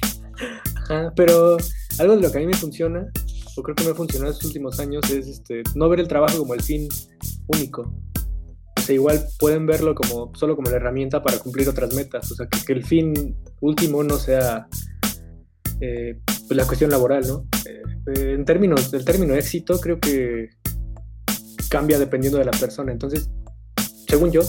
pero 1.16 1.57
algo 1.98 2.16
de 2.16 2.20
lo 2.20 2.31
que 2.33 2.38
a 2.38 2.40
mí 2.40 2.46
me 2.48 2.55
funciona, 2.55 3.07
o 3.57 3.62
creo 3.62 3.77
que 3.77 3.85
me 3.85 3.90
ha 3.90 3.94
funcionado 3.94 4.31
en 4.31 4.35
estos 4.35 4.48
últimos 4.48 4.81
años, 4.81 5.09
es 5.09 5.29
este, 5.29 5.62
no 5.77 5.88
ver 5.88 6.00
el 6.00 6.09
trabajo 6.09 6.38
como 6.38 6.55
el 6.55 6.62
fin 6.62 6.88
único. 7.46 7.94
O 8.77 8.83
sea, 8.83 8.94
igual 8.94 9.24
pueden 9.38 9.66
verlo 9.66 9.94
como 9.94 10.33
solo 10.35 10.57
como 10.57 10.68
la 10.68 10.77
herramienta 10.77 11.22
para 11.22 11.38
cumplir 11.38 11.68
otras 11.68 11.94
metas. 11.94 12.31
O 12.33 12.35
sea, 12.35 12.48
que 12.48 12.72
el 12.72 12.85
fin 12.85 13.37
último 13.61 14.03
no 14.03 14.18
sea 14.18 14.66
eh, 15.81 16.18
pues 16.27 16.57
la 16.57 16.66
cuestión 16.66 16.90
laboral, 16.90 17.27
¿no? 17.27 17.46
En 18.07 18.44
términos 18.44 18.90
del 18.90 19.05
término 19.05 19.35
éxito, 19.35 19.81
creo 19.81 19.98
que 20.00 20.50
cambia 21.74 21.98
dependiendo 21.98 22.38
de 22.38 22.44
la 22.44 22.52
persona. 22.52 22.92
Entonces, 22.92 23.28
según 24.06 24.30
yo, 24.30 24.42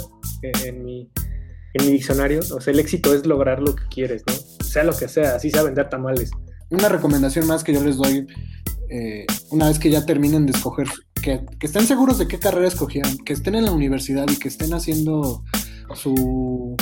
en 0.43 0.85
mi, 0.85 1.09
en 1.73 1.85
mi 1.87 1.93
diccionario, 1.93 2.39
o 2.51 2.61
sea, 2.61 2.71
el 2.71 2.79
éxito 2.79 3.15
es 3.15 3.25
lograr 3.25 3.59
lo 3.61 3.75
que 3.75 3.83
quieres, 3.89 4.21
¿no? 4.27 4.35
sea 4.63 4.83
lo 4.83 4.95
que 4.95 5.07
sea, 5.07 5.35
así 5.35 5.49
sea 5.49 5.63
vender 5.63 5.89
tamales. 5.89 6.29
Una 6.69 6.87
recomendación 6.87 7.47
más 7.47 7.63
que 7.63 7.73
yo 7.73 7.83
les 7.83 7.97
doy, 7.97 8.27
eh, 8.91 9.25
una 9.49 9.69
vez 9.69 9.79
que 9.79 9.89
ya 9.89 10.05
terminen 10.05 10.45
de 10.45 10.51
escoger, 10.51 10.87
que, 11.19 11.43
que 11.59 11.65
estén 11.65 11.87
seguros 11.87 12.19
de 12.19 12.27
qué 12.27 12.37
carrera 12.37 12.67
escogieron, 12.67 13.17
que 13.17 13.33
estén 13.33 13.55
en 13.55 13.65
la 13.65 13.71
universidad 13.71 14.27
y 14.29 14.37
que 14.37 14.49
estén 14.49 14.75
haciendo 14.75 15.43
su 15.95 16.75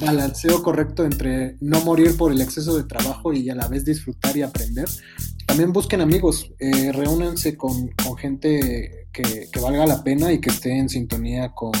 balanceo 0.00 0.64
correcto 0.64 1.04
entre 1.04 1.56
no 1.60 1.80
morir 1.82 2.16
por 2.16 2.32
el 2.32 2.40
exceso 2.40 2.76
de 2.76 2.84
trabajo 2.84 3.32
y 3.32 3.50
a 3.50 3.54
la 3.54 3.68
vez 3.68 3.84
disfrutar 3.84 4.36
y 4.36 4.42
aprender. 4.42 4.88
También 5.46 5.72
busquen 5.72 6.00
amigos, 6.00 6.50
eh, 6.58 6.90
reúnanse 6.90 7.56
con, 7.56 7.88
con 8.02 8.16
gente 8.16 8.99
que, 9.12 9.48
valga 9.60 9.86
la 9.86 10.02
pena 10.02 10.32
y 10.32 10.40
que 10.40 10.50
esté 10.50 10.76
en 10.76 10.88
sintonía 10.88 11.52
con, 11.52 11.72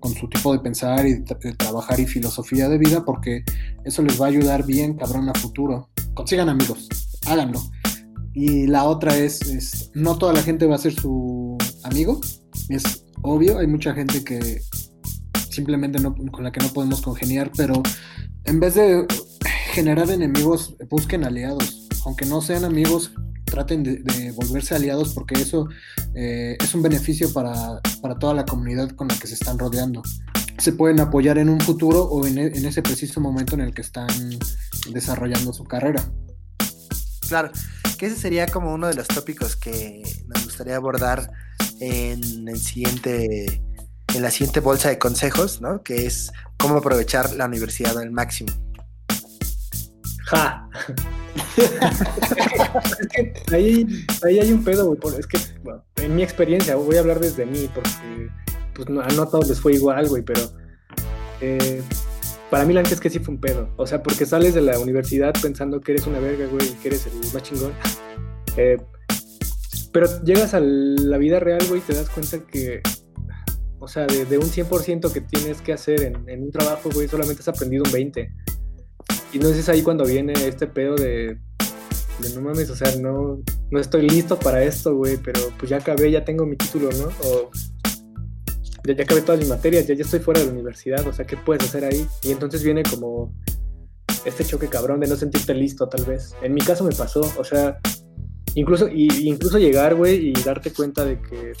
con 0.00 0.14
su 0.14 0.28
tipo 0.28 0.52
de 0.52 0.60
pensar 0.60 1.06
y 1.06 1.14
de, 1.14 1.52
trabajar 1.54 2.00
y 2.00 2.06
filosofía 2.06 2.68
de 2.68 2.78
vida, 2.78 3.04
porque 3.04 3.44
eso 3.84 4.02
les 4.02 4.20
va 4.20 4.26
a 4.26 4.28
ayudar 4.28 4.64
bien, 4.64 4.94
cabrón, 4.94 5.28
a 5.28 5.34
futuro. 5.34 5.90
Consigan 6.14 6.48
amigos, 6.48 6.88
háganlo. 7.26 7.60
Y 8.32 8.66
la 8.66 8.84
otra 8.84 9.16
es, 9.16 9.40
es 9.42 9.90
no 9.94 10.18
toda 10.18 10.32
la 10.32 10.42
gente 10.42 10.66
va 10.66 10.74
a 10.74 10.78
ser 10.78 10.92
su 10.92 11.56
amigo, 11.84 12.20
es 12.68 13.04
obvio, 13.22 13.58
hay 13.58 13.66
mucha 13.66 13.94
gente 13.94 14.22
que 14.22 14.60
simplemente 15.50 15.98
no, 15.98 16.14
con 16.14 16.44
la 16.44 16.52
que 16.52 16.60
no 16.60 16.68
podemos 16.68 17.00
congeniar, 17.00 17.50
pero 17.56 17.82
en 18.44 18.60
vez 18.60 18.74
de 18.74 19.06
generar 19.72 20.10
enemigos, 20.10 20.76
busquen 20.88 21.24
aliados. 21.24 21.88
Aunque 22.04 22.24
no 22.24 22.40
sean 22.40 22.64
amigos, 22.64 23.12
traten 23.56 23.82
de, 23.82 24.32
volverse 24.32 24.74
aliados 24.74 25.14
porque 25.14 25.40
eso 25.40 25.66
eh, 26.14 26.58
es 26.60 26.74
un 26.74 26.82
beneficio 26.82 27.32
para, 27.32 27.80
para, 28.02 28.18
toda 28.18 28.34
la 28.34 28.44
comunidad 28.44 28.90
con 28.90 29.08
la 29.08 29.18
que 29.18 29.26
se 29.26 29.32
están 29.32 29.58
rodeando. 29.58 30.02
Se 30.58 30.72
pueden 30.72 31.00
apoyar 31.00 31.38
en 31.38 31.48
un 31.48 31.58
futuro 31.60 32.02
o 32.02 32.26
en, 32.26 32.36
en 32.36 32.66
ese 32.66 32.82
preciso 32.82 33.18
momento 33.18 33.54
en 33.54 33.62
el 33.62 33.72
que 33.72 33.80
están 33.80 34.08
desarrollando 34.92 35.54
su 35.54 35.64
carrera. 35.64 36.04
Claro, 37.28 37.50
que 37.96 38.06
ese 38.06 38.16
sería 38.16 38.46
como 38.46 38.74
uno 38.74 38.88
de 38.88 38.94
los 38.94 39.08
tópicos 39.08 39.56
que 39.56 40.02
nos 40.26 40.44
gustaría 40.44 40.76
abordar 40.76 41.30
en 41.80 42.46
el 42.48 42.58
siguiente 42.58 43.62
en 44.14 44.22
la 44.22 44.30
siguiente 44.30 44.60
bolsa 44.60 44.90
de 44.90 44.98
consejos, 44.98 45.60
¿no? 45.60 45.82
Que 45.82 46.06
es 46.06 46.30
cómo 46.58 46.76
aprovechar 46.76 47.34
la 47.34 47.46
universidad 47.46 47.98
al 47.98 48.10
máximo. 48.10 48.52
Ja. 50.26 50.68
es 51.56 53.04
que 53.46 53.54
ahí, 53.54 53.86
ahí 54.24 54.38
hay 54.40 54.52
un 54.52 54.64
pedo, 54.64 54.86
güey. 54.86 54.98
Es 55.18 55.26
que, 55.26 55.38
bueno, 55.62 55.84
en 55.96 56.16
mi 56.16 56.22
experiencia, 56.22 56.74
voy 56.76 56.96
a 56.96 57.00
hablar 57.00 57.20
desde 57.20 57.46
mí, 57.46 57.68
porque 57.72 57.90
pues 58.74 58.88
no, 58.88 59.02
no 59.02 59.22
a 59.22 59.30
todos 59.30 59.48
les 59.48 59.60
fue 59.60 59.74
igual, 59.74 60.08
güey, 60.08 60.22
pero 60.22 60.40
eh, 61.40 61.80
para 62.50 62.64
mí 62.64 62.74
la 62.74 62.82
neta 62.82 62.94
es 62.94 63.00
que 63.00 63.10
sí 63.10 63.20
fue 63.20 63.34
un 63.34 63.40
pedo. 63.40 63.72
O 63.76 63.86
sea, 63.86 64.02
porque 64.02 64.26
sales 64.26 64.54
de 64.54 64.62
la 64.62 64.78
universidad 64.78 65.32
pensando 65.40 65.80
que 65.80 65.92
eres 65.92 66.06
una 66.06 66.18
verga, 66.18 66.46
güey, 66.46 66.68
y 66.68 66.72
que 66.72 66.88
eres 66.88 67.06
el 67.06 67.32
más 67.32 67.42
chingón. 67.42 67.72
Eh, 68.56 68.78
pero 69.92 70.08
llegas 70.24 70.54
a 70.54 70.60
la 70.60 71.18
vida 71.18 71.38
real, 71.38 71.64
güey, 71.68 71.80
y 71.80 71.84
te 71.84 71.94
das 71.94 72.10
cuenta 72.10 72.38
que 72.40 72.82
o 73.78 73.88
sea, 73.88 74.06
de, 74.06 74.24
de 74.24 74.38
un 74.38 74.46
100% 74.46 75.12
que 75.12 75.20
tienes 75.20 75.60
que 75.60 75.72
hacer 75.72 76.02
en, 76.02 76.28
en, 76.28 76.42
un 76.42 76.50
trabajo, 76.50 76.90
güey, 76.92 77.06
solamente 77.06 77.42
has 77.42 77.48
aprendido 77.48 77.84
un 77.84 77.92
20%. 77.92 78.28
Y 79.32 79.38
no 79.38 79.48
es 79.48 79.68
ahí 79.68 79.82
cuando 79.82 80.04
viene 80.04 80.32
este 80.32 80.66
pedo 80.66 80.96
de, 80.96 81.38
de 82.20 82.30
no 82.34 82.40
mames, 82.40 82.70
o 82.70 82.76
sea, 82.76 82.94
no, 82.96 83.42
no 83.70 83.80
estoy 83.80 84.08
listo 84.08 84.38
para 84.38 84.62
esto, 84.62 84.94
güey, 84.94 85.16
pero 85.18 85.40
pues 85.58 85.70
ya 85.70 85.78
acabé, 85.78 86.10
ya 86.10 86.24
tengo 86.24 86.46
mi 86.46 86.56
título, 86.56 86.90
¿no? 86.92 87.08
O 87.28 87.50
ya, 88.84 88.94
ya 88.94 89.04
acabé 89.04 89.20
todas 89.20 89.40
mis 89.40 89.48
materias, 89.48 89.86
ya, 89.86 89.94
ya 89.94 90.02
estoy 90.02 90.20
fuera 90.20 90.40
de 90.40 90.46
la 90.46 90.52
universidad, 90.52 91.06
o 91.06 91.12
sea, 91.12 91.26
¿qué 91.26 91.36
puedes 91.36 91.64
hacer 91.64 91.84
ahí? 91.84 92.06
Y 92.22 92.32
entonces 92.32 92.62
viene 92.62 92.82
como 92.82 93.32
este 94.24 94.44
choque 94.44 94.68
cabrón 94.68 95.00
de 95.00 95.06
no 95.06 95.16
sentirte 95.16 95.54
listo, 95.54 95.88
tal 95.88 96.04
vez. 96.04 96.34
En 96.42 96.54
mi 96.54 96.60
caso 96.60 96.84
me 96.84 96.94
pasó, 96.94 97.20
o 97.38 97.44
sea, 97.44 97.78
incluso, 98.54 98.88
y, 98.88 99.08
incluso 99.28 99.58
llegar, 99.58 99.94
güey, 99.94 100.30
y 100.30 100.32
darte 100.32 100.72
cuenta 100.72 101.04
de 101.04 101.20
que 101.20 101.52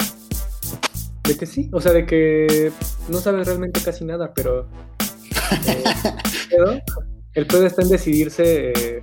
de 1.28 1.36
que 1.36 1.46
sí, 1.46 1.68
o 1.72 1.80
sea, 1.80 1.92
de 1.92 2.06
que 2.06 2.70
no 3.08 3.18
sabes 3.18 3.46
realmente 3.46 3.80
casi 3.80 4.04
nada, 4.04 4.32
pero 4.32 4.68
eh, 5.66 6.82
el, 7.36 7.46
pedo, 7.46 7.66
está 7.66 7.82
en 7.82 7.88
decidirse, 7.88 9.02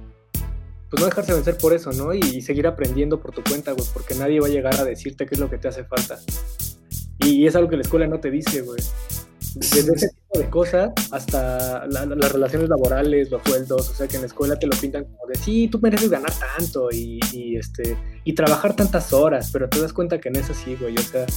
pues 0.89 1.01
no 1.01 1.05
dejarse 1.05 1.33
vencer 1.33 1.57
por 1.57 1.73
eso, 1.73 1.91
¿no? 1.91 2.13
Y, 2.13 2.41
seguir 2.41 2.67
aprendiendo 2.67 3.19
por 3.19 3.31
tu 3.31 3.43
cuenta, 3.43 3.71
güey, 3.73 3.87
porque 3.93 4.15
nadie 4.15 4.39
va 4.39 4.47
a 4.47 4.49
llegar 4.49 4.75
a 4.75 4.83
decirte 4.83 5.25
qué 5.25 5.35
es 5.35 5.39
lo 5.39 5.49
que 5.49 5.57
te 5.57 5.67
hace 5.67 5.83
falta. 5.83 6.19
Y, 7.19 7.45
es 7.45 7.55
algo 7.55 7.69
que 7.69 7.77
la 7.77 7.83
escuela 7.83 8.07
no 8.07 8.19
te 8.19 8.31
dice, 8.31 8.61
güey. 8.61 8.81
Desde 9.55 9.93
ese 9.93 10.09
tipo 10.09 10.39
de 10.39 10.49
cosas 10.49 10.91
hasta 11.11 11.85
la, 11.85 12.07
la, 12.07 12.15
las 12.15 12.31
relaciones 12.31 12.69
laborales, 12.69 13.29
los 13.29 13.43
sueldos, 13.43 13.87
o 13.87 13.93
sea 13.93 14.07
que 14.07 14.15
en 14.15 14.21
la 14.21 14.27
escuela 14.27 14.57
te 14.57 14.65
lo 14.65 14.75
pintan 14.75 15.03
como 15.03 15.27
de 15.27 15.35
sí, 15.35 15.67
tú 15.67 15.79
mereces 15.79 16.09
ganar 16.09 16.31
tanto 16.57 16.89
y, 16.91 17.19
y, 17.31 17.57
este 17.57 17.95
y 18.23 18.33
trabajar 18.33 18.75
tantas 18.75 19.13
horas, 19.13 19.51
pero 19.53 19.69
te 19.69 19.79
das 19.79 19.93
cuenta 19.93 20.19
que 20.19 20.31
no 20.31 20.39
es 20.39 20.49
así, 20.49 20.75
güey, 20.75 20.97
o 20.97 21.01
sea, 21.01 21.27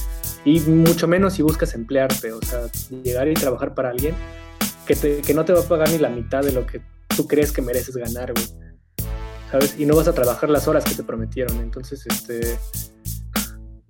y 0.45 0.61
mucho 0.61 1.07
menos 1.07 1.33
si 1.33 1.43
buscas 1.43 1.75
emplearte, 1.75 2.31
o 2.31 2.41
sea, 2.41 2.65
llegar 3.03 3.27
y 3.27 3.35
trabajar 3.35 3.75
para 3.75 3.91
alguien 3.91 4.15
que, 4.95 5.33
no 5.33 5.45
te 5.45 5.53
va 5.53 5.61
a 5.61 5.67
pagar 5.67 5.89
ni 5.89 5.97
la 5.97 6.09
mitad 6.09 6.43
de 6.43 6.51
lo 6.51 6.65
que 6.65 6.81
tú 7.15 7.27
crees 7.27 7.51
que 7.51 7.61
mereces 7.61 7.95
ganar, 7.95 8.33
güey. 8.33 8.45
¿Sabes? 9.51 9.75
Y 9.77 9.85
no 9.85 9.95
vas 9.95 10.07
a 10.07 10.13
trabajar 10.13 10.49
las 10.49 10.67
horas 10.67 10.83
que 10.83 10.95
te 10.95 11.03
prometieron. 11.03 11.57
Entonces, 11.57 12.05
este 12.05 12.57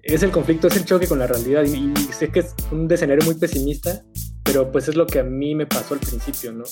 es 0.04 0.24
el 0.24 0.32
conflicto, 0.32 0.68
es 0.68 0.76
el 0.76 0.86
choque 0.86 1.08
con 1.08 1.20
la 1.20 1.28
realidad. 1.28 1.64
Y, 1.64 1.94
sé 2.14 2.30
que 2.30 2.42
es 2.42 2.54
un 2.72 2.92
escenario 2.92 3.26
muy 3.26 3.36
pesimista, 3.36 4.04
pero 4.44 4.72
pues 4.72 4.88
es 4.88 4.96
lo 4.96 5.08
que 5.08 5.20
a 5.20 5.24
mí 5.24 5.56
me 5.56 5.66
pasó 5.66 5.94
al 5.94 6.00
principio, 6.00 6.54
¿no? 6.54 6.64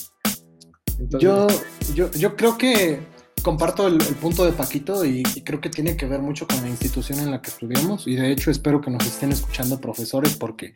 Yo, 1.18 1.46
yo, 1.94 2.10
yo 2.12 2.36
creo 2.36 2.56
que 2.56 3.00
comparto 3.46 3.86
el, 3.86 3.98
punto 3.98 4.44
de 4.44 4.50
Paquito 4.50 5.04
y, 5.04 5.22
creo 5.22 5.60
que 5.60 5.70
tiene 5.70 5.96
que 5.96 6.04
ver 6.04 6.20
mucho 6.20 6.48
con 6.48 6.60
la 6.62 6.68
institución 6.68 7.20
en 7.20 7.30
la 7.30 7.40
que 7.40 7.50
estudiamos 7.50 8.08
y 8.08 8.16
de 8.16 8.32
hecho 8.32 8.50
espero 8.50 8.80
que 8.80 8.90
nos 8.90 9.06
estén 9.06 9.30
escuchando 9.30 9.80
profesores 9.80 10.34
porque 10.34 10.74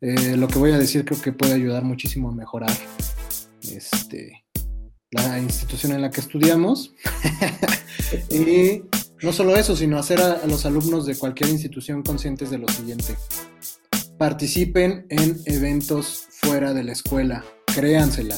eh, 0.00 0.36
lo 0.36 0.46
que 0.46 0.60
voy 0.60 0.70
a 0.70 0.78
decir 0.78 1.04
creo 1.04 1.20
que 1.20 1.32
puede 1.32 1.54
ayudar 1.54 1.82
muchísimo 1.82 2.28
a 2.28 2.32
mejorar 2.32 2.70
este, 3.62 4.44
la 5.10 5.40
institución 5.40 5.90
en 5.90 6.02
la 6.02 6.10
que 6.10 6.20
estudiamos. 6.20 6.94
y 8.30 8.84
no 9.20 9.32
solo 9.32 9.56
eso, 9.56 9.74
sino 9.74 9.98
hacer 9.98 10.20
a, 10.20 10.46
los 10.46 10.66
alumnos 10.66 11.06
de 11.06 11.16
cualquier 11.16 11.50
institución 11.50 12.04
conscientes 12.04 12.48
de 12.48 12.58
lo 12.58 12.68
siguiente. 12.68 13.16
Participen 14.18 15.06
en 15.08 15.40
eventos 15.46 16.28
fuera 16.30 16.74
de 16.74 16.84
la 16.84 16.92
escuela, 16.92 17.44
créansela. 17.66 18.36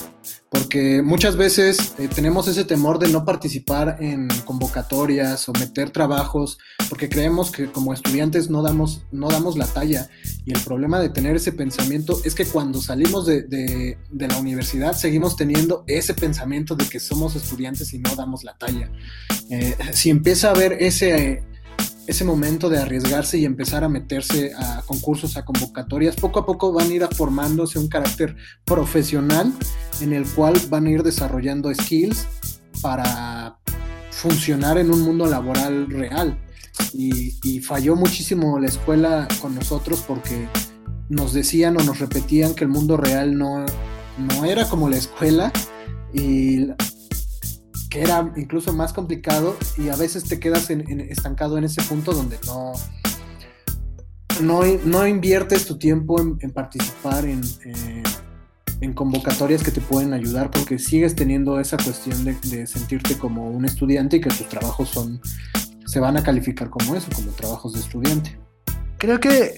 Porque 0.49 1.03
muchas 1.03 1.37
veces 1.37 1.95
eh, 1.99 2.09
tenemos 2.09 2.49
ese 2.49 2.65
temor 2.65 2.99
de 2.99 3.09
no 3.09 3.25
participar 3.25 3.99
en 4.01 4.29
convocatorias 4.45 5.49
o 5.49 5.53
meter 5.53 5.91
trabajos, 5.91 6.59
porque 6.89 7.09
creemos 7.09 7.51
que 7.51 7.71
como 7.71 7.93
estudiantes 7.93 8.49
no 8.49 8.62
damos, 8.62 9.03
no 9.11 9.29
damos 9.29 9.59
la 9.59 9.67
talla. 9.67 10.09
Y 10.45 10.53
el 10.53 10.61
problema 10.61 11.01
de 11.01 11.11
tener 11.11 11.37
ese 11.37 11.53
pensamiento 11.53 12.21
es 12.25 12.35
que 12.35 12.47
cuando 12.47 12.81
salimos 12.81 13.27
de, 13.27 13.43
de, 13.43 14.29
la 14.29 14.39
universidad 14.39 14.95
seguimos 14.95 15.37
teniendo 15.37 15.85
ese 15.89 16.15
pensamiento 16.15 16.77
de 16.77 16.89
que 16.89 17.01
somos 17.01 17.37
estudiantes 17.37 17.93
y 17.93 17.99
no 17.99 18.15
damos 18.15 18.45
la 18.45 18.57
talla. 18.57 18.91
Eh, 19.51 19.77
si 19.93 20.11
empieza 20.11 20.49
a 20.49 20.51
haber 20.53 20.75
ese 20.81 21.43
ese 22.07 22.25
momento 22.25 22.69
de 22.69 22.79
arriesgarse 22.79 23.39
y 23.39 23.45
empezar 23.45 23.83
a 23.83 23.89
meterse 23.89 24.53
a 24.57 24.83
concursos, 24.87 25.37
a 25.37 25.45
convocatorias, 25.45 26.17
poco 26.17 26.39
a 26.39 26.47
poco 26.47 26.73
van 26.73 26.91
a 26.91 26.95
ir 26.95 27.09
formándose 27.15 27.79
un 27.79 27.89
carácter 27.89 28.37
profesional 28.65 29.53
en 30.01 30.12
el 30.12 30.25
cual 30.27 30.55
van 30.69 30.87
a 30.87 30.91
ir 30.91 31.03
desarrollando 31.03 31.75
skills 31.75 32.27
para 32.81 33.59
funcionar 34.11 34.79
en 34.79 34.91
un 34.91 35.03
mundo 35.03 35.27
laboral 35.27 35.91
real. 35.91 36.39
Y, 36.93 37.61
falló 37.61 37.97
muchísimo 37.97 38.59
la 38.59 38.69
escuela 38.69 39.27
con 39.41 39.55
nosotros 39.55 40.05
porque 40.07 40.47
nos 41.09 41.33
decían 41.33 41.77
o 41.81 41.83
nos 41.83 41.99
repetían 41.99 42.55
que 42.55 42.65
el 42.65 42.71
mundo 42.71 42.97
real 42.97 43.37
no, 43.37 43.65
no 44.19 44.45
era 44.45 44.69
como 44.69 44.89
la 44.89 44.97
escuela 44.97 45.53
y 46.12 46.67
era 47.97 48.33
incluso 48.37 48.73
más 48.73 48.93
complicado 48.93 49.57
y 49.77 49.89
a 49.89 49.97
veces 49.97 50.25
te 50.25 50.39
quedas 50.39 50.71
en, 50.71 50.91
en, 50.91 51.01
estancado 51.01 51.59
en 51.59 51.65
ese 51.65 51.83
punto 51.83 52.13
donde 52.13 52.39
no, 52.47 52.73
no, 54.43 54.62
no 54.85 55.07
inviertes 55.07 55.66
tu 55.66 55.79
tiempo 55.79 56.20
en, 56.20 56.39
en 56.41 56.51
participar 56.51 57.25
en, 57.25 57.41
eh, 57.64 58.03
en, 58.81 58.93
convocatorias 58.93 59.62
que 59.62 59.70
te 59.70 59.81
pueden 59.81 60.12
ayudar 60.12 60.51
porque 60.51 60.79
sigues 60.79 61.14
teniendo 61.14 61.59
esa 61.59 61.77
cuestión 61.77 62.25
de, 62.25 62.37
de, 62.45 62.66
sentirte 62.66 63.16
como 63.16 63.51
un 63.51 63.64
estudiante 63.64 64.18
y 64.18 64.20
que 64.20 64.31
tus 64.31 64.49
trabajos 64.49 64.91
son 64.91 65.20
se 65.87 66.01
van 66.01 66.16
a 66.16 66.23
calificar 66.23 66.68
como 66.68 66.97
eso, 66.97 67.09
como 67.14 67.31
trabajos 67.31 67.73
de 67.75 67.81
estudiante. 67.81 68.37
Creo 68.99 69.20
que 69.20 69.57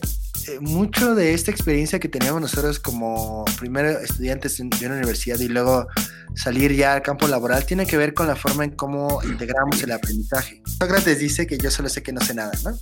mucho 0.61 1.15
de 1.15 1.35
esta 1.35 1.51
experiencia 1.51 1.99
que 1.99 2.09
teníamos 2.09 2.41
nosotros 2.41 2.79
como 2.79 3.45
primero 3.59 3.89
estudiantes 3.91 4.57
de 4.59 4.87
una 4.87 4.97
universidad 4.97 5.39
y 5.39 5.49
luego 5.49 5.87
salir 6.35 6.73
ya 6.75 6.95
al 6.95 7.03
campo 7.03 7.27
laboral 7.27 7.65
tiene 7.65 7.87
que 7.87 7.97
ver 7.97 8.15
con 8.15 8.27
la 8.27 8.37
forma 8.37 8.65
en 8.65 8.71
cómo 8.71 9.21
integramos 9.25 9.83
el 9.83 9.93
aprendizaje. 9.93 10.63
Sócrates 10.81 11.19
dice 11.19 11.47
que 11.47 11.59
yo 11.59 11.71
solo 11.71 11.89
sé 11.89 12.03
que 12.03 12.13
no 12.13 12.21
sé 12.21 12.35
nada, 12.35 12.53
¿no? 12.65 12.79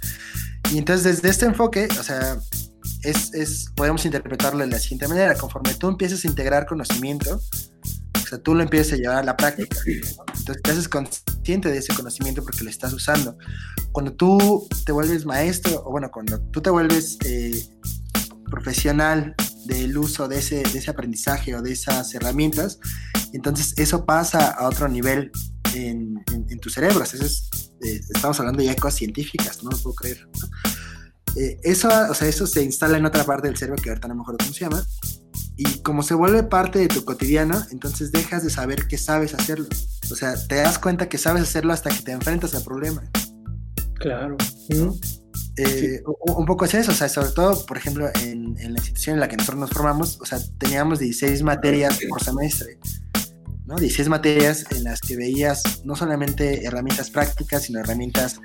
Y 0.73 0.79
entonces 0.79 1.05
desde 1.05 1.29
este 1.29 1.47
enfoque, 1.47 1.89
o 1.99 2.03
sea, 2.03 2.39
es, 3.03 3.33
es, 3.35 3.67
podemos 3.75 4.05
interpretarlo 4.05 4.61
de 4.61 4.71
la 4.71 4.79
siguiente 4.79 5.09
manera, 5.09 5.35
conforme 5.35 5.75
tú 5.75 5.89
empiezas 5.89 6.25
a 6.25 6.29
integrar 6.29 6.67
conocimiento, 6.67 7.41
O 8.27 8.29
sea, 8.29 8.39
tú 8.39 8.55
lo 8.55 8.62
empiezas 8.62 8.95
a 8.95 8.97
llevar 8.97 9.18
a 9.18 9.22
la 9.22 9.37
práctica. 9.37 9.79
Entonces 9.87 10.62
te 10.62 10.70
haces 10.70 10.89
consciente 10.89 11.70
de 11.70 11.79
ese 11.79 11.95
conocimiento 11.95 12.43
porque 12.43 12.64
lo 12.64 12.70
estás 12.70 12.93
usando. 12.93 13.39
Cuando 13.93 14.14
tú 14.14 14.66
te 14.85 14.91
vuelves 14.91 15.24
maestro, 15.24 15.85
o 15.87 15.93
bueno, 15.93 16.11
cuando 16.11 16.41
tú 16.51 16.61
te 16.61 16.70
vuelves 16.70 17.18
eh, 17.24 17.55
profesional 18.51 19.35
del 19.66 19.97
uso 19.97 20.27
de 20.27 20.39
ese, 20.39 20.57
de 20.57 20.79
ese 20.79 20.91
aprendizaje 20.91 21.55
o 21.55 21.62
de 21.62 21.72
esas 21.72 22.12
herramientas, 22.14 22.81
entonces 23.33 23.74
eso 23.77 24.05
pasa 24.05 24.51
a 24.51 24.66
otro 24.68 24.89
nivel 24.89 25.31
en, 25.74 26.20
en, 26.33 26.59
tu 26.59 26.68
cerebro. 26.68 27.05
Eh, 27.05 28.01
estamos 28.12 28.41
hablando 28.41 28.61
ya 28.61 28.70
de 28.70 28.77
cosas 28.77 28.99
científicas, 28.99 29.62
no 29.62 29.70
lo 29.70 29.79
puedo 29.79 29.95
creer. 29.95 30.29
Eh, 31.37 31.61
eso, 31.62 31.89
o 32.11 32.14
sea, 32.14 32.27
eso 32.27 32.47
se 32.47 32.62
instala 32.62 32.99
en 32.99 33.07
otra 33.07 33.24
parte 33.24 33.47
del 33.47 33.57
cerebro 33.57 33.81
que 33.81 33.91
ahorita 33.91 34.09
no 34.09 34.16
me 34.16 34.22
acuerdo 34.22 34.39
cómo 34.39 34.53
se 34.53 34.61
llama. 34.61 34.85
Y 35.57 35.78
como 35.80 36.02
se 36.02 36.14
vuelve 36.14 36.42
parte 36.42 36.78
de 36.78 36.88
tu 36.88 37.04
cotidiano, 37.04 37.62
entonces 37.70 38.12
dejas 38.12 38.44
de 38.44 38.50
saber 38.50 38.86
que 38.86 38.98
sabes 38.98 39.34
hacerlo. 39.34 39.66
O 40.11 40.14
sea, 40.14 40.34
te 40.46 40.57
das 40.57 40.78
cuenta 40.78 41.09
que 41.09 41.16
sabes 41.16 41.42
hacerlo 41.42 41.72
hasta 41.72 41.90
que 41.90 42.02
te 42.02 42.12
enfrentas 42.12 42.54
al 42.54 42.62
problema. 42.62 43.02
Claro. 43.94 44.36
Eh, 45.59 46.02
un 46.04 46.44
poco 46.44 46.66
es 46.66 46.74
eso, 46.74 46.92
o 46.92 46.94
sea, 46.94 47.09
sobre 47.09 47.30
todo, 47.30 47.64
por 47.64 47.78
ejemplo, 47.78 48.11
en, 48.22 48.59
en, 48.59 48.74
la 48.74 48.78
institución 48.78 49.14
en 49.14 49.20
la 49.20 49.28
que 49.28 49.38
nosotros 49.38 49.59
nos 49.59 49.70
formamos, 49.70 50.20
o 50.20 50.26
sea, 50.26 50.38
teníamos 50.59 50.98
16 50.98 51.42
materias 51.42 51.98
por 52.11 52.22
semestre. 52.22 52.78
¿No? 53.67 53.77
16 53.77 54.09
materias 54.09 54.64
en 54.71 54.85
las 54.85 55.01
que 55.01 55.17
veías 55.17 55.83
no 55.85 55.97
solamente 55.97 56.64
herramientas 56.64 57.11
prácticas, 57.11 57.64
sino 57.64 57.81
herramientas, 57.81 58.41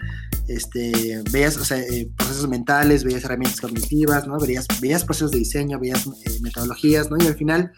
este, 0.48 1.22
veías 1.32 1.72
eh, 1.72 2.10
procesos 2.18 2.50
mentales, 2.50 3.04
veías 3.04 3.24
herramientas 3.24 3.62
cognitivas, 3.62 4.28
¿no? 4.28 4.38
Veías, 4.40 4.66
veías 4.82 5.06
procesos 5.06 5.32
de 5.32 5.40
diseño, 5.40 5.80
veías 5.80 6.08
eh, 6.08 6.40
metodologías, 6.42 7.10
¿no? 7.10 7.18
Y 7.24 7.28
al 7.28 7.36
final, 7.36 7.72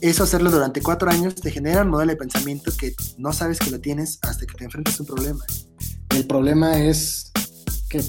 eso 0.00 0.22
hacerlo 0.22 0.50
durante 0.50 0.80
cuatro 0.80 1.10
años 1.10 1.34
te 1.34 1.50
genera 1.50 1.82
un 1.82 1.88
modelo 1.88 2.12
de 2.12 2.16
pensamiento 2.16 2.72
que 2.78 2.94
no 3.18 3.32
sabes 3.32 3.58
que 3.58 3.70
lo 3.70 3.80
tienes 3.80 4.18
hasta 4.22 4.46
que 4.46 4.54
te 4.54 4.64
enfrentas 4.64 4.98
a 4.98 5.02
un 5.02 5.06
problema. 5.06 5.44
El 6.10 6.26
problema 6.26 6.78
es 6.78 7.32
que 7.88 8.02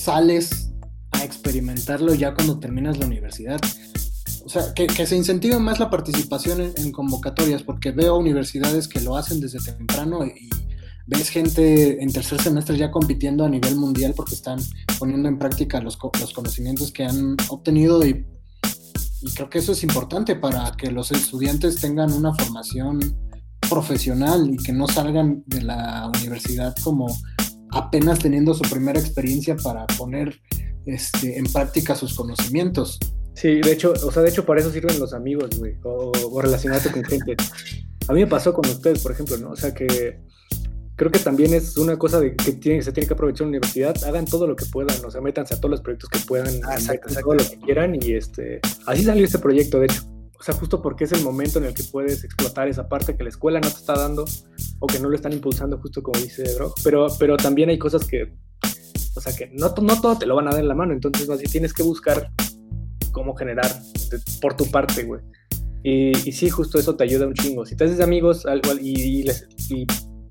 sales 0.00 0.70
a 1.12 1.24
experimentarlo 1.24 2.14
ya 2.14 2.34
cuando 2.34 2.58
terminas 2.58 2.98
la 2.98 3.06
universidad 3.06 3.60
o 4.44 4.48
sea, 4.48 4.74
que, 4.74 4.88
se 5.06 5.16
incentive 5.16 5.58
más 5.58 5.78
la 5.78 5.90
participación 5.90 6.72
en, 6.76 6.92
convocatorias, 6.92 7.62
porque 7.62 7.90
veo 7.90 8.16
universidades 8.16 8.88
que 8.88 9.00
lo 9.00 9.16
hacen 9.16 9.40
desde 9.40 9.60
temprano 9.60 10.24
y, 10.24 10.48
ves 11.06 11.28
gente 11.28 12.00
en 12.00 12.12
tercer 12.12 12.40
semestre 12.40 12.76
ya 12.76 12.92
compitiendo 12.92 13.44
a 13.44 13.48
nivel 13.48 13.74
mundial 13.74 14.12
porque 14.14 14.36
están 14.36 14.60
poniendo 14.96 15.28
en 15.28 15.40
práctica 15.40 15.80
los, 15.80 15.98
los 16.20 16.32
conocimientos 16.32 16.92
que 16.92 17.02
han 17.04 17.36
obtenido 17.48 18.06
y, 18.06 18.24
y, 19.20 19.30
creo 19.34 19.50
que 19.50 19.58
eso 19.58 19.72
es 19.72 19.82
importante 19.82 20.36
para 20.36 20.70
que 20.76 20.92
los 20.92 21.10
estudiantes 21.10 21.80
tengan 21.80 22.12
una 22.12 22.32
formación 22.34 23.00
profesional 23.68 24.50
y 24.52 24.56
que 24.58 24.72
no 24.72 24.86
salgan 24.86 25.42
de 25.46 25.62
la 25.62 26.10
universidad 26.14 26.76
como 26.84 27.08
apenas 27.70 28.18
teniendo 28.18 28.54
su 28.54 28.62
primera 28.62 29.00
experiencia 29.00 29.56
para 29.56 29.86
poner 29.86 30.40
este, 30.86 31.38
en 31.38 31.44
práctica 31.44 31.94
sus 31.94 32.14
conocimientos. 32.14 32.98
Sí, 33.40 33.58
de 33.62 33.72
hecho, 33.72 33.94
o 34.04 34.12
sea, 34.12 34.22
de 34.22 34.28
hecho 34.28 34.44
para 34.44 34.60
eso 34.60 34.70
sirven 34.70 35.00
los 35.00 35.14
amigos, 35.14 35.58
güey, 35.58 35.74
o, 35.84 36.42
relacionarte 36.42 36.92
con 36.92 37.02
gente. 37.02 37.36
A 38.06 38.12
mí 38.12 38.20
me 38.20 38.26
pasó 38.26 38.52
con 38.52 38.68
ustedes, 38.68 39.02
por 39.02 39.12
ejemplo, 39.12 39.38
¿no? 39.38 39.52
O 39.52 39.56
sea, 39.56 39.72
que 39.72 40.20
creo 40.94 41.10
que 41.10 41.20
también 41.20 41.54
es 41.54 41.78
una 41.78 41.96
cosa 41.96 42.20
de 42.20 42.36
que 42.36 42.52
tiene, 42.52 42.82
se 42.82 42.92
tiene 42.92 43.06
que 43.06 43.14
aprovechar 43.14 43.46
la 43.46 43.48
universidad, 43.48 43.96
hagan 44.04 44.26
todo 44.26 44.46
lo 44.46 44.56
que 44.56 44.66
puedan, 44.66 45.02
o 45.02 45.10
sea, 45.10 45.22
métanse 45.22 45.54
a 45.54 45.56
todos 45.56 45.70
los 45.70 45.80
proyectos 45.80 46.10
que 46.10 46.18
puedan, 46.18 46.60
ah, 46.64 46.76
todo 47.18 47.32
lo 47.32 47.42
que 47.42 47.58
quieran 47.60 47.94
y 47.94 48.12
este, 48.12 48.60
así 48.84 49.04
salió 49.04 49.24
este 49.24 49.38
proyecto, 49.38 49.78
de 49.78 49.86
hecho. 49.86 50.02
O 50.38 50.42
sea, 50.42 50.54
justo 50.54 50.82
porque 50.82 51.04
es 51.04 51.12
el 51.12 51.22
momento 51.22 51.60
en 51.60 51.64
el 51.64 51.72
que 51.72 51.84
puedes 51.84 52.22
explotar 52.24 52.68
esa 52.68 52.90
parte 52.90 53.16
que 53.16 53.22
la 53.22 53.30
escuela 53.30 53.58
no 53.58 53.70
te 53.70 53.76
está 53.76 53.94
dando 53.94 54.26
o 54.80 54.86
que 54.86 54.98
no 54.98 55.08
lo 55.08 55.16
están 55.16 55.32
impulsando, 55.32 55.78
justo 55.78 56.02
como 56.02 56.20
dice 56.20 56.44
Bro. 56.56 56.74
Pero, 56.84 57.06
pero 57.18 57.38
también 57.38 57.70
hay 57.70 57.78
cosas 57.78 58.06
que, 58.06 58.34
o 59.16 59.20
sea, 59.22 59.34
que 59.34 59.50
no, 59.54 59.74
no 59.80 59.98
todo 59.98 60.18
te 60.18 60.26
lo 60.26 60.36
van 60.36 60.48
a 60.48 60.50
dar 60.50 60.60
en 60.60 60.68
la 60.68 60.74
mano, 60.74 60.92
entonces 60.92 61.26
más 61.26 61.38
bien 61.38 61.50
tienes 61.50 61.72
que 61.72 61.82
buscar 61.82 62.30
cómo 63.12 63.34
generar 63.34 63.70
por 64.40 64.56
tu 64.56 64.70
parte, 64.70 65.04
güey. 65.04 65.20
Y, 65.82 66.10
y, 66.28 66.32
sí, 66.32 66.50
justo 66.50 66.78
eso 66.78 66.94
te 66.94 67.04
ayuda 67.04 67.26
un 67.26 67.34
chingo. 67.34 67.64
Si 67.64 67.74
te 67.74 67.84
haces 67.84 68.00
amigos 68.00 68.46
y, 68.80 69.22
les, 69.22 69.48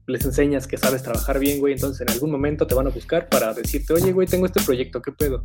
les 0.06 0.26
enseñas 0.26 0.68
que 0.68 0.78
sabes 0.78 1.02
trabajar 1.02 1.40
bien, 1.40 1.60
güey, 1.60 1.74
entonces 1.74 2.02
en 2.02 2.12
algún 2.12 2.32
momento 2.32 2.68
te 2.68 2.76
van 2.76 2.88
a 2.88 2.92
buscar 2.92 3.30
para 3.30 3.54
decirte, 3.54 3.94
oye, 3.94 4.12
güey, 4.12 4.28
tengo 4.28 4.46
este 4.46 4.62
proyecto, 4.62 5.02
¿qué 5.02 5.12
pedo? 5.12 5.44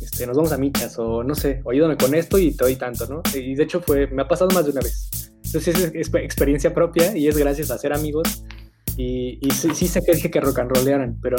Este, 0.00 0.26
nos 0.26 0.36
vamos 0.36 0.52
a 0.52 0.58
michas 0.58 0.98
o 0.98 1.24
no 1.24 1.34
sé, 1.34 1.62
ayúdame 1.70 1.96
con 1.96 2.14
esto 2.14 2.38
y 2.38 2.50
te 2.52 2.64
doy 2.64 2.76
tanto, 2.76 3.06
¿no? 3.06 3.22
Y 3.34 3.54
de 3.54 3.62
hecho 3.62 3.80
fue, 3.80 4.06
me 4.08 4.22
ha 4.22 4.28
pasado 4.28 4.50
más 4.50 4.66
de 4.66 4.72
una 4.72 4.82
vez. 4.82 5.32
Entonces 5.44 5.92
es, 5.94 6.14
experiencia 6.14 6.74
propia 6.74 7.16
y 7.16 7.28
es 7.28 7.36
gracias 7.36 7.70
a 7.70 7.78
ser 7.78 7.92
amigos. 7.92 8.44
Y, 8.96 9.38
y 9.40 9.50
sí, 9.50 9.68
sí 9.74 9.88
sé 9.88 10.02
que 10.02 10.14
dije 10.14 10.30
que 10.30 10.40
rock 10.40 10.60
and 10.60 10.74
rollearan, 10.74 11.18
pero 11.20 11.36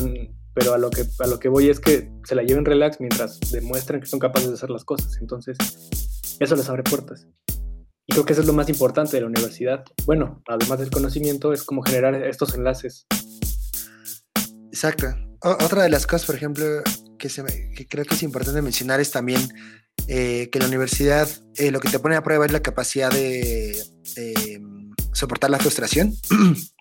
pero 0.57 0.73
a 0.73 0.79
lo 0.79 0.89
que 0.89 1.05
a 1.19 1.27
lo 1.27 1.37
que 1.39 1.49
voy 1.49 1.69
es 1.69 1.79
que 1.79 2.09
se 2.23 2.33
la 2.33 2.41
lleven 2.41 2.65
relax 2.65 2.99
mientras 2.99 3.39
demuestran 3.51 3.99
que 4.01 4.07
son 4.07 4.19
capaces 4.19 4.49
de 4.49 4.55
hacer 4.55 4.71
las 4.71 4.83
cosas. 4.83 5.17
Entonces, 5.21 5.55
eso 6.39 6.55
les 6.55 6.67
abre 6.67 6.81
puertas. 6.81 7.27
Y 8.07 8.13
creo 8.13 8.25
que 8.25 8.33
eso 8.33 8.41
es 8.41 8.47
lo 8.47 8.53
más 8.53 8.67
importante 8.67 9.17
de 9.17 9.21
la 9.21 9.27
universidad. 9.27 9.83
Bueno, 10.07 10.41
además 10.47 10.79
del 10.79 10.89
conocimiento, 10.89 11.53
es 11.53 11.61
como 11.61 11.83
generar 11.83 12.15
estos 12.15 12.55
enlaces. 12.55 13.05
Exacto. 14.71 15.07
otra 15.41 15.83
de 15.83 15.89
las 15.89 16.07
cosas, 16.07 16.25
por 16.25 16.35
ejemplo, 16.35 16.65
que, 17.19 17.29
se 17.29 17.43
que 17.75 17.87
creo 17.87 18.05
que 18.05 18.15
es 18.15 18.23
importante 18.23 18.61
mencionar 18.63 18.99
es 18.99 19.11
también 19.11 19.41
eh, 20.07 20.49
que 20.51 20.57
la 20.57 20.65
universidad 20.65 21.29
eh, 21.57 21.69
lo 21.69 21.79
que 21.79 21.89
te 21.89 21.99
pone 21.99 22.15
a 22.15 22.23
prueba 22.23 22.47
es 22.47 22.51
la 22.51 22.61
capacidad 22.61 23.11
de 23.11 23.75
soportar 25.13 25.51
la 25.51 25.59
frustración. 25.59 26.15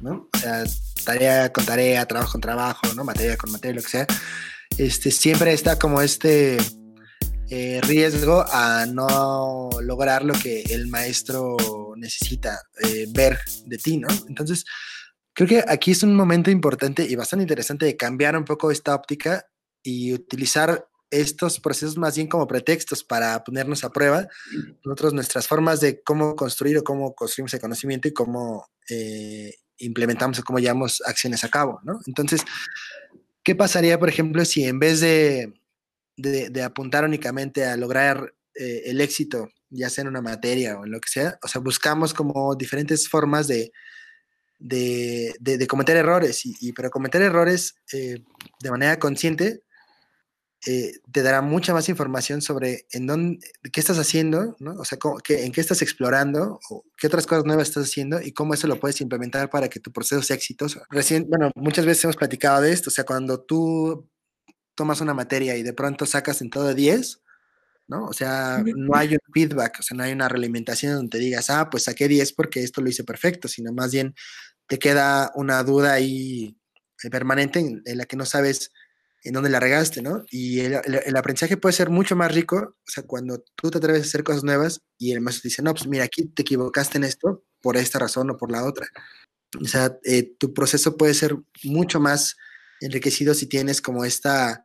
¿no? 0.00 0.28
O 0.34 0.38
sea, 0.38 0.64
tarea 1.04 1.52
con 1.52 1.64
tarea, 1.64 2.06
trabajo 2.06 2.32
con 2.32 2.40
trabajo, 2.40 2.86
¿no? 2.94 3.04
Materia 3.04 3.36
con 3.36 3.50
materia, 3.50 3.76
lo 3.76 3.82
que 3.82 3.88
sea, 3.88 4.06
este, 4.78 5.10
siempre 5.10 5.52
está 5.52 5.78
como 5.78 6.00
este 6.00 6.56
eh, 7.50 7.80
riesgo 7.82 8.44
a 8.48 8.86
no 8.86 9.70
lograr 9.82 10.24
lo 10.24 10.34
que 10.34 10.62
el 10.62 10.86
maestro 10.86 11.56
necesita 11.96 12.60
eh, 12.82 13.06
ver 13.10 13.38
de 13.66 13.78
ti, 13.78 13.98
¿no? 13.98 14.08
Entonces, 14.28 14.64
creo 15.32 15.48
que 15.48 15.64
aquí 15.66 15.90
es 15.90 16.02
un 16.02 16.14
momento 16.14 16.50
importante 16.50 17.04
y 17.04 17.16
bastante 17.16 17.42
interesante 17.42 17.86
de 17.86 17.96
cambiar 17.96 18.36
un 18.36 18.44
poco 18.44 18.70
esta 18.70 18.94
óptica 18.94 19.46
y 19.82 20.12
utilizar 20.12 20.86
estos 21.10 21.58
procesos 21.58 21.98
más 21.98 22.14
bien 22.14 22.28
como 22.28 22.46
pretextos 22.46 23.02
para 23.02 23.42
ponernos 23.42 23.82
a 23.82 23.90
prueba 23.90 24.28
nosotros 24.84 25.12
nuestras 25.12 25.48
formas 25.48 25.80
de 25.80 26.02
cómo 26.02 26.36
construir 26.36 26.78
o 26.78 26.84
cómo 26.84 27.14
construimos 27.14 27.52
el 27.54 27.60
conocimiento 27.60 28.06
y 28.06 28.12
cómo 28.12 28.68
eh, 28.88 29.54
implementamos 29.80 30.38
o 30.38 30.42
cómo 30.42 30.58
llevamos 30.58 31.02
acciones 31.04 31.44
a 31.44 31.48
cabo, 31.48 31.80
¿no? 31.84 32.00
Entonces, 32.06 32.42
¿qué 33.42 33.54
pasaría, 33.54 33.98
por 33.98 34.08
ejemplo, 34.08 34.44
si 34.44 34.64
en 34.64 34.78
vez 34.78 35.00
de, 35.00 35.52
de, 36.16 36.62
apuntar 36.62 37.04
únicamente 37.04 37.64
a 37.64 37.76
lograr 37.76 38.34
eh, 38.54 38.82
el 38.86 39.00
éxito, 39.00 39.48
ya 39.70 39.88
sea 39.90 40.02
en 40.02 40.08
una 40.08 40.22
materia 40.22 40.78
o 40.78 40.84
en 40.84 40.92
lo 40.92 41.00
que 41.00 41.08
sea, 41.08 41.38
o 41.42 41.48
sea, 41.48 41.60
buscamos 41.60 42.14
como 42.14 42.54
diferentes 42.54 43.08
formas 43.08 43.46
de, 43.48 43.72
de, 44.58 45.34
de 45.40 45.66
cometer 45.66 45.96
errores, 45.96 46.44
y, 46.44 46.54
y, 46.60 46.72
pero 46.72 46.90
cometer 46.90 47.22
errores 47.22 47.74
eh, 47.92 48.22
de 48.60 48.70
manera 48.70 48.98
consciente 48.98 49.62
eh, 50.66 50.92
te 51.10 51.22
dará 51.22 51.40
mucha 51.40 51.72
más 51.72 51.88
información 51.88 52.42
sobre 52.42 52.86
en 52.92 53.06
dónde, 53.06 53.38
qué 53.72 53.80
estás 53.80 53.98
haciendo, 53.98 54.56
¿no? 54.58 54.74
O 54.74 54.84
sea, 54.84 54.98
en 55.28 55.52
qué 55.52 55.60
estás 55.60 55.80
explorando, 55.80 56.60
o 56.68 56.84
qué 56.98 57.06
otras 57.06 57.26
cosas 57.26 57.46
nuevas 57.46 57.68
estás 57.68 57.84
haciendo 57.84 58.20
y 58.20 58.32
cómo 58.32 58.52
eso 58.52 58.66
lo 58.66 58.78
puedes 58.78 59.00
implementar 59.00 59.48
para 59.48 59.68
que 59.68 59.80
tu 59.80 59.90
proceso 59.90 60.20
sea 60.22 60.36
exitoso. 60.36 60.82
Recién, 60.90 61.26
bueno, 61.30 61.50
muchas 61.54 61.86
veces 61.86 62.04
hemos 62.04 62.16
platicado 62.16 62.60
de 62.60 62.72
esto, 62.72 62.90
o 62.90 62.92
sea, 62.92 63.04
cuando 63.04 63.40
tú 63.40 64.06
tomas 64.74 65.00
una 65.00 65.14
materia 65.14 65.56
y 65.56 65.62
de 65.62 65.72
pronto 65.72 66.04
sacas 66.04 66.42
en 66.42 66.50
todo 66.50 66.74
10, 66.74 67.22
¿no? 67.88 68.04
O 68.04 68.12
sea, 68.12 68.62
no 68.64 68.94
hay 68.96 69.14
un 69.14 69.32
feedback, 69.32 69.78
o 69.80 69.82
sea, 69.82 69.96
no 69.96 70.02
hay 70.02 70.12
una 70.12 70.28
realimentación 70.28 70.94
donde 70.94 71.10
te 71.10 71.24
digas, 71.24 71.48
ah, 71.48 71.70
pues 71.70 71.84
saqué 71.84 72.06
10 72.06 72.34
porque 72.34 72.62
esto 72.62 72.82
lo 72.82 72.90
hice 72.90 73.02
perfecto, 73.02 73.48
sino 73.48 73.72
más 73.72 73.92
bien 73.92 74.14
te 74.66 74.78
queda 74.78 75.32
una 75.34 75.62
duda 75.64 75.94
ahí 75.94 76.56
permanente 77.10 77.60
en 77.60 77.98
la 77.98 78.04
que 78.04 78.16
no 78.16 78.26
sabes 78.26 78.72
en 79.22 79.34
donde 79.34 79.50
la 79.50 79.60
regaste, 79.60 80.02
¿no? 80.02 80.24
Y 80.30 80.60
el, 80.60 81.16
aprendizaje 81.16 81.56
puede 81.56 81.74
ser 81.74 81.90
mucho 81.90 82.16
más 82.16 82.34
rico, 82.34 82.56
o 82.56 82.90
sea, 82.90 83.02
cuando 83.02 83.44
tú 83.54 83.70
te 83.70 83.78
atreves 83.78 84.02
a 84.02 84.06
hacer 84.06 84.24
cosas 84.24 84.44
nuevas 84.44 84.80
y 84.98 85.12
el 85.12 85.20
maestro 85.20 85.42
te 85.42 85.48
dice, 85.48 85.62
no, 85.62 85.74
pues 85.74 85.86
mira, 85.86 86.04
aquí 86.04 86.24
te 86.24 86.42
equivocaste 86.42 86.98
en 86.98 87.04
esto 87.04 87.44
por 87.60 87.76
esta 87.76 87.98
razón 87.98 88.30
o 88.30 88.36
por 88.36 88.50
la 88.50 88.64
otra. 88.64 88.88
O 89.60 89.64
sea, 89.66 89.98
eh, 90.04 90.34
tu 90.38 90.54
proceso 90.54 90.96
puede 90.96 91.14
ser 91.14 91.36
mucho 91.64 92.00
más 92.00 92.36
enriquecido 92.80 93.34
si 93.34 93.46
tienes 93.46 93.82
como 93.82 94.04
esta 94.04 94.62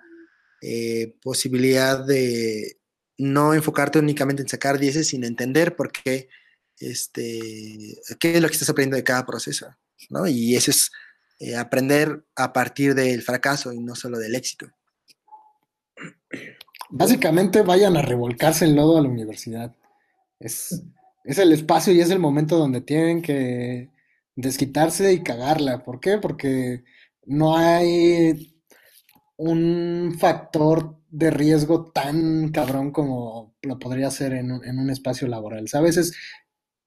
eh, 0.62 1.16
posibilidad 1.22 2.06
de 2.06 2.78
no 3.18 3.54
enfocarte 3.54 4.00
únicamente 4.00 4.42
en 4.42 4.48
sacar 4.48 4.80
10, 4.80 5.06
sino 5.06 5.28
entender 5.28 5.76
por 5.76 5.92
qué, 5.92 6.30
este, 6.80 7.98
qué 8.20 8.36
es 8.36 8.42
lo 8.42 8.48
que 8.48 8.54
estás 8.54 8.70
aprendiendo 8.70 8.98
de 8.98 9.04
cada 9.04 9.26
proceso, 9.26 9.68
¿no? 10.10 10.28
Y 10.28 10.56
eso 10.56 10.72
es 10.72 10.92
eh, 11.40 11.56
aprender 11.56 12.26
a 12.36 12.54
partir 12.54 12.96
del 12.96 13.22
fracaso 13.22 13.74
y 13.74 13.80
no 13.80 13.96
solo 13.96 14.18
del 14.18 14.36
éxito. 14.36 14.68
Básicamente 16.90 17.62
vayan 17.62 17.98
a 17.98 18.02
revolcarse 18.02 18.66
el 18.66 18.76
lodo 18.76 18.98
a 18.98 19.02
la 19.02 19.10
universidad. 19.10 19.76
Es, 20.40 20.84
es 21.24 21.38
el 21.38 21.52
espacio 21.52 21.94
y 21.94 22.02
es 22.02 22.10
el 22.10 22.20
momento 22.20 22.58
donde 22.58 22.82
tienen 22.82 23.22
que 23.22 23.90
desquitarse 24.36 25.14
y 25.14 25.24
cagarla. 25.24 25.84
¿Por 25.84 26.00
qué? 26.00 26.18
Porque 26.18 26.84
no 27.26 27.58
hay 27.58 28.56
un 29.38 30.16
factor 30.20 30.98
de 31.10 31.32
riesgo 31.32 31.92
tan 31.92 32.50
cabrón 32.50 32.92
como 32.92 33.56
lo 33.62 33.80
podría 33.80 34.12
ser 34.12 34.34
en, 34.34 34.52
un 34.52 34.90
espacio 34.90 35.28
laboral. 35.28 35.66
Veces 35.82 36.14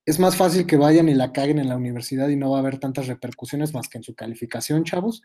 es 0.09 0.19
más 0.19 0.37
fácil 0.37 0.65
que 0.65 0.79
vayan 0.79 1.11
y 1.11 1.15
la 1.15 1.33
caguen 1.33 1.59
en 1.59 1.69
la 1.69 1.77
universidad 1.77 2.31
y 2.31 2.37
no 2.37 2.51
va 2.51 2.57
a 2.57 2.61
haber 2.61 2.79
tantas 2.79 3.09
repercusiones 3.09 3.75
más 3.75 3.89
que 3.89 3.99
en 3.99 4.05
su 4.05 4.15
calificación, 4.15 4.85
chavos. 4.85 5.23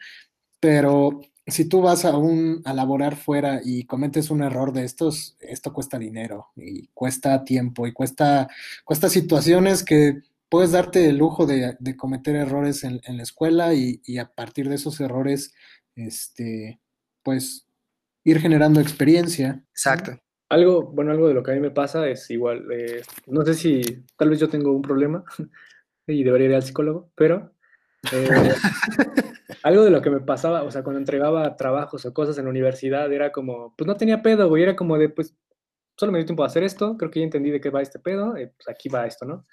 Pero 0.60 1.22
si 1.48 1.70
tú 1.70 1.82
vas 1.82 2.04
a, 2.04 2.18
un, 2.18 2.62
a 2.66 2.74
laborar 2.74 3.16
fuera 3.16 3.62
y 3.64 3.86
cometes 3.86 4.30
un 4.30 4.44
error 4.44 4.74
de 4.74 4.84
estos, 4.84 5.38
esto 5.40 5.72
cuesta 5.72 5.98
dinero 5.98 6.48
y 6.58 6.88
cuesta 6.88 7.46
tiempo 7.46 7.88
y 7.88 7.94
cuesta, 7.94 8.50
cuesta 8.84 9.08
situaciones 9.08 9.86
que 9.86 10.24
puedes 10.50 10.74
darte 10.74 11.08
el 11.08 11.16
lujo 11.16 11.46
de, 11.46 11.78
cometer 11.96 12.36
errores 12.36 12.84
en, 12.84 13.00
la 13.06 13.24
escuela 13.24 13.74
y, 13.74 14.02
a 14.18 14.34
partir 14.36 14.68
de 14.68 14.76
esos 14.76 15.00
errores, 15.00 15.54
este, 15.96 16.82
pues, 17.24 17.68
ir 18.26 18.42
generando 18.42 18.82
experiencia. 18.82 19.64
Exacto. 19.70 20.23
Algo, 20.54 20.84
bueno, 20.84 21.10
algo 21.10 21.28
de 21.28 21.34
lo 21.34 21.42
que 21.42 21.50
a 21.50 21.56
mí 21.56 21.60
me 21.60 21.72
pasa 21.72 22.08
es 22.08 22.30
igual, 22.30 22.72
eh, 22.72 23.02
no 23.26 23.44
sé 23.44 23.56
si 23.56 23.82
tal 24.16 24.30
vez 24.30 24.40
yo 24.40 24.48
tengo 24.48 24.72
un 24.72 24.84
problema 24.84 25.24
y 26.08 26.24
debería 26.24 26.50
ir 26.50 26.54
al 26.54 26.62
psicólogo, 26.62 27.10
pero 27.16 27.56
eh, 28.12 28.30
algo 29.64 29.84
de 29.84 29.90
lo 29.90 30.00
que 30.04 30.12
me 30.12 30.20
pasaba, 30.20 30.62
o 30.62 30.70
sea, 30.70 30.84
cuando 30.84 31.00
entregaba 31.00 31.56
trabajos 31.56 32.06
o 32.06 32.14
cosas 32.14 32.38
en 32.38 32.44
la 32.44 32.52
universidad, 32.52 33.12
era 33.12 33.32
como, 33.32 33.74
pues 33.76 33.88
no 33.88 33.98
tenía 33.98 34.22
pedo, 34.22 34.48
güey, 34.48 34.62
era 34.62 34.76
como 34.76 35.00
de, 35.00 35.10
pues, 35.10 35.36
solo 35.98 36.12
me 36.12 36.20
dio 36.20 36.28
tiempo 36.28 36.44
de 36.44 36.48
hacer 36.48 36.64
esto, 36.64 36.98
creo 36.98 37.10
que 37.10 37.22
ya 37.22 37.24
entendí 37.24 37.50
de 37.50 37.60
qué 37.60 37.72
va 37.72 37.82
este 37.82 37.98
pedo, 37.98 38.38
eh, 38.38 38.54
pues 38.56 38.68
aquí 38.68 38.90
va 38.90 39.08
esto, 39.08 39.26
¿no? 39.26 39.48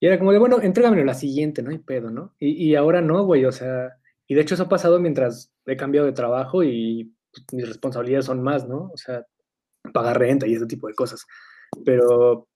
Y 0.00 0.06
era 0.06 0.18
como 0.18 0.32
de, 0.32 0.38
bueno, 0.38 0.58
entrégamelo 0.62 1.04
la 1.04 1.12
siguiente, 1.12 1.62
no 1.62 1.70
hay 1.70 1.80
pedo, 1.80 2.08
¿no? 2.10 2.34
Y, 2.38 2.70
y 2.70 2.76
ahora 2.76 3.02
no, 3.02 3.24
güey, 3.26 3.44
o 3.44 3.52
sea, 3.52 3.98
y 4.26 4.34
de 4.34 4.40
hecho 4.40 4.54
eso 4.54 4.62
ha 4.62 4.68
pasado 4.70 4.98
mientras 5.00 5.52
he 5.66 5.76
cambiado 5.76 6.06
de 6.06 6.14
trabajo 6.14 6.64
y 6.64 7.14
mis 7.52 7.68
responsabilidades 7.68 8.24
son 8.24 8.42
más, 8.42 8.66
¿no? 8.66 8.90
O 8.90 8.96
sea, 8.96 9.26
pagar 9.92 10.18
renta 10.18 10.46
y 10.46 10.54
ese 10.54 10.66
tipo 10.66 10.88
de 10.88 10.94
cosas. 10.94 11.26
Pero, 11.84 12.48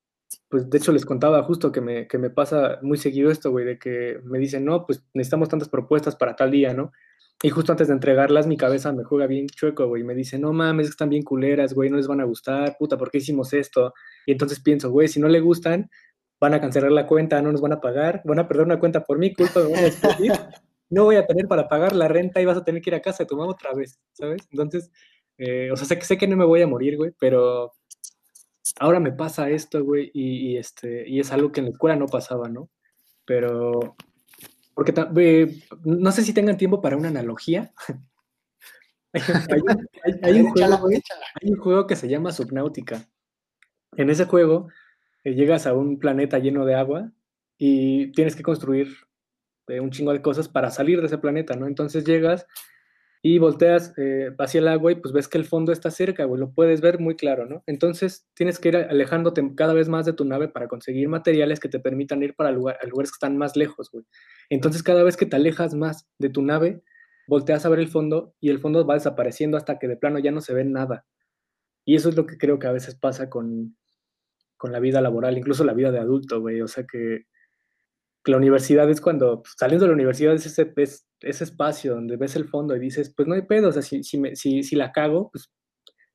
pues 0.48 0.68
de 0.68 0.78
hecho 0.78 0.92
les 0.92 1.04
contaba 1.04 1.42
justo 1.42 1.72
que 1.72 1.80
me, 1.80 2.06
que 2.06 2.18
me 2.18 2.30
pasa 2.30 2.78
muy 2.82 2.98
seguido 2.98 3.30
esto, 3.30 3.50
güey, 3.50 3.64
de 3.64 3.78
que 3.78 4.20
me 4.24 4.38
dicen, 4.38 4.64
no, 4.64 4.86
pues 4.86 5.04
necesitamos 5.14 5.48
tantas 5.48 5.68
propuestas 5.68 6.16
para 6.16 6.36
tal 6.36 6.50
día, 6.50 6.74
¿no? 6.74 6.92
Y 7.40 7.50
justo 7.50 7.70
antes 7.70 7.86
de 7.86 7.94
entregarlas, 7.94 8.48
mi 8.48 8.56
cabeza 8.56 8.92
me 8.92 9.04
juega 9.04 9.28
bien 9.28 9.46
chueco, 9.46 9.86
güey. 9.86 10.02
Me 10.02 10.14
dice, 10.14 10.38
no 10.38 10.52
mames, 10.52 10.88
están 10.88 11.08
bien 11.08 11.22
culeras, 11.22 11.72
güey, 11.72 11.88
no 11.88 11.96
les 11.96 12.08
van 12.08 12.20
a 12.20 12.24
gustar, 12.24 12.76
puta, 12.78 12.98
¿por 12.98 13.10
qué 13.10 13.18
hicimos 13.18 13.52
esto? 13.52 13.94
Y 14.26 14.32
entonces 14.32 14.60
pienso, 14.60 14.90
güey, 14.90 15.06
si 15.06 15.20
no 15.20 15.28
le 15.28 15.40
gustan, 15.40 15.88
van 16.40 16.54
a 16.54 16.60
cancelar 16.60 16.90
la 16.90 17.06
cuenta, 17.06 17.40
no 17.40 17.52
nos 17.52 17.60
van 17.60 17.72
a 17.72 17.80
pagar, 17.80 18.22
van 18.24 18.40
a 18.40 18.48
perder 18.48 18.66
una 18.66 18.80
cuenta 18.80 19.04
por 19.04 19.18
mi 19.18 19.32
culpa, 19.32 19.60
me 19.60 19.92
no 20.90 21.04
voy 21.04 21.16
a 21.16 21.26
tener 21.26 21.46
para 21.46 21.68
pagar 21.68 21.94
la 21.94 22.08
renta 22.08 22.40
y 22.40 22.44
vas 22.44 22.56
a 22.56 22.64
tener 22.64 22.82
que 22.82 22.90
ir 22.90 22.94
a 22.94 23.02
casa 23.02 23.22
de 23.22 23.28
tu 23.28 23.36
mamá 23.36 23.52
otra 23.52 23.74
vez, 23.74 24.00
¿sabes? 24.12 24.48
Entonces, 24.50 24.90
eh, 25.38 25.70
o 25.72 25.76
sea, 25.76 25.86
sé, 25.86 26.00
sé 26.02 26.18
que 26.18 26.26
no 26.26 26.36
me 26.36 26.44
voy 26.44 26.62
a 26.62 26.66
morir, 26.66 26.96
güey, 26.96 27.12
pero 27.18 27.72
ahora 28.80 29.00
me 29.00 29.12
pasa 29.12 29.50
esto, 29.50 29.84
güey, 29.84 30.10
y, 30.12 30.56
este, 30.56 31.08
y 31.08 31.20
es 31.20 31.32
algo 31.32 31.52
que 31.52 31.60
en 31.60 31.66
la 31.66 31.72
escuela 31.72 31.96
no 31.96 32.06
pasaba, 32.06 32.48
¿no? 32.48 32.68
Pero, 33.24 33.96
porque 34.74 35.56
no 35.84 36.12
sé 36.12 36.22
si 36.22 36.32
tengan 36.32 36.56
tiempo 36.56 36.80
para 36.80 36.96
una 36.96 37.08
analogía. 37.08 37.72
hay, 40.22 40.40
un 40.40 41.56
juego, 41.56 41.86
que 41.86 41.96
se 41.96 42.08
llama 42.08 42.32
Subnautica. 42.32 43.08
En 43.96 44.10
ese 44.10 44.26
juego 44.26 44.68
eh, 45.24 45.34
llegas 45.34 45.66
a 45.66 45.74
un 45.74 45.98
planeta 45.98 46.38
lleno 46.38 46.64
de 46.64 46.74
agua 46.74 47.10
y 47.56 48.12
tienes 48.12 48.36
que 48.36 48.42
construir 48.42 48.94
eh, 49.68 49.80
un 49.80 49.90
chingo 49.90 50.12
de 50.12 50.22
cosas 50.22 50.48
para 50.48 50.70
salir 50.70 51.00
de 51.00 51.06
ese 51.06 51.18
planeta, 51.18 51.56
¿no? 51.56 51.66
Entonces 51.66 52.04
llegas 52.04 52.46
y 53.22 53.38
volteas 53.38 53.92
eh, 53.96 54.30
hacia 54.38 54.60
el 54.60 54.68
agua 54.68 54.92
y 54.92 54.94
pues 54.96 55.12
ves 55.12 55.28
que 55.28 55.38
el 55.38 55.44
fondo 55.44 55.72
está 55.72 55.90
cerca, 55.90 56.24
güey, 56.24 56.40
lo 56.40 56.52
puedes 56.52 56.80
ver 56.80 57.00
muy 57.00 57.16
claro, 57.16 57.46
¿no? 57.46 57.62
Entonces 57.66 58.28
tienes 58.34 58.58
que 58.58 58.68
ir 58.68 58.76
alejándote 58.76 59.42
cada 59.56 59.74
vez 59.74 59.88
más 59.88 60.06
de 60.06 60.12
tu 60.12 60.24
nave 60.24 60.48
para 60.48 60.68
conseguir 60.68 61.08
materiales 61.08 61.60
que 61.60 61.68
te 61.68 61.80
permitan 61.80 62.22
ir 62.22 62.34
para 62.34 62.52
lugar, 62.52 62.78
a 62.80 62.86
lugares 62.86 63.10
que 63.10 63.16
están 63.16 63.36
más 63.36 63.56
lejos, 63.56 63.90
güey. 63.90 64.04
Entonces 64.50 64.82
cada 64.82 65.02
vez 65.02 65.16
que 65.16 65.26
te 65.26 65.36
alejas 65.36 65.74
más 65.74 66.08
de 66.18 66.30
tu 66.30 66.42
nave, 66.42 66.82
volteas 67.26 67.66
a 67.66 67.68
ver 67.68 67.80
el 67.80 67.88
fondo 67.88 68.34
y 68.40 68.50
el 68.50 68.60
fondo 68.60 68.86
va 68.86 68.94
desapareciendo 68.94 69.56
hasta 69.56 69.78
que 69.78 69.88
de 69.88 69.96
plano 69.96 70.18
ya 70.18 70.30
no 70.30 70.40
se 70.40 70.54
ve 70.54 70.64
nada. 70.64 71.04
Y 71.84 71.96
eso 71.96 72.08
es 72.08 72.16
lo 72.16 72.26
que 72.26 72.38
creo 72.38 72.58
que 72.58 72.66
a 72.66 72.72
veces 72.72 72.94
pasa 72.94 73.28
con, 73.30 73.76
con 74.56 74.72
la 74.72 74.80
vida 74.80 75.00
laboral, 75.00 75.38
incluso 75.38 75.64
la 75.64 75.74
vida 75.74 75.90
de 75.90 75.98
adulto, 75.98 76.40
güey. 76.40 76.60
O 76.60 76.68
sea 76.68 76.84
que 76.84 77.26
la 78.28 78.36
universidad 78.36 78.88
es 78.90 79.00
cuando, 79.00 79.42
pues, 79.42 79.54
saliendo 79.56 79.84
de 79.84 79.88
la 79.88 79.94
universidad 79.94 80.34
es 80.34 80.46
ese, 80.46 80.72
ese 80.76 81.44
espacio 81.44 81.94
donde 81.94 82.16
ves 82.16 82.36
el 82.36 82.48
fondo 82.48 82.76
y 82.76 82.80
dices, 82.80 83.12
pues 83.14 83.28
no 83.28 83.34
hay 83.34 83.42
pedo, 83.42 83.68
o 83.68 83.72
sea, 83.72 83.82
si, 83.82 84.02
si, 84.02 84.18
me, 84.18 84.36
si, 84.36 84.76
la 84.76 84.92
cago, 84.92 85.30
pues 85.30 85.50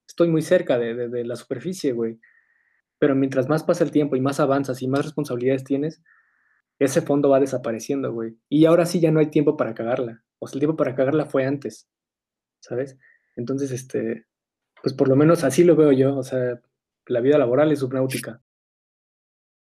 estoy 0.08 0.30
muy 0.30 0.42
cerca 0.42 0.78
de, 0.78 1.10
de, 1.10 1.26
la 1.26 1.36
superficie, 1.36 1.94
güey. 1.94 2.20
Pero 3.00 3.16
mientras 3.16 3.50
más 3.50 3.64
pasa 3.64 3.84
el 3.84 3.92
tiempo 3.92 4.16
y 4.16 4.22
más 4.22 4.40
avanzas 4.40 4.82
y 4.82 4.88
más 4.88 5.04
responsabilidades 5.06 5.64
tienes, 5.64 6.02
ese 6.80 7.02
fondo 7.02 7.30
va 7.30 7.40
desapareciendo, 7.40 8.12
güey. 8.14 8.38
Y 8.50 8.66
ahora 8.66 8.86
sí 8.86 9.00
ya 9.00 9.12
no 9.12 9.20
hay 9.20 9.28
tiempo 9.28 9.58
para 9.58 9.74
cagarla. 9.74 10.24
O 10.40 10.48
sea, 10.48 10.56
el 10.56 10.60
tiempo 10.60 10.78
para 10.78 10.96
cagarla 10.96 11.26
fue 11.26 11.46
antes, 11.46 11.90
¿sabes? 12.60 12.98
Entonces, 13.36 13.72
este, 13.72 14.26
pues 14.82 14.94
por 14.94 15.08
lo 15.08 15.16
menos 15.16 15.44
así 15.44 15.64
lo 15.64 15.76
veo 15.76 15.92
yo, 15.92 16.18
o 16.18 16.24
sea, 16.24 16.62
la 17.08 17.22
vida 17.22 17.38
laboral 17.38 17.72
es 17.72 17.80
subnáutica. 17.80 18.42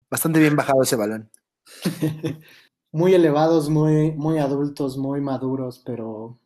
Bastante 0.10 0.40
bien 0.40 0.56
bajado 0.56 0.84
ese 0.84 0.96
balón. 0.96 1.32
muy 2.92 3.14
elevados, 3.14 3.70
muy, 3.70 4.12
muy 4.12 4.40
adultos, 4.40 4.98
muy 4.98 5.22
maduros, 5.22 5.82
pero 5.86 6.40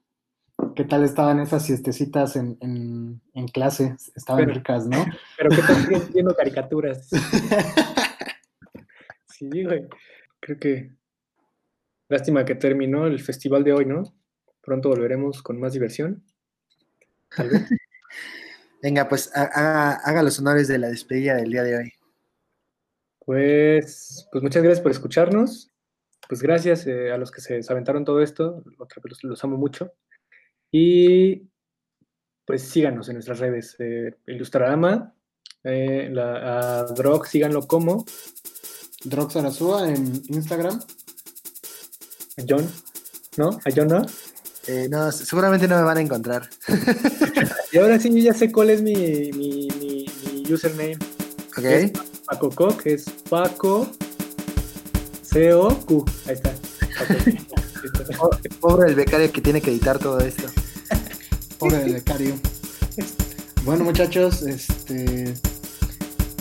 ¿qué 0.75 0.83
tal 0.83 1.03
estaban 1.03 1.39
esas 1.39 1.65
siestecitas 1.65 2.35
en, 2.35 2.57
en, 2.61 3.47
clase? 3.47 3.95
Estaban 4.15 4.49
ricas, 4.49 4.87
¿no? 4.87 5.05
Pero 5.37 5.49
¿qué 5.49 5.61
tal 5.61 6.09
viendo 6.13 6.35
caricaturas? 6.35 7.09
sí, 9.25 9.63
güey. 9.63 9.87
Creo 10.39 10.59
que 10.59 10.91
lástima 12.07 12.45
que 12.45 12.55
terminó 12.55 13.07
el 13.07 13.19
festival 13.19 13.63
de 13.63 13.73
hoy, 13.73 13.85
¿no? 13.85 14.03
Pronto 14.61 14.89
volveremos 14.89 15.41
con 15.41 15.59
más 15.59 15.73
diversión. 15.73 16.23
Venga, 18.81 19.07
pues 19.07 19.31
haga 19.35 20.23
los 20.23 20.39
honores 20.39 20.67
de 20.67 20.77
la 20.77 20.87
despedida 20.87 21.35
del 21.35 21.51
día 21.51 21.63
de 21.63 21.77
hoy. 21.77 21.93
Pues, 23.29 24.27
pues 24.31 24.43
muchas 24.43 24.63
gracias 24.63 24.81
por 24.81 24.89
escucharnos. 24.89 25.69
Pues 26.27 26.41
gracias 26.41 26.87
eh, 26.87 27.11
a 27.11 27.17
los 27.19 27.29
que 27.29 27.41
se 27.41 27.61
aventaron 27.69 28.03
todo 28.03 28.23
esto. 28.23 28.63
Otra 28.79 29.03
vez 29.03 29.23
los, 29.23 29.43
amo 29.43 29.55
mucho. 29.55 29.93
Y 30.71 31.47
pues 32.43 32.63
síganos 32.63 33.07
en 33.07 33.13
nuestras 33.13 33.37
redes. 33.37 33.75
Eh, 33.77 34.15
Ilustrarama, 34.25 35.13
eh, 35.63 36.09
la, 36.11 36.79
a 36.79 36.83
Drog, 36.85 37.27
síganlo 37.27 37.67
como. 37.67 38.03
Drog 39.03 39.31
Sarasúa 39.31 39.87
en 39.87 40.23
Instagram. 40.29 40.79
A 40.79 42.43
John, 42.49 42.67
¿no? 43.37 43.49
A 43.49 43.69
John, 43.75 43.89
¿no? 43.89 44.05
no, 44.89 45.11
seguramente 45.11 45.67
no 45.67 45.75
me 45.77 45.83
van 45.83 45.97
a 45.99 46.01
encontrar. 46.01 46.49
y 47.71 47.77
ahora 47.77 47.99
sí, 47.99 48.09
ya 48.23 48.33
sé 48.33 48.51
cuál 48.51 48.71
es 48.71 48.81
mi, 48.81 48.95
mi, 49.33 49.67
mi, 49.79 50.51
username. 50.51 50.97
Ok. 51.55 52.08
Paco 52.29 52.49
Coc, 52.51 52.85
es 52.85 53.05
Paco 53.27 53.87
C-O-Q. 55.23 56.05
Ahí 56.27 56.33
está. 56.33 56.53
Pobre 58.59 58.89
el 58.89 58.95
becario 58.95 59.31
que 59.31 59.41
tiene 59.41 59.61
que 59.61 59.71
editar 59.71 59.97
todo 59.97 60.19
esto. 60.19 60.43
Pobre 61.57 61.83
el 61.83 61.93
becario. 61.93 62.35
Bueno, 63.63 63.83
muchachos, 63.83 64.43
este. 64.43 65.33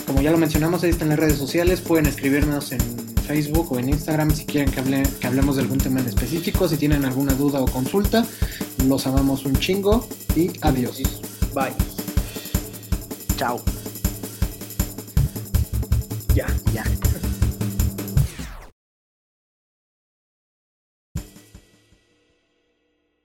Como 0.05 0.21
ya 0.21 0.31
lo 0.31 0.37
mencionamos, 0.37 0.83
ahí 0.83 0.91
están 0.91 1.09
las 1.09 1.19
redes 1.19 1.37
sociales. 1.37 1.81
Pueden 1.81 2.05
escribirnos 2.05 2.71
en 2.71 2.79
Facebook 3.27 3.71
o 3.71 3.79
en 3.79 3.89
Instagram 3.89 4.33
si 4.33 4.45
quieren 4.45 4.71
que, 4.71 4.79
hable, 4.79 5.03
que 5.19 5.27
hablemos 5.27 5.55
de 5.55 5.63
algún 5.63 5.79
tema 5.79 5.99
en 6.01 6.07
específico. 6.07 6.67
Si 6.67 6.77
tienen 6.77 7.05
alguna 7.05 7.33
duda 7.33 7.61
o 7.61 7.65
consulta, 7.65 8.25
los 8.85 9.07
amamos 9.07 9.45
un 9.45 9.55
chingo 9.55 10.07
y 10.35 10.51
adiós. 10.61 11.01
Bye. 11.53 11.73
Chao. 13.37 13.61